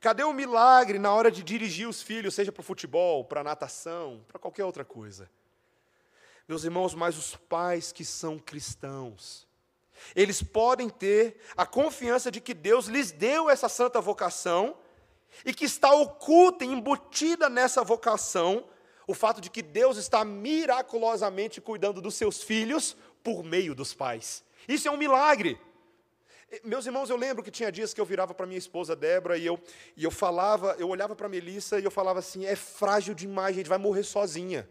Cadê 0.00 0.24
o 0.24 0.32
milagre 0.32 0.98
na 0.98 1.14
hora 1.14 1.30
de 1.30 1.40
dirigir 1.40 1.88
os 1.88 2.02
filhos, 2.02 2.34
seja 2.34 2.50
para 2.50 2.62
o 2.62 2.64
futebol, 2.64 3.24
para 3.24 3.42
a 3.42 3.44
natação, 3.44 4.24
para 4.26 4.40
qualquer 4.40 4.64
outra 4.64 4.84
coisa? 4.84 5.30
Meus 6.48 6.64
irmãos, 6.64 6.96
mas 6.96 7.16
os 7.16 7.36
pais 7.36 7.92
que 7.92 8.04
são 8.04 8.40
cristãos, 8.40 9.46
eles 10.16 10.42
podem 10.42 10.88
ter 10.88 11.40
a 11.56 11.64
confiança 11.64 12.28
de 12.28 12.40
que 12.40 12.54
Deus 12.54 12.86
lhes 12.86 13.12
deu 13.12 13.48
essa 13.48 13.68
santa 13.68 14.00
vocação 14.00 14.76
e 15.44 15.54
que 15.54 15.64
está 15.64 15.92
oculta, 15.92 16.64
embutida 16.64 17.48
nessa 17.48 17.84
vocação, 17.84 18.64
o 19.06 19.14
fato 19.14 19.40
de 19.40 19.48
que 19.48 19.62
Deus 19.62 19.96
está 19.96 20.24
miraculosamente 20.24 21.60
cuidando 21.60 22.00
dos 22.00 22.16
seus 22.16 22.42
filhos 22.42 22.96
por 23.26 23.42
meio 23.42 23.74
dos 23.74 23.92
pais. 23.92 24.44
Isso 24.68 24.86
é 24.86 24.90
um 24.92 24.96
milagre. 24.96 25.58
Meus 26.62 26.86
irmãos, 26.86 27.10
eu 27.10 27.16
lembro 27.16 27.42
que 27.42 27.50
tinha 27.50 27.72
dias 27.72 27.92
que 27.92 28.00
eu 28.00 28.04
virava 28.04 28.32
para 28.32 28.46
minha 28.46 28.56
esposa 28.56 28.94
Débora 28.94 29.36
e 29.36 29.44
eu, 29.44 29.60
e 29.96 30.04
eu 30.04 30.12
falava, 30.12 30.76
eu 30.78 30.88
olhava 30.88 31.16
para 31.16 31.28
Melissa 31.28 31.80
e 31.80 31.84
eu 31.84 31.90
falava 31.90 32.20
assim: 32.20 32.46
é 32.46 32.54
frágil 32.54 33.16
demais, 33.16 33.56
a 33.56 33.58
gente 33.58 33.68
vai 33.68 33.78
morrer 33.78 34.04
sozinha. 34.04 34.68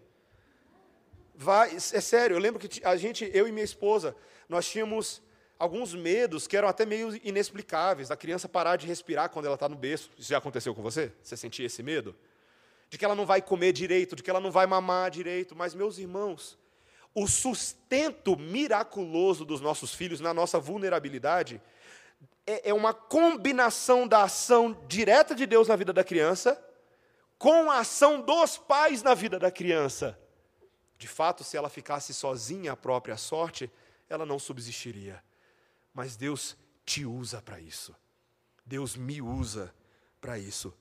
Vai, 1.35 1.75
é 1.75 1.79
sério, 1.79 2.35
eu 2.35 2.39
lembro 2.39 2.61
que 2.61 2.81
a 2.85 2.95
gente, 2.95 3.29
eu 3.33 3.45
e 3.45 3.51
minha 3.51 3.65
esposa, 3.65 4.15
nós 4.47 4.65
tínhamos 4.65 5.21
alguns 5.59 5.93
medos 5.93 6.47
que 6.47 6.55
eram 6.55 6.69
até 6.69 6.85
meio 6.85 7.13
inexplicáveis, 7.25 8.07
da 8.07 8.15
criança 8.15 8.47
parar 8.47 8.77
de 8.77 8.87
respirar 8.87 9.29
quando 9.31 9.47
ela 9.47 9.55
está 9.55 9.67
no 9.67 9.75
berço. 9.75 10.09
Isso 10.17 10.29
já 10.29 10.37
aconteceu 10.37 10.73
com 10.73 10.81
você? 10.81 11.11
Você 11.21 11.35
sentia 11.35 11.65
esse 11.65 11.83
medo? 11.83 12.15
De 12.89 12.97
que 12.97 13.03
ela 13.03 13.15
não 13.15 13.25
vai 13.25 13.41
comer 13.41 13.73
direito, 13.73 14.15
de 14.15 14.23
que 14.23 14.29
ela 14.29 14.39
não 14.39 14.49
vai 14.49 14.65
mamar 14.65 15.11
direito. 15.11 15.53
Mas, 15.57 15.75
meus 15.75 15.97
irmãos, 15.97 16.57
o 17.15 17.27
sustento 17.27 18.37
miraculoso 18.37 19.45
dos 19.45 19.61
nossos 19.61 19.95
filhos 19.95 20.19
na 20.19 20.33
nossa 20.33 20.59
vulnerabilidade 20.59 21.61
é, 22.45 22.69
é 22.69 22.73
uma 22.73 22.93
combinação 22.93 24.05
da 24.05 24.23
ação 24.23 24.77
direta 24.85 25.33
de 25.33 25.45
Deus 25.45 25.69
na 25.69 25.77
vida 25.77 25.93
da 25.93 26.03
criança 26.03 26.61
com 27.37 27.71
a 27.71 27.79
ação 27.79 28.21
dos 28.21 28.57
pais 28.57 29.01
na 29.01 29.13
vida 29.13 29.39
da 29.39 29.49
criança. 29.49 30.19
De 30.97 31.07
fato, 31.07 31.43
se 31.43 31.57
ela 31.57 31.69
ficasse 31.69 32.13
sozinha 32.13 32.73
à 32.73 32.77
própria 32.77 33.17
sorte, 33.17 33.71
ela 34.09 34.25
não 34.25 34.39
subsistiria. 34.39 35.23
Mas 35.93 36.15
Deus 36.15 36.57
te 36.85 37.05
usa 37.05 37.41
para 37.41 37.59
isso. 37.59 37.95
Deus 38.65 38.95
me 38.95 39.21
usa 39.21 39.73
para 40.19 40.37
isso. 40.37 40.73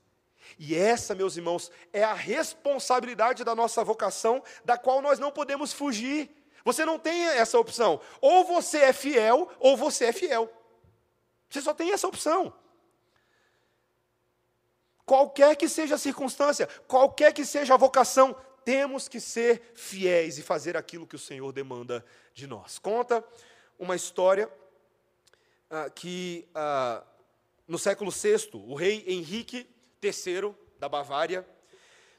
E 0.57 0.75
essa, 0.75 1.15
meus 1.15 1.37
irmãos, 1.37 1.71
é 1.91 2.03
a 2.03 2.13
responsabilidade 2.13 3.43
da 3.43 3.55
nossa 3.55 3.83
vocação, 3.83 4.43
da 4.63 4.77
qual 4.77 5.01
nós 5.01 5.19
não 5.19 5.31
podemos 5.31 5.73
fugir. 5.73 6.29
Você 6.63 6.83
não 6.85 6.97
tem 6.97 7.25
essa 7.25 7.59
opção. 7.59 8.01
Ou 8.21 8.43
você 8.43 8.79
é 8.79 8.93
fiel, 8.93 9.49
ou 9.59 9.77
você 9.77 10.05
é 10.05 10.11
fiel. 10.11 10.51
Você 11.49 11.61
só 11.61 11.73
tem 11.73 11.91
essa 11.91 12.07
opção. 12.07 12.53
Qualquer 15.05 15.55
que 15.55 15.69
seja 15.69 15.95
a 15.95 15.99
circunstância, 15.99 16.67
qualquer 16.87 17.31
que 17.31 17.45
seja 17.45 17.75
a 17.75 17.77
vocação, 17.77 18.35
temos 18.63 19.07
que 19.07 19.19
ser 19.19 19.71
fiéis 19.75 20.39
e 20.39 20.41
fazer 20.41 20.75
aquilo 20.75 21.05
que 21.05 21.15
o 21.15 21.19
Senhor 21.19 21.51
demanda 21.53 22.03
de 22.33 22.47
nós. 22.47 22.79
Conta 22.79 23.23
uma 23.77 23.95
história 23.95 24.49
ah, 25.69 25.89
que 25.91 26.47
ah, 26.55 27.03
no 27.67 27.77
século 27.77 28.09
VI, 28.09 28.49
o 28.53 28.73
rei 28.73 29.03
Henrique 29.07 29.67
terceiro 30.05 30.55
da 30.77 30.87
Bavária, 30.87 31.43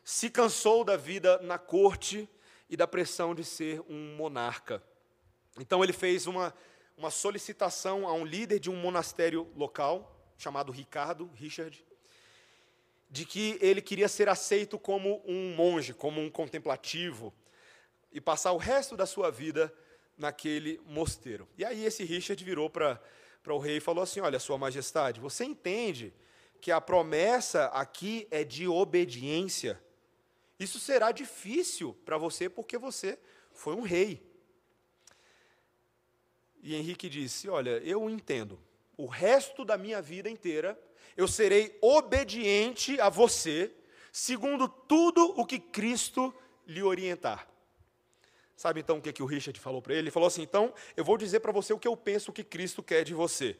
se 0.02 0.28
cansou 0.28 0.82
da 0.82 0.96
vida 0.96 1.38
na 1.38 1.56
corte 1.56 2.28
e 2.68 2.76
da 2.76 2.84
pressão 2.84 3.32
de 3.32 3.44
ser 3.44 3.80
um 3.88 4.16
monarca. 4.16 4.82
Então 5.56 5.84
ele 5.84 5.92
fez 5.92 6.26
uma, 6.26 6.52
uma 6.96 7.12
solicitação 7.12 8.08
a 8.08 8.12
um 8.12 8.24
líder 8.24 8.58
de 8.58 8.68
um 8.68 8.74
monastério 8.74 9.48
local, 9.54 10.34
chamado 10.36 10.72
Ricardo, 10.72 11.30
Richard, 11.36 11.86
de 13.08 13.24
que 13.24 13.56
ele 13.60 13.80
queria 13.80 14.08
ser 14.08 14.28
aceito 14.28 14.80
como 14.80 15.22
um 15.24 15.54
monge, 15.54 15.94
como 15.94 16.20
um 16.20 16.28
contemplativo, 16.28 17.32
e 18.10 18.20
passar 18.20 18.50
o 18.50 18.56
resto 18.56 18.96
da 18.96 19.06
sua 19.06 19.30
vida 19.30 19.72
naquele 20.18 20.80
mosteiro. 20.84 21.48
E 21.56 21.64
aí 21.64 21.84
esse 21.84 22.02
Richard 22.02 22.42
virou 22.42 22.68
para 22.68 23.00
o 23.46 23.58
rei 23.58 23.76
e 23.76 23.80
falou 23.80 24.02
assim: 24.02 24.18
Olha, 24.18 24.40
Sua 24.40 24.58
Majestade, 24.58 25.20
você 25.20 25.44
entende 25.44 26.12
que 26.60 26.72
a 26.72 26.80
promessa 26.80 27.66
aqui 27.66 28.26
é 28.30 28.44
de 28.44 28.66
obediência. 28.66 29.80
Isso 30.58 30.78
será 30.78 31.12
difícil 31.12 31.96
para 32.04 32.16
você 32.16 32.48
porque 32.48 32.78
você 32.78 33.18
foi 33.52 33.74
um 33.74 33.82
rei. 33.82 34.24
E 36.62 36.74
Henrique 36.74 37.08
disse: 37.08 37.48
Olha, 37.48 37.78
eu 37.84 38.08
entendo. 38.08 38.58
O 38.96 39.06
resto 39.06 39.64
da 39.64 39.76
minha 39.76 40.00
vida 40.00 40.28
inteira 40.30 40.78
eu 41.16 41.26
serei 41.26 41.76
obediente 41.80 43.00
a 43.00 43.08
você, 43.08 43.72
segundo 44.12 44.68
tudo 44.68 45.34
o 45.38 45.46
que 45.46 45.58
Cristo 45.58 46.34
lhe 46.66 46.82
orientar. 46.82 47.48
Sabe 48.56 48.80
então 48.80 48.98
o 48.98 49.02
que, 49.02 49.12
que 49.12 49.22
o 49.22 49.26
Richard 49.26 49.58
falou 49.60 49.82
para 49.82 49.92
ele? 49.92 50.02
Ele 50.02 50.10
falou 50.10 50.26
assim: 50.26 50.42
então, 50.42 50.72
eu 50.96 51.04
vou 51.04 51.16
dizer 51.18 51.40
para 51.40 51.52
você 51.52 51.72
o 51.72 51.78
que 51.78 51.88
eu 51.88 51.96
penso 51.96 52.32
que 52.32 52.42
Cristo 52.42 52.82
quer 52.82 53.04
de 53.04 53.14
você. 53.14 53.56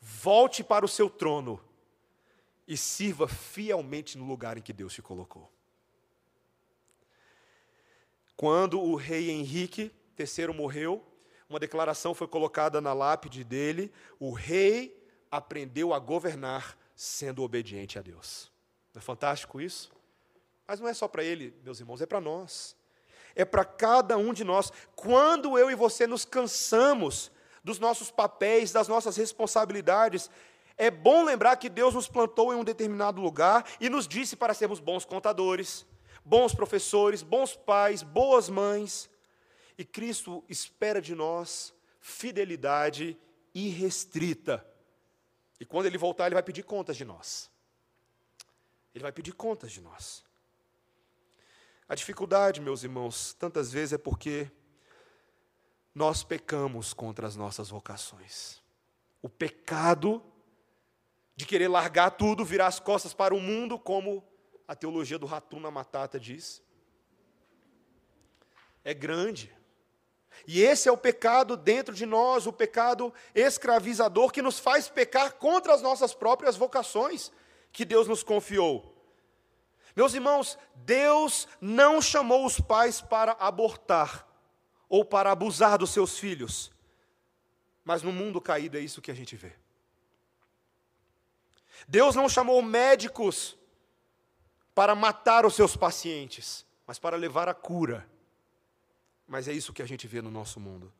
Volte 0.00 0.62
para 0.62 0.84
o 0.84 0.88
seu 0.88 1.10
trono 1.10 1.60
e 2.66 2.76
sirva 2.76 3.28
fielmente 3.28 4.18
no 4.18 4.26
lugar 4.26 4.58
em 4.58 4.62
que 4.62 4.72
Deus 4.72 4.92
te 4.92 5.02
colocou. 5.02 5.50
Quando 8.36 8.80
o 8.80 8.96
rei 8.96 9.30
Henrique 9.30 9.90
III 10.18 10.48
morreu, 10.54 11.02
uma 11.48 11.58
declaração 11.58 12.14
foi 12.14 12.26
colocada 12.26 12.80
na 12.80 12.92
lápide 12.92 13.44
dele: 13.44 13.92
o 14.18 14.32
rei 14.32 15.06
aprendeu 15.30 15.94
a 15.94 15.98
governar 15.98 16.76
sendo 16.94 17.42
obediente 17.42 17.98
a 17.98 18.02
Deus. 18.02 18.50
Não 18.92 19.00
é 19.00 19.02
fantástico 19.02 19.60
isso? 19.60 19.92
Mas 20.66 20.80
não 20.80 20.88
é 20.88 20.94
só 20.94 21.06
para 21.06 21.22
ele, 21.22 21.54
meus 21.62 21.78
irmãos, 21.78 22.00
é 22.00 22.06
para 22.06 22.20
nós. 22.20 22.76
É 23.34 23.44
para 23.44 23.64
cada 23.64 24.16
um 24.16 24.32
de 24.32 24.42
nós. 24.42 24.72
Quando 24.94 25.58
eu 25.58 25.70
e 25.70 25.74
você 25.74 26.06
nos 26.06 26.24
cansamos 26.24 27.30
dos 27.62 27.78
nossos 27.78 28.10
papéis, 28.10 28.72
das 28.72 28.88
nossas 28.88 29.16
responsabilidades, 29.16 30.30
é 30.76 30.90
bom 30.90 31.24
lembrar 31.24 31.56
que 31.56 31.68
Deus 31.68 31.94
nos 31.94 32.08
plantou 32.08 32.52
em 32.52 32.56
um 32.56 32.64
determinado 32.64 33.20
lugar 33.20 33.64
e 33.80 33.88
nos 33.88 34.06
disse 34.06 34.36
para 34.36 34.52
sermos 34.52 34.78
bons 34.78 35.04
contadores, 35.04 35.86
bons 36.24 36.54
professores, 36.54 37.22
bons 37.22 37.56
pais, 37.56 38.02
boas 38.02 38.48
mães. 38.48 39.08
E 39.78 39.84
Cristo 39.84 40.44
espera 40.48 41.00
de 41.00 41.14
nós 41.14 41.74
fidelidade 42.00 43.18
irrestrita. 43.54 44.66
E 45.58 45.64
quando 45.64 45.86
ele 45.86 45.96
voltar, 45.96 46.26
ele 46.26 46.34
vai 46.34 46.42
pedir 46.42 46.62
contas 46.62 46.96
de 46.96 47.04
nós. 47.04 47.50
Ele 48.94 49.02
vai 49.02 49.12
pedir 49.12 49.32
contas 49.32 49.72
de 49.72 49.80
nós. 49.80 50.24
A 51.88 51.94
dificuldade, 51.94 52.60
meus 52.60 52.82
irmãos, 52.82 53.32
tantas 53.34 53.72
vezes 53.72 53.94
é 53.94 53.98
porque 53.98 54.50
nós 55.94 56.22
pecamos 56.22 56.92
contra 56.92 57.26
as 57.26 57.36
nossas 57.36 57.70
vocações. 57.70 58.60
O 59.22 59.28
pecado 59.28 60.22
de 61.36 61.44
querer 61.44 61.68
largar 61.68 62.10
tudo, 62.12 62.44
virar 62.44 62.66
as 62.66 62.80
costas 62.80 63.12
para 63.12 63.34
o 63.34 63.40
mundo, 63.40 63.78
como 63.78 64.24
a 64.66 64.74
teologia 64.74 65.18
do 65.18 65.26
Ratuna 65.26 65.70
Matata 65.70 66.18
diz. 66.18 66.62
É 68.82 68.94
grande. 68.94 69.54
E 70.46 70.62
esse 70.62 70.88
é 70.88 70.92
o 70.92 70.96
pecado 70.96 71.56
dentro 71.56 71.94
de 71.94 72.06
nós, 72.06 72.46
o 72.46 72.52
pecado 72.52 73.12
escravizador 73.34 74.32
que 74.32 74.42
nos 74.42 74.58
faz 74.58 74.88
pecar 74.88 75.34
contra 75.34 75.74
as 75.74 75.82
nossas 75.82 76.14
próprias 76.14 76.56
vocações 76.56 77.30
que 77.70 77.84
Deus 77.84 78.08
nos 78.08 78.22
confiou. 78.22 78.94
Meus 79.94 80.14
irmãos, 80.14 80.58
Deus 80.74 81.48
não 81.60 82.00
chamou 82.00 82.44
os 82.44 82.60
pais 82.60 83.00
para 83.00 83.32
abortar 83.32 84.26
ou 84.88 85.04
para 85.04 85.32
abusar 85.32 85.78
dos 85.78 85.90
seus 85.90 86.18
filhos, 86.18 86.70
mas 87.84 88.02
no 88.02 88.12
mundo 88.12 88.40
caído 88.40 88.76
é 88.76 88.80
isso 88.80 89.02
que 89.02 89.10
a 89.10 89.14
gente 89.14 89.36
vê. 89.36 89.52
Deus 91.86 92.14
não 92.14 92.28
chamou 92.28 92.60
médicos 92.62 93.56
para 94.74 94.94
matar 94.94 95.46
os 95.46 95.54
seus 95.54 95.76
pacientes, 95.76 96.66
mas 96.86 96.98
para 96.98 97.16
levar 97.16 97.48
a 97.48 97.54
cura. 97.54 98.08
Mas 99.26 99.48
é 99.48 99.52
isso 99.52 99.72
que 99.72 99.82
a 99.82 99.86
gente 99.86 100.06
vê 100.06 100.20
no 100.22 100.30
nosso 100.30 100.60
mundo. 100.60 100.92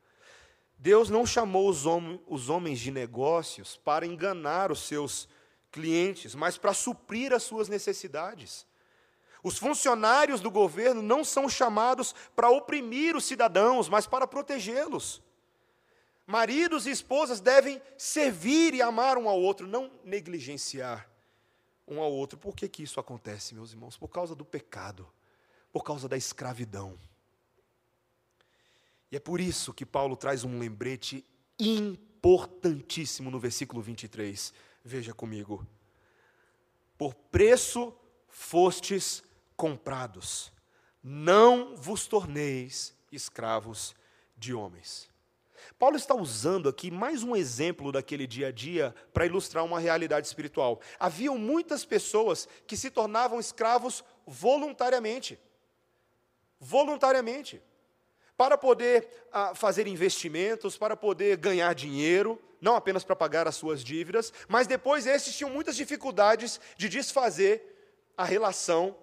Deus 0.78 1.08
não 1.08 1.24
chamou 1.24 1.68
os, 1.68 1.86
hom 1.86 2.18
os 2.26 2.48
homens 2.48 2.78
de 2.78 2.90
negócios 2.90 3.76
para 3.76 4.06
enganar 4.06 4.70
os 4.70 4.80
seus 4.80 5.28
clientes, 5.70 6.34
mas 6.34 6.58
para 6.58 6.74
suprir 6.74 7.32
as 7.32 7.42
suas 7.42 7.68
necessidades. 7.68 8.66
Os 9.42 9.58
funcionários 9.58 10.40
do 10.40 10.50
governo 10.50 11.02
não 11.02 11.22
são 11.22 11.48
chamados 11.48 12.14
para 12.34 12.50
oprimir 12.50 13.14
os 13.14 13.24
cidadãos, 13.24 13.88
mas 13.88 14.06
para 14.06 14.26
protegê-los. 14.26 15.22
Maridos 16.26 16.86
e 16.86 16.90
esposas 16.90 17.40
devem 17.40 17.80
servir 17.96 18.74
e 18.74 18.82
amar 18.82 19.16
um 19.16 19.28
ao 19.28 19.40
outro, 19.40 19.66
não 19.66 19.90
negligenciar 20.04 21.08
um 21.86 22.00
ao 22.00 22.12
outro. 22.12 22.36
Por 22.36 22.54
que, 22.54 22.68
que 22.68 22.82
isso 22.82 22.98
acontece, 22.98 23.54
meus 23.54 23.70
irmãos? 23.70 23.96
Por 23.96 24.08
causa 24.08 24.34
do 24.34 24.44
pecado, 24.44 25.08
por 25.72 25.84
causa 25.84 26.08
da 26.08 26.16
escravidão. 26.16 26.98
E 29.10 29.16
é 29.16 29.20
por 29.20 29.40
isso 29.40 29.72
que 29.72 29.86
Paulo 29.86 30.16
traz 30.16 30.42
um 30.42 30.58
lembrete 30.58 31.24
importantíssimo 31.58 33.30
no 33.30 33.38
versículo 33.38 33.80
23. 33.80 34.52
Veja 34.84 35.14
comigo. 35.14 35.66
por 36.98 37.14
preço 37.14 37.94
fostes 38.28 39.22
comprados. 39.56 40.50
Não 41.02 41.76
vos 41.76 42.06
torneis 42.06 42.94
escravos 43.12 43.94
de 44.36 44.52
homens. 44.54 45.08
Paulo 45.78 45.96
está 45.96 46.14
usando 46.14 46.68
aqui 46.68 46.90
mais 46.90 47.22
um 47.22 47.34
exemplo 47.34 47.92
daquele 47.92 48.26
dia 48.26 48.48
a 48.48 48.52
dia 48.52 48.94
para 49.12 49.26
ilustrar 49.26 49.64
uma 49.64 49.80
realidade 49.80 50.26
espiritual. 50.26 50.80
Haviam 50.98 51.36
muitas 51.38 51.84
pessoas 51.84 52.48
que 52.66 52.76
se 52.76 52.90
tornavam 52.90 53.40
escravos 53.40 54.04
voluntariamente. 54.26 55.38
Voluntariamente. 56.59 57.62
Para 58.36 58.59
poder 58.59 59.09
ah, 59.32 59.54
fazer 59.54 59.86
investimentos, 59.86 60.76
para 60.76 60.96
poder 60.96 61.36
ganhar 61.36 61.74
dinheiro, 61.74 62.40
não 62.61 62.74
apenas 62.76 63.04
para 63.04 63.16
pagar 63.16 63.46
as 63.48 63.57
suas 63.57 63.82
dívidas, 63.82 64.32
mas 64.48 64.66
depois 64.66 65.07
esses 65.07 65.36
tinham 65.36 65.50
muitas 65.50 65.76
dificuldades 65.76 66.61
de 66.76 66.88
desfazer 66.88 67.74
a 68.16 68.24
relação 68.24 68.96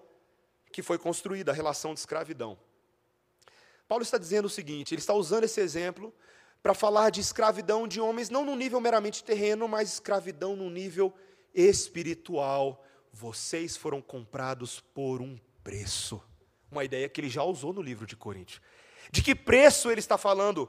que 0.70 0.82
foi 0.82 0.98
construída, 0.98 1.52
a 1.52 1.54
relação 1.54 1.94
de 1.94 2.00
escravidão. 2.00 2.58
Paulo 3.86 4.02
está 4.02 4.18
dizendo 4.18 4.46
o 4.46 4.50
seguinte: 4.50 4.94
ele 4.94 5.00
está 5.00 5.14
usando 5.14 5.44
esse 5.44 5.60
exemplo 5.60 6.12
para 6.64 6.72
falar 6.72 7.10
de 7.10 7.20
escravidão 7.20 7.86
de 7.86 8.00
homens, 8.00 8.30
não 8.30 8.42
no 8.42 8.56
nível 8.56 8.80
meramente 8.80 9.22
terreno, 9.22 9.68
mas 9.68 9.92
escravidão 9.92 10.56
no 10.56 10.70
nível 10.70 11.12
espiritual. 11.54 12.82
Vocês 13.12 13.76
foram 13.76 14.00
comprados 14.00 14.80
por 14.80 15.20
um 15.20 15.38
preço. 15.62 16.22
Uma 16.72 16.82
ideia 16.82 17.06
que 17.06 17.20
ele 17.20 17.28
já 17.28 17.42
usou 17.42 17.74
no 17.74 17.82
livro 17.82 18.06
de 18.06 18.16
Coríntios. 18.16 18.62
De 19.10 19.22
que 19.22 19.34
preço 19.34 19.90
ele 19.90 20.00
está 20.00 20.16
falando? 20.16 20.66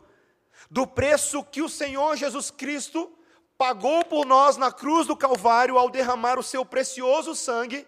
Do 0.70 0.86
preço 0.86 1.42
que 1.46 1.62
o 1.62 1.70
Senhor 1.70 2.18
Jesus 2.18 2.52
Cristo 2.52 3.18
pagou 3.58 4.04
por 4.04 4.26
nós 4.26 4.58
na 4.58 4.74
cruz 4.74 5.08
do 5.08 5.16
Calvário 5.16 5.78
ao 5.78 5.90
derramar 5.90 6.38
o 6.38 6.44
seu 6.44 6.66
precioso 6.66 7.34
sangue, 7.34 7.88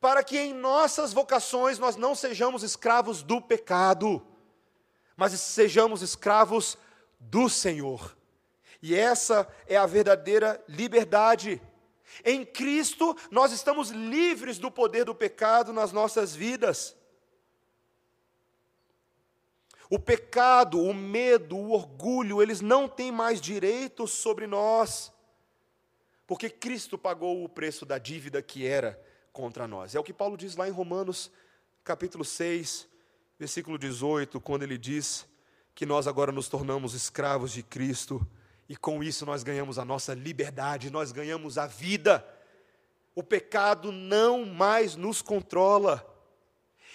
para 0.00 0.22
que 0.22 0.38
em 0.38 0.54
nossas 0.54 1.12
vocações 1.12 1.80
nós 1.80 1.96
não 1.96 2.14
sejamos 2.14 2.62
escravos 2.62 3.24
do 3.24 3.40
pecado, 3.40 4.24
mas 5.16 5.32
sejamos 5.32 6.00
escravos 6.00 6.78
do 7.30 7.48
Senhor. 7.48 8.16
E 8.82 8.94
essa 8.94 9.48
é 9.66 9.76
a 9.76 9.86
verdadeira 9.86 10.62
liberdade. 10.68 11.60
Em 12.24 12.44
Cristo, 12.44 13.16
nós 13.30 13.52
estamos 13.52 13.90
livres 13.90 14.58
do 14.58 14.70
poder 14.70 15.04
do 15.04 15.14
pecado 15.14 15.72
nas 15.72 15.90
nossas 15.90 16.34
vidas. 16.34 16.94
O 19.88 19.98
pecado, 19.98 20.80
o 20.80 20.92
medo, 20.92 21.56
o 21.56 21.72
orgulho, 21.72 22.42
eles 22.42 22.60
não 22.60 22.88
têm 22.88 23.12
mais 23.12 23.40
direito 23.40 24.06
sobre 24.06 24.46
nós, 24.46 25.12
porque 26.26 26.48
Cristo 26.48 26.96
pagou 26.96 27.44
o 27.44 27.48
preço 27.48 27.84
da 27.84 27.98
dívida 27.98 28.42
que 28.42 28.66
era 28.66 29.00
contra 29.32 29.68
nós. 29.68 29.94
É 29.94 30.00
o 30.00 30.04
que 30.04 30.12
Paulo 30.12 30.36
diz 30.36 30.56
lá 30.56 30.66
em 30.66 30.72
Romanos, 30.72 31.30
capítulo 31.82 32.24
6, 32.24 32.88
versículo 33.38 33.78
18, 33.78 34.40
quando 34.40 34.62
ele 34.62 34.78
diz: 34.78 35.26
que 35.74 35.84
nós 35.84 36.06
agora 36.06 36.30
nos 36.30 36.48
tornamos 36.48 36.94
escravos 36.94 37.52
de 37.52 37.62
Cristo 37.62 38.26
e 38.68 38.76
com 38.76 39.02
isso 39.02 39.26
nós 39.26 39.42
ganhamos 39.42 39.78
a 39.78 39.84
nossa 39.84 40.14
liberdade, 40.14 40.90
nós 40.90 41.12
ganhamos 41.12 41.58
a 41.58 41.66
vida. 41.66 42.26
O 43.14 43.22
pecado 43.22 43.92
não 43.92 44.44
mais 44.44 44.96
nos 44.96 45.20
controla. 45.20 46.04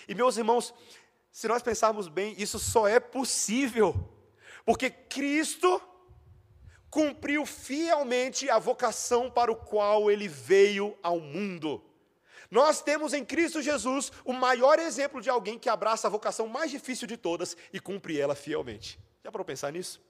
E 0.07 0.15
meus 0.15 0.37
irmãos, 0.37 0.73
se 1.31 1.47
nós 1.47 1.61
pensarmos 1.61 2.07
bem, 2.07 2.35
isso 2.37 2.57
só 2.57 2.87
é 2.87 2.99
possível 2.99 4.15
porque 4.69 4.91
Cristo 4.91 5.81
cumpriu 6.91 7.43
fielmente 7.43 8.51
a 8.51 8.59
vocação 8.59 9.27
para 9.27 9.51
o 9.51 9.55
qual 9.55 10.11
ele 10.11 10.27
veio 10.27 10.95
ao 11.01 11.19
mundo. 11.19 11.83
Nós 12.49 12.81
temos 12.81 13.13
em 13.13 13.23
Cristo 13.23 13.61
Jesus 13.61 14.11
o 14.25 14.33
maior 14.33 14.79
exemplo 14.79 15.21
de 15.21 15.29
alguém 15.29 15.59
que 15.59 15.69
abraça 15.69 16.07
a 16.07 16.09
vocação 16.09 16.47
mais 16.47 16.71
difícil 16.71 17.07
de 17.07 17.15
todas 17.15 17.55
e 17.71 17.79
cumpre 17.79 18.19
ela 18.19 18.33
fielmente. 18.33 18.99
Já 19.23 19.31
para 19.31 19.43
pensar 19.45 19.71
nisso? 19.71 20.01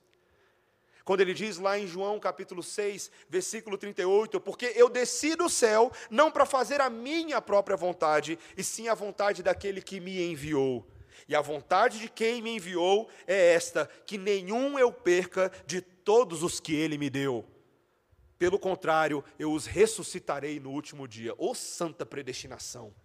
Quando 1.03 1.21
ele 1.21 1.33
diz 1.33 1.57
lá 1.57 1.77
em 1.77 1.87
João 1.87 2.19
capítulo 2.19 2.61
6, 2.61 3.11
versículo 3.27 3.77
38, 3.77 4.39
porque 4.39 4.71
eu 4.75 4.87
desci 4.87 5.35
do 5.35 5.49
céu 5.49 5.91
não 6.09 6.31
para 6.31 6.45
fazer 6.45 6.79
a 6.79 6.89
minha 6.89 7.41
própria 7.41 7.75
vontade, 7.75 8.37
e 8.55 8.63
sim 8.63 8.87
a 8.87 8.93
vontade 8.93 9.41
daquele 9.41 9.81
que 9.81 9.99
me 9.99 10.21
enviou. 10.31 10.87
E 11.27 11.35
a 11.35 11.41
vontade 11.41 11.99
de 11.99 12.09
quem 12.09 12.41
me 12.41 12.55
enviou 12.55 13.09
é 13.27 13.53
esta: 13.53 13.89
que 14.05 14.17
nenhum 14.17 14.77
eu 14.77 14.91
perca 14.91 15.51
de 15.65 15.81
todos 15.81 16.43
os 16.43 16.59
que 16.59 16.75
ele 16.75 16.97
me 16.97 17.09
deu 17.09 17.45
pelo 18.39 18.57
contrário, 18.57 19.21
eu 19.37 19.51
os 19.51 19.65
ressuscitarei 19.65 20.61
no 20.61 20.71
último 20.71 21.05
dia. 21.05 21.35
Ô 21.37 21.53
santa 21.53 22.05
predestinação! 22.05 22.95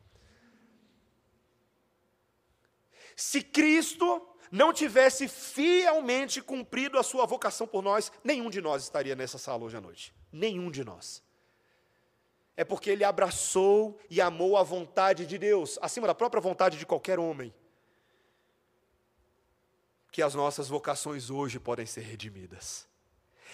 Se 3.17 3.43
Cristo 3.43 4.29
não 4.51 4.73
tivesse 4.73 5.27
fielmente 5.27 6.41
cumprido 6.41 6.99
a 6.99 7.03
sua 7.03 7.27
vocação 7.27 7.67
por 7.67 7.83
nós, 7.83 8.13
nenhum 8.23 8.49
de 8.49 8.61
nós 8.61 8.85
estaria 8.85 9.17
nessa 9.17 9.37
sala 9.37 9.65
hoje 9.65 9.77
à 9.77 9.81
noite. 9.81 10.15
Nenhum 10.33 10.71
de 10.71 10.85
nós. 10.85 11.21
É 12.57 12.63
porque 12.63 12.91
ele 12.91 13.03
abraçou 13.03 13.99
e 14.09 14.21
amou 14.21 14.57
a 14.57 14.63
vontade 14.63 15.27
de 15.27 15.37
Deus, 15.37 15.79
acima 15.83 16.07
da 16.07 16.15
própria 16.15 16.41
vontade 16.41 16.79
de 16.79 16.87
qualquer 16.87 17.19
homem, 17.19 17.53
que 20.13 20.23
as 20.23 20.35
nossas 20.37 20.69
vocações 20.69 21.29
hoje 21.29 21.59
podem 21.59 21.87
ser 21.87 22.03
redimidas 22.03 22.87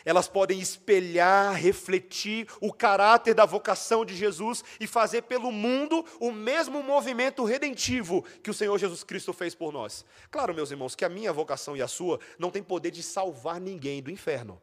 elas 0.05 0.29
podem 0.29 0.59
espelhar, 0.59 1.55
refletir 1.55 2.47
o 2.61 2.73
caráter 2.73 3.35
da 3.35 3.45
vocação 3.45 4.05
de 4.05 4.17
Jesus 4.17 4.65
e 4.79 4.87
fazer 4.87 5.23
pelo 5.23 5.53
mundo 5.53 6.05
o 6.19 6.31
mesmo 6.33 6.83
movimento 6.83 7.45
redentivo 7.45 8.25
que 8.43 8.51
o 8.51 8.55
Senhor 8.55 8.79
Jesus 8.79 9.05
Cristo 9.05 9.33
fez 9.33 9.55
por 9.55 9.73
nós. 9.73 10.05
Claro, 10.31 10.55
meus 10.55 10.71
irmãos, 10.71 10.95
que 10.95 11.05
a 11.05 11.09
minha 11.09 11.33
vocação 11.33 11.77
e 11.77 11.83
a 11.83 11.89
sua 11.89 12.19
não 12.39 12.51
tem 12.51 12.63
poder 12.63 12.91
de 12.91 13.03
salvar 13.03 13.61
ninguém 13.61 14.03
do 14.03 14.11
inferno. 14.11 14.61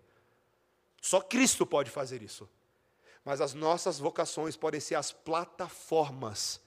Só 1.02 1.22
Cristo 1.22 1.66
pode 1.66 1.90
fazer 1.90 2.22
isso. 2.22 2.50
Mas 3.24 3.42
as 3.42 3.54
nossas 3.54 4.00
vocações 4.00 4.56
podem 4.56 4.80
ser 4.80 4.96
as 4.96 5.12
plataformas 5.12 6.62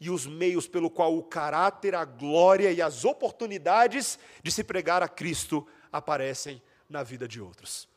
e 0.00 0.10
os 0.10 0.26
meios 0.26 0.68
pelo 0.68 0.90
qual 0.90 1.16
o 1.16 1.22
caráter, 1.22 1.94
a 1.94 2.04
glória 2.04 2.70
e 2.70 2.82
as 2.82 3.04
oportunidades 3.04 4.18
de 4.42 4.50
se 4.50 4.62
pregar 4.62 5.02
a 5.02 5.08
Cristo 5.08 5.66
aparecem 5.90 6.62
na 6.88 7.02
vida 7.02 7.26
de 7.26 7.40
outros. 7.40 7.88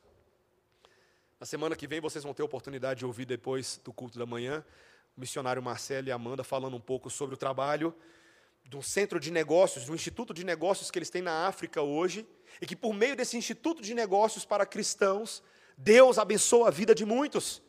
Na 1.39 1.45
semana 1.45 1.73
que 1.73 1.87
vem 1.87 2.01
vocês 2.01 2.21
vão 2.21 2.33
ter 2.33 2.41
a 2.41 2.45
oportunidade 2.45 2.99
de 2.99 3.05
ouvir 3.05 3.23
depois 3.23 3.79
do 3.81 3.93
culto 3.93 4.19
da 4.19 4.25
manhã 4.25 4.61
o 5.15 5.21
missionário 5.21 5.63
Marcelo 5.63 6.09
e 6.09 6.11
Amanda 6.11 6.43
falando 6.43 6.75
um 6.75 6.81
pouco 6.81 7.09
sobre 7.09 7.33
o 7.33 7.37
trabalho 7.37 7.95
do 8.65 8.83
centro 8.83 9.21
de 9.21 9.31
negócios, 9.31 9.85
do 9.85 9.95
instituto 9.95 10.33
de 10.33 10.43
negócios 10.43 10.91
que 10.91 10.99
eles 10.99 11.09
têm 11.09 11.21
na 11.21 11.47
África 11.47 11.81
hoje, 11.81 12.27
e 12.61 12.65
que 12.65 12.75
por 12.75 12.93
meio 12.93 13.15
desse 13.15 13.37
instituto 13.37 13.81
de 13.81 13.93
negócios 13.93 14.43
para 14.43 14.65
cristãos, 14.65 15.41
Deus 15.77 16.19
abençoa 16.19 16.67
a 16.67 16.71
vida 16.71 16.93
de 16.93 17.05
muitos. 17.05 17.61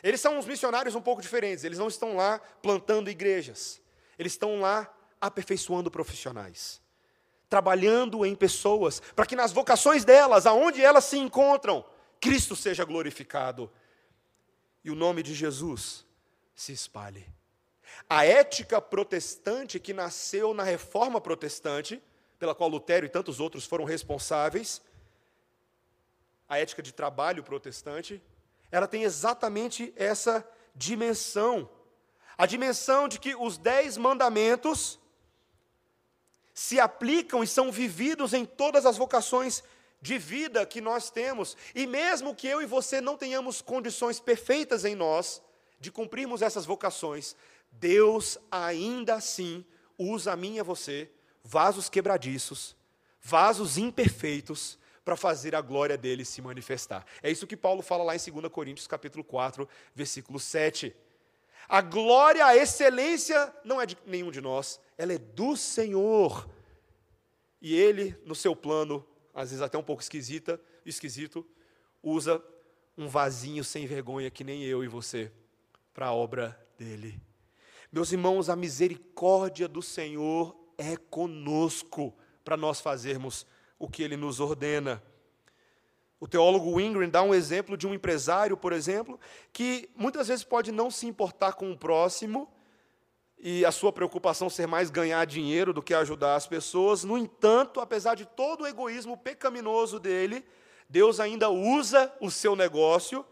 Eles 0.00 0.20
são 0.20 0.38
uns 0.38 0.46
missionários 0.46 0.94
um 0.94 1.02
pouco 1.02 1.20
diferentes, 1.20 1.64
eles 1.64 1.78
não 1.78 1.88
estão 1.88 2.14
lá 2.14 2.38
plantando 2.62 3.10
igrejas, 3.10 3.82
eles 4.16 4.32
estão 4.32 4.60
lá 4.60 4.88
aperfeiçoando 5.20 5.90
profissionais, 5.90 6.80
trabalhando 7.50 8.24
em 8.24 8.34
pessoas, 8.34 9.00
para 9.14 9.26
que 9.26 9.34
nas 9.34 9.52
vocações 9.52 10.04
delas, 10.04 10.46
aonde 10.46 10.80
elas 10.80 11.04
se 11.04 11.18
encontram, 11.18 11.84
Cristo 12.20 12.56
seja 12.56 12.84
glorificado 12.84 13.70
e 14.84 14.90
o 14.90 14.94
nome 14.94 15.22
de 15.22 15.34
Jesus 15.34 16.04
se 16.54 16.72
espalhe. 16.72 17.26
A 18.08 18.24
ética 18.24 18.80
protestante 18.80 19.78
que 19.78 19.92
nasceu 19.92 20.52
na 20.54 20.62
reforma 20.62 21.20
protestante, 21.20 22.02
pela 22.38 22.54
qual 22.54 22.68
Lutero 22.68 23.06
e 23.06 23.08
tantos 23.08 23.40
outros 23.40 23.64
foram 23.64 23.84
responsáveis, 23.84 24.82
a 26.48 26.58
ética 26.58 26.82
de 26.82 26.92
trabalho 26.92 27.42
protestante, 27.42 28.22
ela 28.70 28.86
tem 28.86 29.02
exatamente 29.02 29.92
essa 29.96 30.46
dimensão. 30.74 31.68
A 32.38 32.46
dimensão 32.46 33.08
de 33.08 33.18
que 33.18 33.34
os 33.34 33.56
dez 33.58 33.96
mandamentos 33.96 34.98
se 36.54 36.78
aplicam 36.78 37.42
e 37.42 37.46
são 37.46 37.72
vividos 37.72 38.32
em 38.32 38.44
todas 38.44 38.86
as 38.86 38.96
vocações 38.96 39.62
de 40.00 40.18
vida 40.18 40.64
que 40.66 40.80
nós 40.80 41.10
temos. 41.10 41.56
E 41.74 41.86
mesmo 41.86 42.34
que 42.34 42.46
eu 42.46 42.62
e 42.62 42.66
você 42.66 43.00
não 43.00 43.16
tenhamos 43.16 43.60
condições 43.60 44.20
perfeitas 44.20 44.84
em 44.84 44.94
nós 44.94 45.42
de 45.80 45.90
cumprirmos 45.90 46.42
essas 46.42 46.64
vocações, 46.64 47.36
Deus 47.72 48.38
ainda 48.50 49.14
assim 49.14 49.64
usa 49.98 50.32
a 50.32 50.36
mim 50.36 50.56
e 50.56 50.60
a 50.60 50.62
você, 50.62 51.10
vasos 51.42 51.88
quebradiços, 51.88 52.76
vasos 53.20 53.76
imperfeitos, 53.78 54.78
para 55.06 55.16
fazer 55.16 55.54
a 55.54 55.60
glória 55.60 55.96
dele 55.96 56.24
se 56.24 56.42
manifestar. 56.42 57.06
É 57.22 57.30
isso 57.30 57.46
que 57.46 57.56
Paulo 57.56 57.80
fala 57.80 58.02
lá 58.02 58.16
em 58.16 58.18
2 58.18 58.52
Coríntios 58.52 58.88
capítulo 58.88 59.22
4, 59.22 59.68
versículo 59.94 60.40
7. 60.40 60.92
A 61.68 61.80
glória, 61.80 62.44
a 62.44 62.56
excelência 62.56 63.54
não 63.64 63.80
é 63.80 63.86
de 63.86 63.96
nenhum 64.04 64.32
de 64.32 64.40
nós, 64.40 64.80
ela 64.98 65.12
é 65.12 65.18
do 65.18 65.56
Senhor. 65.56 66.50
E 67.62 67.72
ele, 67.72 68.20
no 68.24 68.34
seu 68.34 68.56
plano, 68.56 69.06
às 69.36 69.50
vezes 69.50 69.62
até 69.62 69.76
um 69.76 69.82
pouco 69.82 70.02
esquisita, 70.02 70.58
esquisito, 70.84 71.46
usa 72.02 72.42
um 72.96 73.06
vasinho 73.06 73.62
sem 73.62 73.86
vergonha 73.86 74.30
que 74.30 74.42
nem 74.42 74.62
eu 74.62 74.82
e 74.82 74.88
você 74.88 75.30
para 75.92 76.06
a 76.06 76.14
obra 76.14 76.58
dele. 76.78 77.20
Meus 77.92 78.10
irmãos, 78.10 78.48
a 78.48 78.56
misericórdia 78.56 79.68
do 79.68 79.82
Senhor 79.82 80.56
é 80.78 80.96
conosco 80.96 82.16
para 82.42 82.56
nós 82.56 82.80
fazermos 82.80 83.46
o 83.78 83.86
que 83.86 84.02
ele 84.02 84.16
nos 84.16 84.40
ordena. 84.40 85.02
O 86.18 86.26
teólogo 86.26 86.72
Wingren 86.76 87.10
dá 87.10 87.22
um 87.22 87.34
exemplo 87.34 87.76
de 87.76 87.86
um 87.86 87.92
empresário, 87.92 88.56
por 88.56 88.72
exemplo, 88.72 89.20
que 89.52 89.90
muitas 89.94 90.28
vezes 90.28 90.44
pode 90.44 90.72
não 90.72 90.90
se 90.90 91.06
importar 91.06 91.52
com 91.52 91.70
o 91.70 91.76
próximo 91.76 92.50
e 93.48 93.64
a 93.64 93.70
sua 93.70 93.92
preocupação 93.92 94.50
ser 94.50 94.66
mais 94.66 94.90
ganhar 94.90 95.24
dinheiro 95.24 95.72
do 95.72 95.80
que 95.80 95.94
ajudar 95.94 96.34
as 96.34 96.48
pessoas. 96.48 97.04
No 97.04 97.16
entanto, 97.16 97.78
apesar 97.78 98.16
de 98.16 98.26
todo 98.26 98.64
o 98.64 98.66
egoísmo 98.66 99.16
pecaminoso 99.16 100.00
dele, 100.00 100.44
Deus 100.88 101.20
ainda 101.20 101.48
usa 101.48 102.12
o 102.20 102.28
seu 102.28 102.56
negócio 102.56 103.24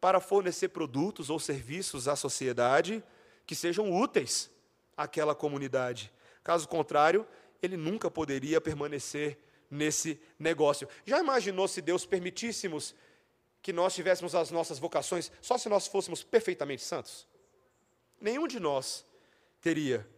para 0.00 0.20
fornecer 0.20 0.68
produtos 0.68 1.30
ou 1.30 1.40
serviços 1.40 2.06
à 2.06 2.14
sociedade 2.14 3.02
que 3.44 3.56
sejam 3.56 3.92
úteis 3.92 4.48
àquela 4.96 5.34
comunidade. 5.34 6.12
Caso 6.44 6.68
contrário, 6.68 7.26
ele 7.60 7.76
nunca 7.76 8.08
poderia 8.08 8.60
permanecer 8.60 9.36
nesse 9.68 10.20
negócio. 10.38 10.88
Já 11.04 11.18
imaginou 11.18 11.66
se 11.66 11.82
Deus 11.82 12.06
permitíssemos 12.06 12.94
que 13.60 13.72
nós 13.72 13.96
tivéssemos 13.96 14.32
as 14.32 14.52
nossas 14.52 14.78
vocações 14.78 15.32
só 15.42 15.58
se 15.58 15.68
nós 15.68 15.88
fôssemos 15.88 16.22
perfeitamente 16.22 16.84
santos? 16.84 17.26
Nenhum 18.20 18.46
de 18.46 18.60
nós 18.60 19.04
teria. 19.66 20.08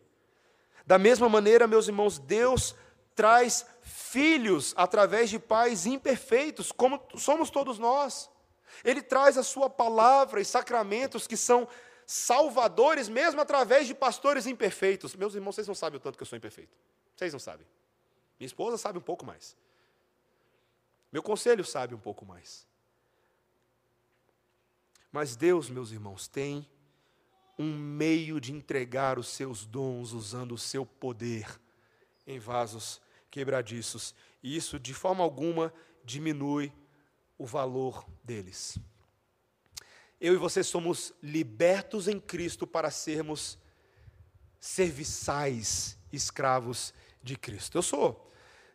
Da 0.87 0.99
mesma 0.99 1.27
maneira, 1.27 1.67
meus 1.67 1.89
irmãos, 1.89 2.19
Deus 2.19 2.77
traz 3.15 3.65
filhos 3.81 4.75
através 4.77 5.31
de 5.31 5.39
pais 5.39 5.87
imperfeitos, 5.87 6.71
como 6.71 7.03
somos 7.17 7.49
todos 7.49 7.79
nós. 7.79 8.31
Ele 8.85 9.01
traz 9.01 9.39
a 9.39 9.43
sua 9.43 9.71
palavra 9.71 10.39
e 10.39 10.45
sacramentos 10.45 11.27
que 11.27 11.37
são 11.37 11.67
salvadores, 12.07 13.09
mesmo 13.09 13.41
através 13.41 13.87
de 13.87 13.95
pastores 13.95 14.47
imperfeitos. 14.47 15.17
Meus 15.17 15.35
irmãos, 15.35 15.55
vocês 15.55 15.67
não 15.67 15.75
sabem 15.75 15.97
o 15.97 16.01
tanto 16.01 16.19
que 16.19 16.23
eu 16.23 16.27
sou 16.27 16.37
imperfeito. 16.37 16.77
Vocês 17.17 17.33
não 17.33 17.41
sabem. 17.41 17.67
Minha 18.39 18.47
esposa 18.47 18.77
sabe 18.77 18.99
um 18.99 19.03
pouco 19.11 19.25
mais. 19.25 19.57
Meu 21.11 21.23
conselho 21.23 21.65
sabe 21.65 21.95
um 21.95 21.99
pouco 21.99 22.27
mais. 22.27 22.67
Mas 25.11 25.37
Deus, 25.37 25.71
meus 25.71 25.91
irmãos, 25.91 26.29
tem 26.29 26.69
um 27.59 27.77
meio 27.77 28.41
de 28.41 28.53
entregar 28.53 29.19
os 29.19 29.29
seus 29.29 29.67
dons 29.67 30.13
usando 30.13 30.53
o 30.53 30.59
seu 30.59 30.87
poder 30.87 31.61
em 32.27 32.39
vasos 32.39 33.01
quebradiços. 33.31 34.15
E 34.43 34.57
isso, 34.57 34.79
de 34.79 34.95
forma 34.95 35.25
alguma, 35.25 35.73
diminui 36.05 36.73
o 37.37 37.45
valor 37.45 38.07
deles. 38.23 38.79
Eu 40.21 40.35
e 40.35 40.37
você 40.37 40.63
somos 40.63 41.13
libertos 41.23 42.09
em 42.09 42.21
Cristo 42.21 42.67
para 42.67 42.91
sermos 42.91 43.59
serviçais 44.61 45.99
escravos 46.13 46.93
de 47.23 47.37
Cristo. 47.37 47.77
Eu 47.79 47.83
sou 47.83 48.29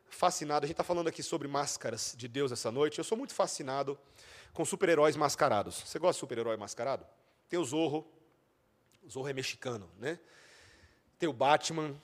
fascinado, 0.10 0.66
a 0.66 0.68
gente 0.68 0.76
está 0.76 0.84
falando 0.84 1.08
aqui 1.08 1.24
sobre 1.24 1.48
máscaras 1.48 2.14
de 2.18 2.28
Deus 2.28 2.52
essa 2.52 2.72
noite, 2.72 3.00
eu 3.00 3.04
sou 3.04 3.18
muito 3.18 3.34
fascinado 3.34 3.98
com 4.54 4.64
super-heróis 4.64 5.16
mascarados. 5.16 5.84
Você 5.86 5.98
gosta 6.00 6.14
de 6.14 6.20
super-herói 6.20 6.56
mascarado? 6.56 7.06
Tem 7.50 7.60
o 7.60 7.66
Zorro, 7.66 8.08
Zorro 9.10 9.30
é 9.30 9.34
mexicano, 9.34 9.90
né? 10.00 10.20
Tem 11.20 11.28
o 11.28 11.34
Batman, 11.34 11.96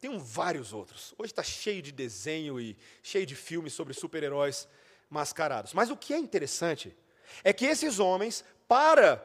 tem 0.00 0.18
vários 0.18 0.72
outros. 0.72 1.14
Hoje 1.18 1.32
está 1.32 1.42
cheio 1.42 1.82
de 1.82 1.92
desenho 1.92 2.60
e 2.60 2.76
cheio 3.02 3.26
de 3.26 3.34
filmes 3.34 3.72
sobre 3.72 3.94
super-heróis 3.94 4.68
mascarados. 5.08 5.72
Mas 5.72 5.90
o 5.90 5.96
que 5.96 6.12
é 6.12 6.18
interessante 6.18 6.96
é 7.42 7.52
que 7.52 7.64
esses 7.64 7.98
homens, 7.98 8.44
para 8.68 9.24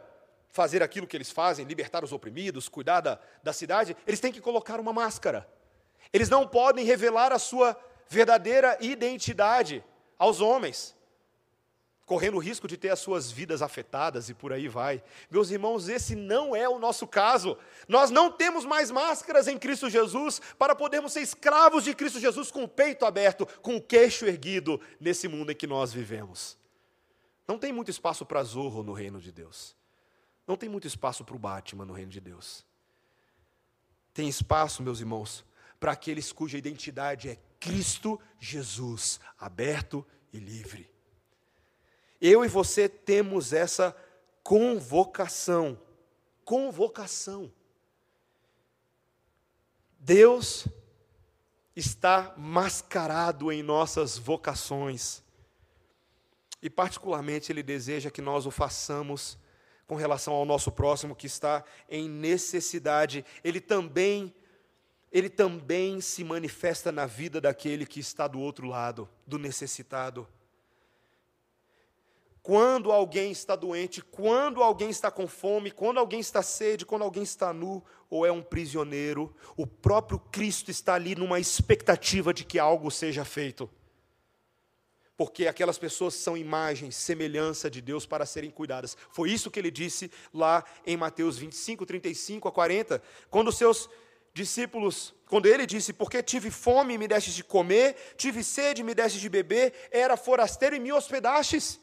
fazer 0.50 0.84
aquilo 0.84 1.08
que 1.08 1.16
eles 1.16 1.32
fazem, 1.32 1.66
libertar 1.66 2.04
os 2.04 2.12
oprimidos, 2.12 2.68
cuidar 2.68 3.02
da, 3.02 3.20
da 3.42 3.54
cidade, 3.54 3.96
eles 4.06 4.20
têm 4.20 4.32
que 4.32 4.42
colocar 4.42 4.80
uma 4.80 4.94
máscara. 4.94 5.48
Eles 6.12 6.30
não 6.30 6.48
podem 6.48 6.86
revelar 6.86 7.32
a 7.32 7.40
sua 7.40 7.78
verdadeira 8.10 8.78
identidade 8.82 9.84
aos 10.18 10.42
homens 10.42 10.96
correndo 12.12 12.36
o 12.36 12.40
risco 12.40 12.68
de 12.68 12.76
ter 12.76 12.90
as 12.90 13.00
suas 13.00 13.32
vidas 13.32 13.62
afetadas 13.62 14.28
e 14.28 14.34
por 14.34 14.52
aí 14.52 14.68
vai. 14.68 15.02
Meus 15.30 15.50
irmãos, 15.50 15.88
esse 15.88 16.14
não 16.14 16.54
é 16.54 16.68
o 16.68 16.78
nosso 16.78 17.08
caso. 17.08 17.58
Nós 17.88 18.12
não 18.12 18.30
temos 18.30 18.66
mais 18.66 18.92
máscaras 18.92 19.48
em 19.48 19.58
Cristo 19.58 19.90
Jesus 19.90 20.42
para 20.60 20.76
podermos 20.76 21.14
ser 21.14 21.22
escravos 21.22 21.86
de 21.86 21.96
Cristo 21.96 22.20
Jesus 22.20 22.52
com 22.52 22.66
o 22.66 22.68
peito 22.68 23.06
aberto, 23.06 23.46
com 23.62 23.78
o 23.78 23.82
queixo 23.82 24.26
erguido 24.26 24.78
nesse 25.00 25.30
mundo 25.30 25.54
em 25.54 25.56
que 25.56 25.66
nós 25.66 25.94
vivemos. 25.94 26.58
Não 27.48 27.58
tem 27.58 27.72
muito 27.72 27.90
espaço 27.90 28.26
para 28.26 28.44
Zorro 28.44 28.84
no 28.84 28.92
reino 28.92 29.22
de 29.22 29.32
Deus. 29.32 29.74
Não 30.46 30.58
tem 30.58 30.68
muito 30.68 30.88
espaço 30.88 31.24
para 31.24 31.38
o 31.38 31.40
Batman 31.40 31.86
no 31.86 31.94
reino 31.94 32.12
de 32.12 32.20
Deus. 32.20 32.66
Tem 34.14 34.28
espaço, 34.28 34.84
meus 34.84 35.00
irmãos, 35.00 35.46
para 35.80 35.94
aqueles 35.94 36.34
cuja 36.34 36.58
identidade 36.58 37.30
é 37.30 37.38
Cristo 37.58 38.20
Jesus, 38.38 39.18
aberto 39.40 40.06
e 40.34 40.40
livre. 40.40 40.92
Eu 42.22 42.46
e 42.46 42.48
você 42.48 42.88
temos 42.88 43.52
essa 43.52 43.96
convocação. 44.44 45.80
Convocação. 46.46 47.52
Deus 50.00 50.68
está 51.76 52.34
mascarado 52.38 53.52
em 53.52 53.64
nossas 53.64 54.18
vocações. 54.18 55.24
E, 56.62 56.70
particularmente, 56.70 57.52
Ele 57.52 57.64
deseja 57.64 58.12
que 58.12 58.22
nós 58.22 58.46
o 58.46 58.52
façamos 58.52 59.38
com 59.88 59.96
relação 59.96 60.34
ao 60.34 60.46
nosso 60.46 60.72
próximo 60.72 61.16
que 61.16 61.28
está 61.28 61.64
em 61.90 62.08
necessidade. 62.08 63.26
Ele 63.44 63.60
também, 63.60 64.34
ele 65.12 65.30
também 65.30 66.00
se 66.02 66.24
manifesta 66.24 66.92
na 66.92 67.06
vida 67.06 67.42
daquele 67.42 67.86
que 67.86 68.00
está 68.00 68.28
do 68.28 68.40
outro 68.40 68.68
lado, 68.68 69.10
do 69.26 69.40
necessitado. 69.40 70.28
Quando 72.44 72.92
alguém 72.92 73.32
está 73.32 73.56
doente, 73.56 74.02
quando 74.02 74.64
alguém 74.64 74.90
está 74.90 75.12
com 75.12 75.28
fome, 75.28 75.70
quando 75.70 76.00
alguém 76.00 76.20
está 76.20 76.42
sede, 76.42 76.86
quando 76.86 77.04
alguém 77.04 77.22
está 77.22 77.54
nu 77.54 77.84
ou 78.10 78.26
é 78.26 78.32
um 78.32 78.42
prisioneiro, 78.42 79.36
o 79.56 79.68
próprio 79.68 80.18
Cristo 80.18 80.72
está 80.72 80.96
ali 80.96 81.14
numa 81.14 81.40
expectativa 81.40 82.34
de 82.34 82.44
que 82.44 82.58
algo 82.58 82.90
seja 82.90 83.24
feito. 83.24 83.70
Porque 85.16 85.48
aquelas 85.48 85.78
pessoas 85.78 86.16
são 86.16 86.36
imagem, 86.36 86.90
semelhança 86.90 87.70
de 87.70 87.80
Deus 87.80 88.08
para 88.08 88.26
serem 88.26 88.50
cuidadas. 88.50 88.98
Foi 89.12 89.30
isso 89.30 89.52
que 89.52 89.60
ele 89.60 89.70
disse 89.70 90.12
lá 90.34 90.64
em 90.84 90.98
Mateus 90.98 91.38
25, 91.38 91.86
35 91.86 92.48
a 92.48 92.52
40, 92.52 93.04
quando 93.30 93.50
os 93.50 93.56
seus 93.56 93.88
discípulos, 94.34 95.14
quando 95.28 95.46
ele 95.46 95.68
disse: 95.68 95.94
Porque 95.94 96.24
tive 96.24 96.50
fome 96.50 96.96
e 96.96 96.98
me 96.98 97.08
destes 97.08 97.36
de 97.36 97.44
comer, 97.44 98.16
tive 98.18 98.44
sede 98.44 98.82
e 98.82 98.84
me 98.84 98.96
destes 98.96 99.22
de 99.22 99.30
beber, 99.30 99.90
era 99.92 100.18
forasteiro 100.18 100.76
e 100.76 100.80
me 100.80 100.92
hospedastes. 100.92 101.80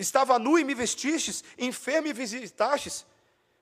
Estava 0.00 0.38
nu 0.38 0.58
e 0.58 0.64
me 0.64 0.74
vestistes, 0.74 1.44
enfermo 1.58 2.08
e 2.08 2.12
visitastes, 2.14 3.04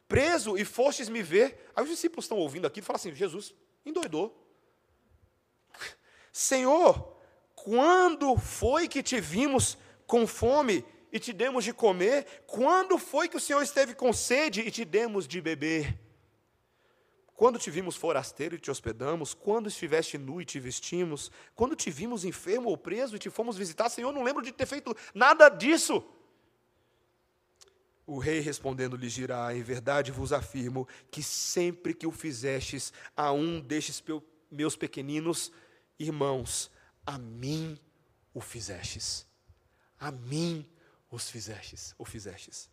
preso 0.07 0.57
e 0.57 0.64
fostes 0.64 1.09
me 1.09 1.20
ver. 1.20 1.68
Aí 1.74 1.82
os 1.82 1.91
discípulos 1.91 2.26
estão 2.26 2.39
ouvindo 2.39 2.64
aqui 2.64 2.78
e 2.78 2.82
falam 2.82 2.97
assim: 2.97 3.12
Jesus 3.12 3.53
endoidou. 3.84 4.47
Senhor, 6.32 7.16
quando 7.57 8.36
foi 8.36 8.86
que 8.86 9.03
te 9.03 9.20
vimos 9.20 9.76
com 10.07 10.28
fome 10.28 10.84
e 11.11 11.18
te 11.18 11.32
demos 11.32 11.64
de 11.64 11.72
comer? 11.72 12.45
Quando 12.47 12.99
foi 12.99 13.28
que 13.28 13.36
o 13.36 13.41
Senhor 13.41 13.61
esteve 13.61 13.93
com 13.93 14.12
sede 14.12 14.61
e 14.61 14.70
te 14.70 14.84
demos 14.84 15.26
de 15.26 15.41
beber? 15.41 15.99
Quando 17.34 17.59
te 17.59 17.68
vimos 17.68 17.97
forasteiro 17.97 18.55
e 18.55 18.61
te 18.61 18.70
hospedamos? 18.70 19.34
Quando 19.34 19.66
estiveste 19.66 20.16
nu 20.16 20.41
e 20.41 20.45
te 20.45 20.61
vestimos? 20.61 21.32
Quando 21.57 21.74
te 21.74 21.91
vimos 21.91 22.24
enfermo 22.24 22.68
ou 22.68 22.76
preso 22.76 23.16
e 23.16 23.18
te 23.18 23.28
fomos 23.28 23.57
visitar? 23.57 23.89
Senhor, 23.89 24.12
não 24.12 24.22
lembro 24.22 24.43
de 24.43 24.53
ter 24.53 24.66
feito 24.66 24.97
nada 25.12 25.49
disso. 25.49 26.05
O 28.09 28.18
rei 28.18 28.40
respondendo 28.40 28.96
lhe 28.96 29.06
dirá: 29.06 29.54
Em 29.54 29.62
verdade 29.62 30.11
vos 30.11 30.32
afirmo 30.32 30.88
que 31.11 31.22
sempre 31.22 31.92
que 31.92 32.06
o 32.06 32.11
fizestes 32.11 32.90
a 33.14 33.32
um 33.32 33.61
destes 33.61 34.02
meus 34.50 34.74
pequeninos 34.74 35.52
irmãos, 35.98 36.70
a 37.04 37.18
mim 37.18 37.78
o 38.32 38.40
fizestes. 38.40 39.26
A 40.00 40.11
mim 40.11 40.66
os 41.11 41.28
fizestes, 41.28 41.94
o 41.98 42.04
fizestes. 42.06 42.70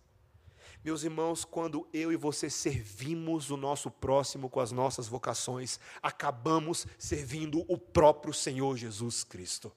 Meus 0.81 1.03
irmãos, 1.03 1.43
quando 1.43 1.85
eu 1.91 2.13
e 2.13 2.15
você 2.15 2.49
servimos 2.49 3.51
o 3.51 3.57
nosso 3.57 3.91
próximo 3.91 4.49
com 4.49 4.61
as 4.61 4.71
nossas 4.71 5.09
vocações, 5.09 5.81
acabamos 6.01 6.87
servindo 6.97 7.65
o 7.67 7.77
próprio 7.77 8.33
Senhor 8.33 8.77
Jesus 8.77 9.25
Cristo. 9.25 9.69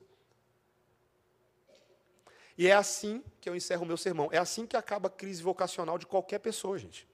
E 2.59 2.67
é 2.67 2.73
assim 2.73 3.23
que 3.41 3.49
eu 3.49 3.55
encerro 3.55 3.85
o 3.85 3.87
meu 3.87 3.97
sermão. 3.97 4.29
É 4.33 4.39
assim 4.39 4.67
que 4.67 4.77
acaba 4.77 5.07
a 5.07 5.11
crise 5.11 5.41
vocacional 5.41 5.97
de 5.97 6.07
qualquer 6.07 6.41
pessoa, 6.41 6.77
gente. 6.77 7.09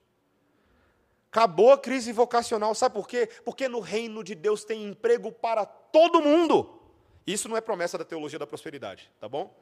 Acabou 1.31 1.71
a 1.71 1.77
crise 1.77 2.11
vocacional, 2.11 2.73
sabe 2.73 2.95
por 2.95 3.07
quê? 3.07 3.29
Porque 3.43 3.67
no 3.67 3.79
reino 3.79 4.23
de 4.23 4.33
Deus 4.33 4.65
tem 4.65 4.83
emprego 4.83 5.31
para 5.31 5.63
todo 5.63 6.19
mundo. 6.19 6.81
Isso 7.27 7.47
não 7.47 7.55
é 7.55 7.61
promessa 7.61 7.95
da 7.95 8.03
teologia 8.03 8.39
da 8.39 8.47
prosperidade, 8.47 9.11
tá 9.19 9.29
bom? 9.29 9.55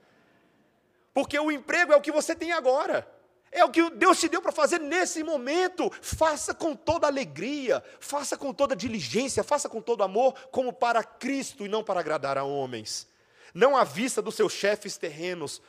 Porque 1.14 1.38
o 1.38 1.52
emprego 1.52 1.92
é 1.92 1.96
o 1.98 2.02
que 2.02 2.12
você 2.12 2.34
tem 2.34 2.54
agora. 2.54 3.06
É 3.52 3.66
o 3.66 3.70
que 3.70 3.90
Deus 3.92 4.20
te 4.20 4.30
deu 4.30 4.42
para 4.42 4.52
fazer 4.52 4.80
nesse 4.80 5.22
momento. 5.22 5.92
Faça 6.02 6.54
com 6.54 6.76
toda 6.76 7.08
alegria, 7.08 7.84
faça 8.00 8.38
com 8.38 8.54
toda 8.54 8.76
diligência, 8.76 9.44
faça 9.44 9.68
com 9.68 9.82
todo 9.82 10.04
amor, 10.04 10.34
como 10.50 10.72
para 10.72 11.04
Cristo 11.04 11.66
e 11.66 11.70
não 11.70 11.84
para 11.84 12.00
agradar 12.00 12.38
a 12.38 12.44
homens. 12.44 13.08
Não 13.54 13.78
à 13.78 13.84
vista 13.84 14.22
dos 14.22 14.36
seus 14.36 14.54
chefes 14.54 14.98
terrenos, 14.98 15.62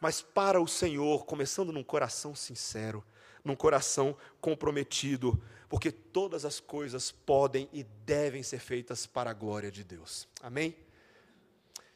mas 0.00 0.22
para 0.22 0.60
o 0.60 0.68
Senhor, 0.68 1.24
começando 1.24 1.72
num 1.72 1.82
coração 1.82 2.34
sincero, 2.34 3.04
num 3.44 3.56
coração 3.56 4.16
comprometido, 4.40 5.42
porque 5.68 5.90
todas 5.90 6.44
as 6.44 6.60
coisas 6.60 7.10
podem 7.10 7.68
e 7.72 7.82
devem 7.82 8.42
ser 8.42 8.58
feitas 8.58 9.06
para 9.06 9.30
a 9.30 9.34
glória 9.34 9.70
de 9.70 9.84
Deus. 9.84 10.28
Amém? 10.42 10.76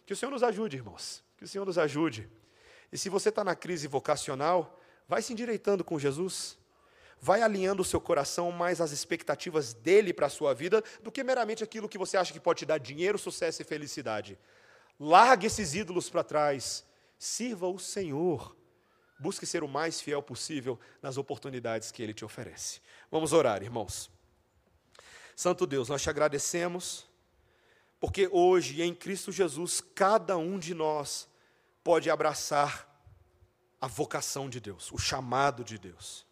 Que 0.04 0.12
o 0.12 0.16
Senhor 0.16 0.30
nos 0.30 0.42
ajude, 0.42 0.76
irmãos. 0.76 1.22
Que 1.36 1.44
o 1.44 1.48
Senhor 1.48 1.64
nos 1.64 1.78
ajude. 1.78 2.28
E 2.92 2.98
se 2.98 3.08
você 3.08 3.30
está 3.30 3.42
na 3.42 3.54
crise 3.54 3.86
vocacional, 3.86 4.80
vai 5.08 5.22
se 5.22 5.32
endireitando 5.32 5.82
com 5.82 5.98
Jesus. 5.98 6.58
Vai 7.20 7.40
alinhando 7.40 7.82
o 7.82 7.84
seu 7.84 8.00
coração 8.00 8.50
mais 8.50 8.80
às 8.80 8.90
expectativas 8.90 9.72
dele 9.72 10.12
para 10.12 10.26
a 10.26 10.30
sua 10.30 10.52
vida 10.52 10.82
do 11.02 11.10
que 11.10 11.22
meramente 11.22 11.62
aquilo 11.62 11.88
que 11.88 11.96
você 11.96 12.16
acha 12.16 12.32
que 12.32 12.40
pode 12.40 12.60
te 12.60 12.66
dar 12.66 12.78
dinheiro, 12.78 13.16
sucesso 13.16 13.62
e 13.62 13.64
felicidade. 13.64 14.38
Largue 14.98 15.46
esses 15.46 15.74
ídolos 15.74 16.10
para 16.10 16.24
trás. 16.24 16.84
Sirva 17.24 17.68
o 17.68 17.78
Senhor. 17.78 18.56
Busque 19.16 19.46
ser 19.46 19.62
o 19.62 19.68
mais 19.68 20.00
fiel 20.00 20.20
possível 20.20 20.76
nas 21.00 21.16
oportunidades 21.16 21.92
que 21.92 22.02
ele 22.02 22.12
te 22.12 22.24
oferece. 22.24 22.80
Vamos 23.12 23.32
orar, 23.32 23.62
irmãos. 23.62 24.10
Santo 25.36 25.64
Deus, 25.64 25.88
nós 25.88 26.02
te 26.02 26.10
agradecemos, 26.10 27.06
porque 28.00 28.28
hoje, 28.32 28.82
em 28.82 28.92
Cristo 28.92 29.30
Jesus, 29.30 29.80
cada 29.94 30.36
um 30.36 30.58
de 30.58 30.74
nós 30.74 31.28
pode 31.84 32.10
abraçar 32.10 32.92
a 33.80 33.86
vocação 33.86 34.50
de 34.50 34.58
Deus, 34.58 34.90
o 34.90 34.98
chamado 34.98 35.62
de 35.62 35.78
Deus. 35.78 36.26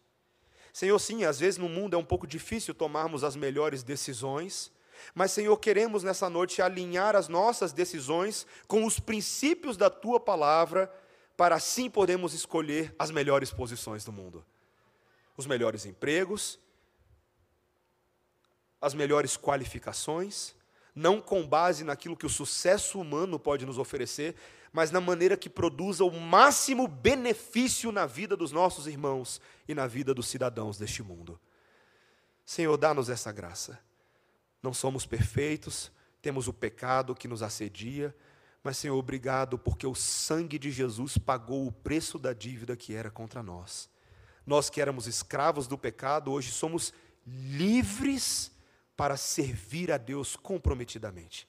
Senhor, 0.73 0.99
sim, 0.99 1.23
às 1.23 1.39
vezes 1.39 1.57
no 1.57 1.69
mundo 1.69 1.95
é 1.95 1.97
um 1.97 2.03
pouco 2.03 2.27
difícil 2.27 2.73
tomarmos 2.73 3.23
as 3.23 3.37
melhores 3.37 3.81
decisões, 3.81 4.69
mas, 5.13 5.31
Senhor, 5.31 5.55
queremos 5.57 6.03
nessa 6.03 6.29
noite 6.29 6.61
alinhar 6.61 7.15
as 7.15 7.27
nossas 7.27 7.71
decisões 7.73 8.45
com 8.67 8.85
os 8.85 8.99
princípios 8.99 9.77
da 9.77 9.89
tua 9.89 10.19
palavra, 10.19 10.91
para 11.35 11.55
assim 11.55 11.89
podermos 11.89 12.33
escolher 12.33 12.93
as 12.99 13.09
melhores 13.09 13.51
posições 13.51 14.05
do 14.05 14.11
mundo, 14.11 14.45
os 15.35 15.47
melhores 15.47 15.85
empregos, 15.85 16.59
as 18.79 18.93
melhores 18.93 19.37
qualificações, 19.37 20.53
não 20.93 21.21
com 21.21 21.47
base 21.47 21.83
naquilo 21.83 22.17
que 22.17 22.25
o 22.25 22.29
sucesso 22.29 22.99
humano 22.99 23.39
pode 23.39 23.65
nos 23.65 23.77
oferecer, 23.77 24.35
mas 24.73 24.91
na 24.91 25.01
maneira 25.01 25.37
que 25.37 25.49
produza 25.49 26.03
o 26.03 26.11
máximo 26.11 26.87
benefício 26.87 27.91
na 27.91 28.05
vida 28.05 28.35
dos 28.35 28.51
nossos 28.51 28.87
irmãos 28.87 29.41
e 29.67 29.73
na 29.73 29.87
vida 29.87 30.13
dos 30.13 30.27
cidadãos 30.27 30.77
deste 30.77 31.03
mundo. 31.03 31.39
Senhor, 32.45 32.75
dá-nos 32.77 33.09
essa 33.09 33.31
graça. 33.31 33.79
Não 34.61 34.73
somos 34.73 35.05
perfeitos, 35.05 35.91
temos 36.21 36.47
o 36.47 36.53
pecado 36.53 37.15
que 37.15 37.27
nos 37.27 37.41
assedia, 37.41 38.15
mas, 38.63 38.77
Senhor, 38.77 38.95
obrigado 38.95 39.57
porque 39.57 39.87
o 39.87 39.95
sangue 39.95 40.59
de 40.59 40.71
Jesus 40.71 41.17
pagou 41.17 41.65
o 41.65 41.71
preço 41.71 42.19
da 42.19 42.31
dívida 42.31 42.75
que 42.75 42.93
era 42.93 43.09
contra 43.09 43.41
nós. 43.41 43.89
Nós 44.45 44.69
que 44.69 44.79
éramos 44.79 45.07
escravos 45.07 45.67
do 45.67 45.77
pecado, 45.77 46.31
hoje 46.31 46.51
somos 46.51 46.93
livres 47.25 48.51
para 48.95 49.17
servir 49.17 49.91
a 49.91 49.97
Deus 49.97 50.35
comprometidamente. 50.35 51.47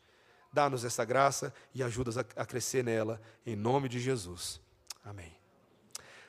Dá-nos 0.51 0.85
essa 0.85 1.05
graça 1.05 1.53
e 1.75 1.83
ajuda-nos 1.83 2.19
a 2.19 2.47
crescer 2.47 2.83
nela, 2.83 3.21
em 3.45 3.57
nome 3.57 3.89
de 3.89 4.01
Jesus. 4.01 4.61
Amém. 5.05 5.35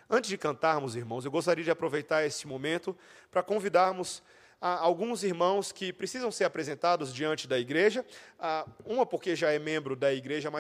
Antes 0.10 0.30
de 0.30 0.38
cantarmos, 0.38 0.96
irmãos, 0.96 1.26
eu 1.26 1.32
gostaria 1.32 1.64
de 1.64 1.72
aproveitar 1.72 2.26
esse 2.26 2.46
momento 2.46 2.96
para 3.32 3.42
convidarmos 3.42 4.22
alguns 4.64 5.24
irmãos 5.24 5.74
que 5.74 5.92
precisam 5.92 6.32
ser 6.32 6.46
apresentados 6.46 7.14
diante 7.14 7.48
da 7.48 7.60
igreja. 7.60 8.06
Uma 8.86 9.06
porque 9.06 9.36
já 9.36 9.52
é 9.52 9.60
membro 9.60 9.96
da 9.96 10.14
igreja, 10.14 10.50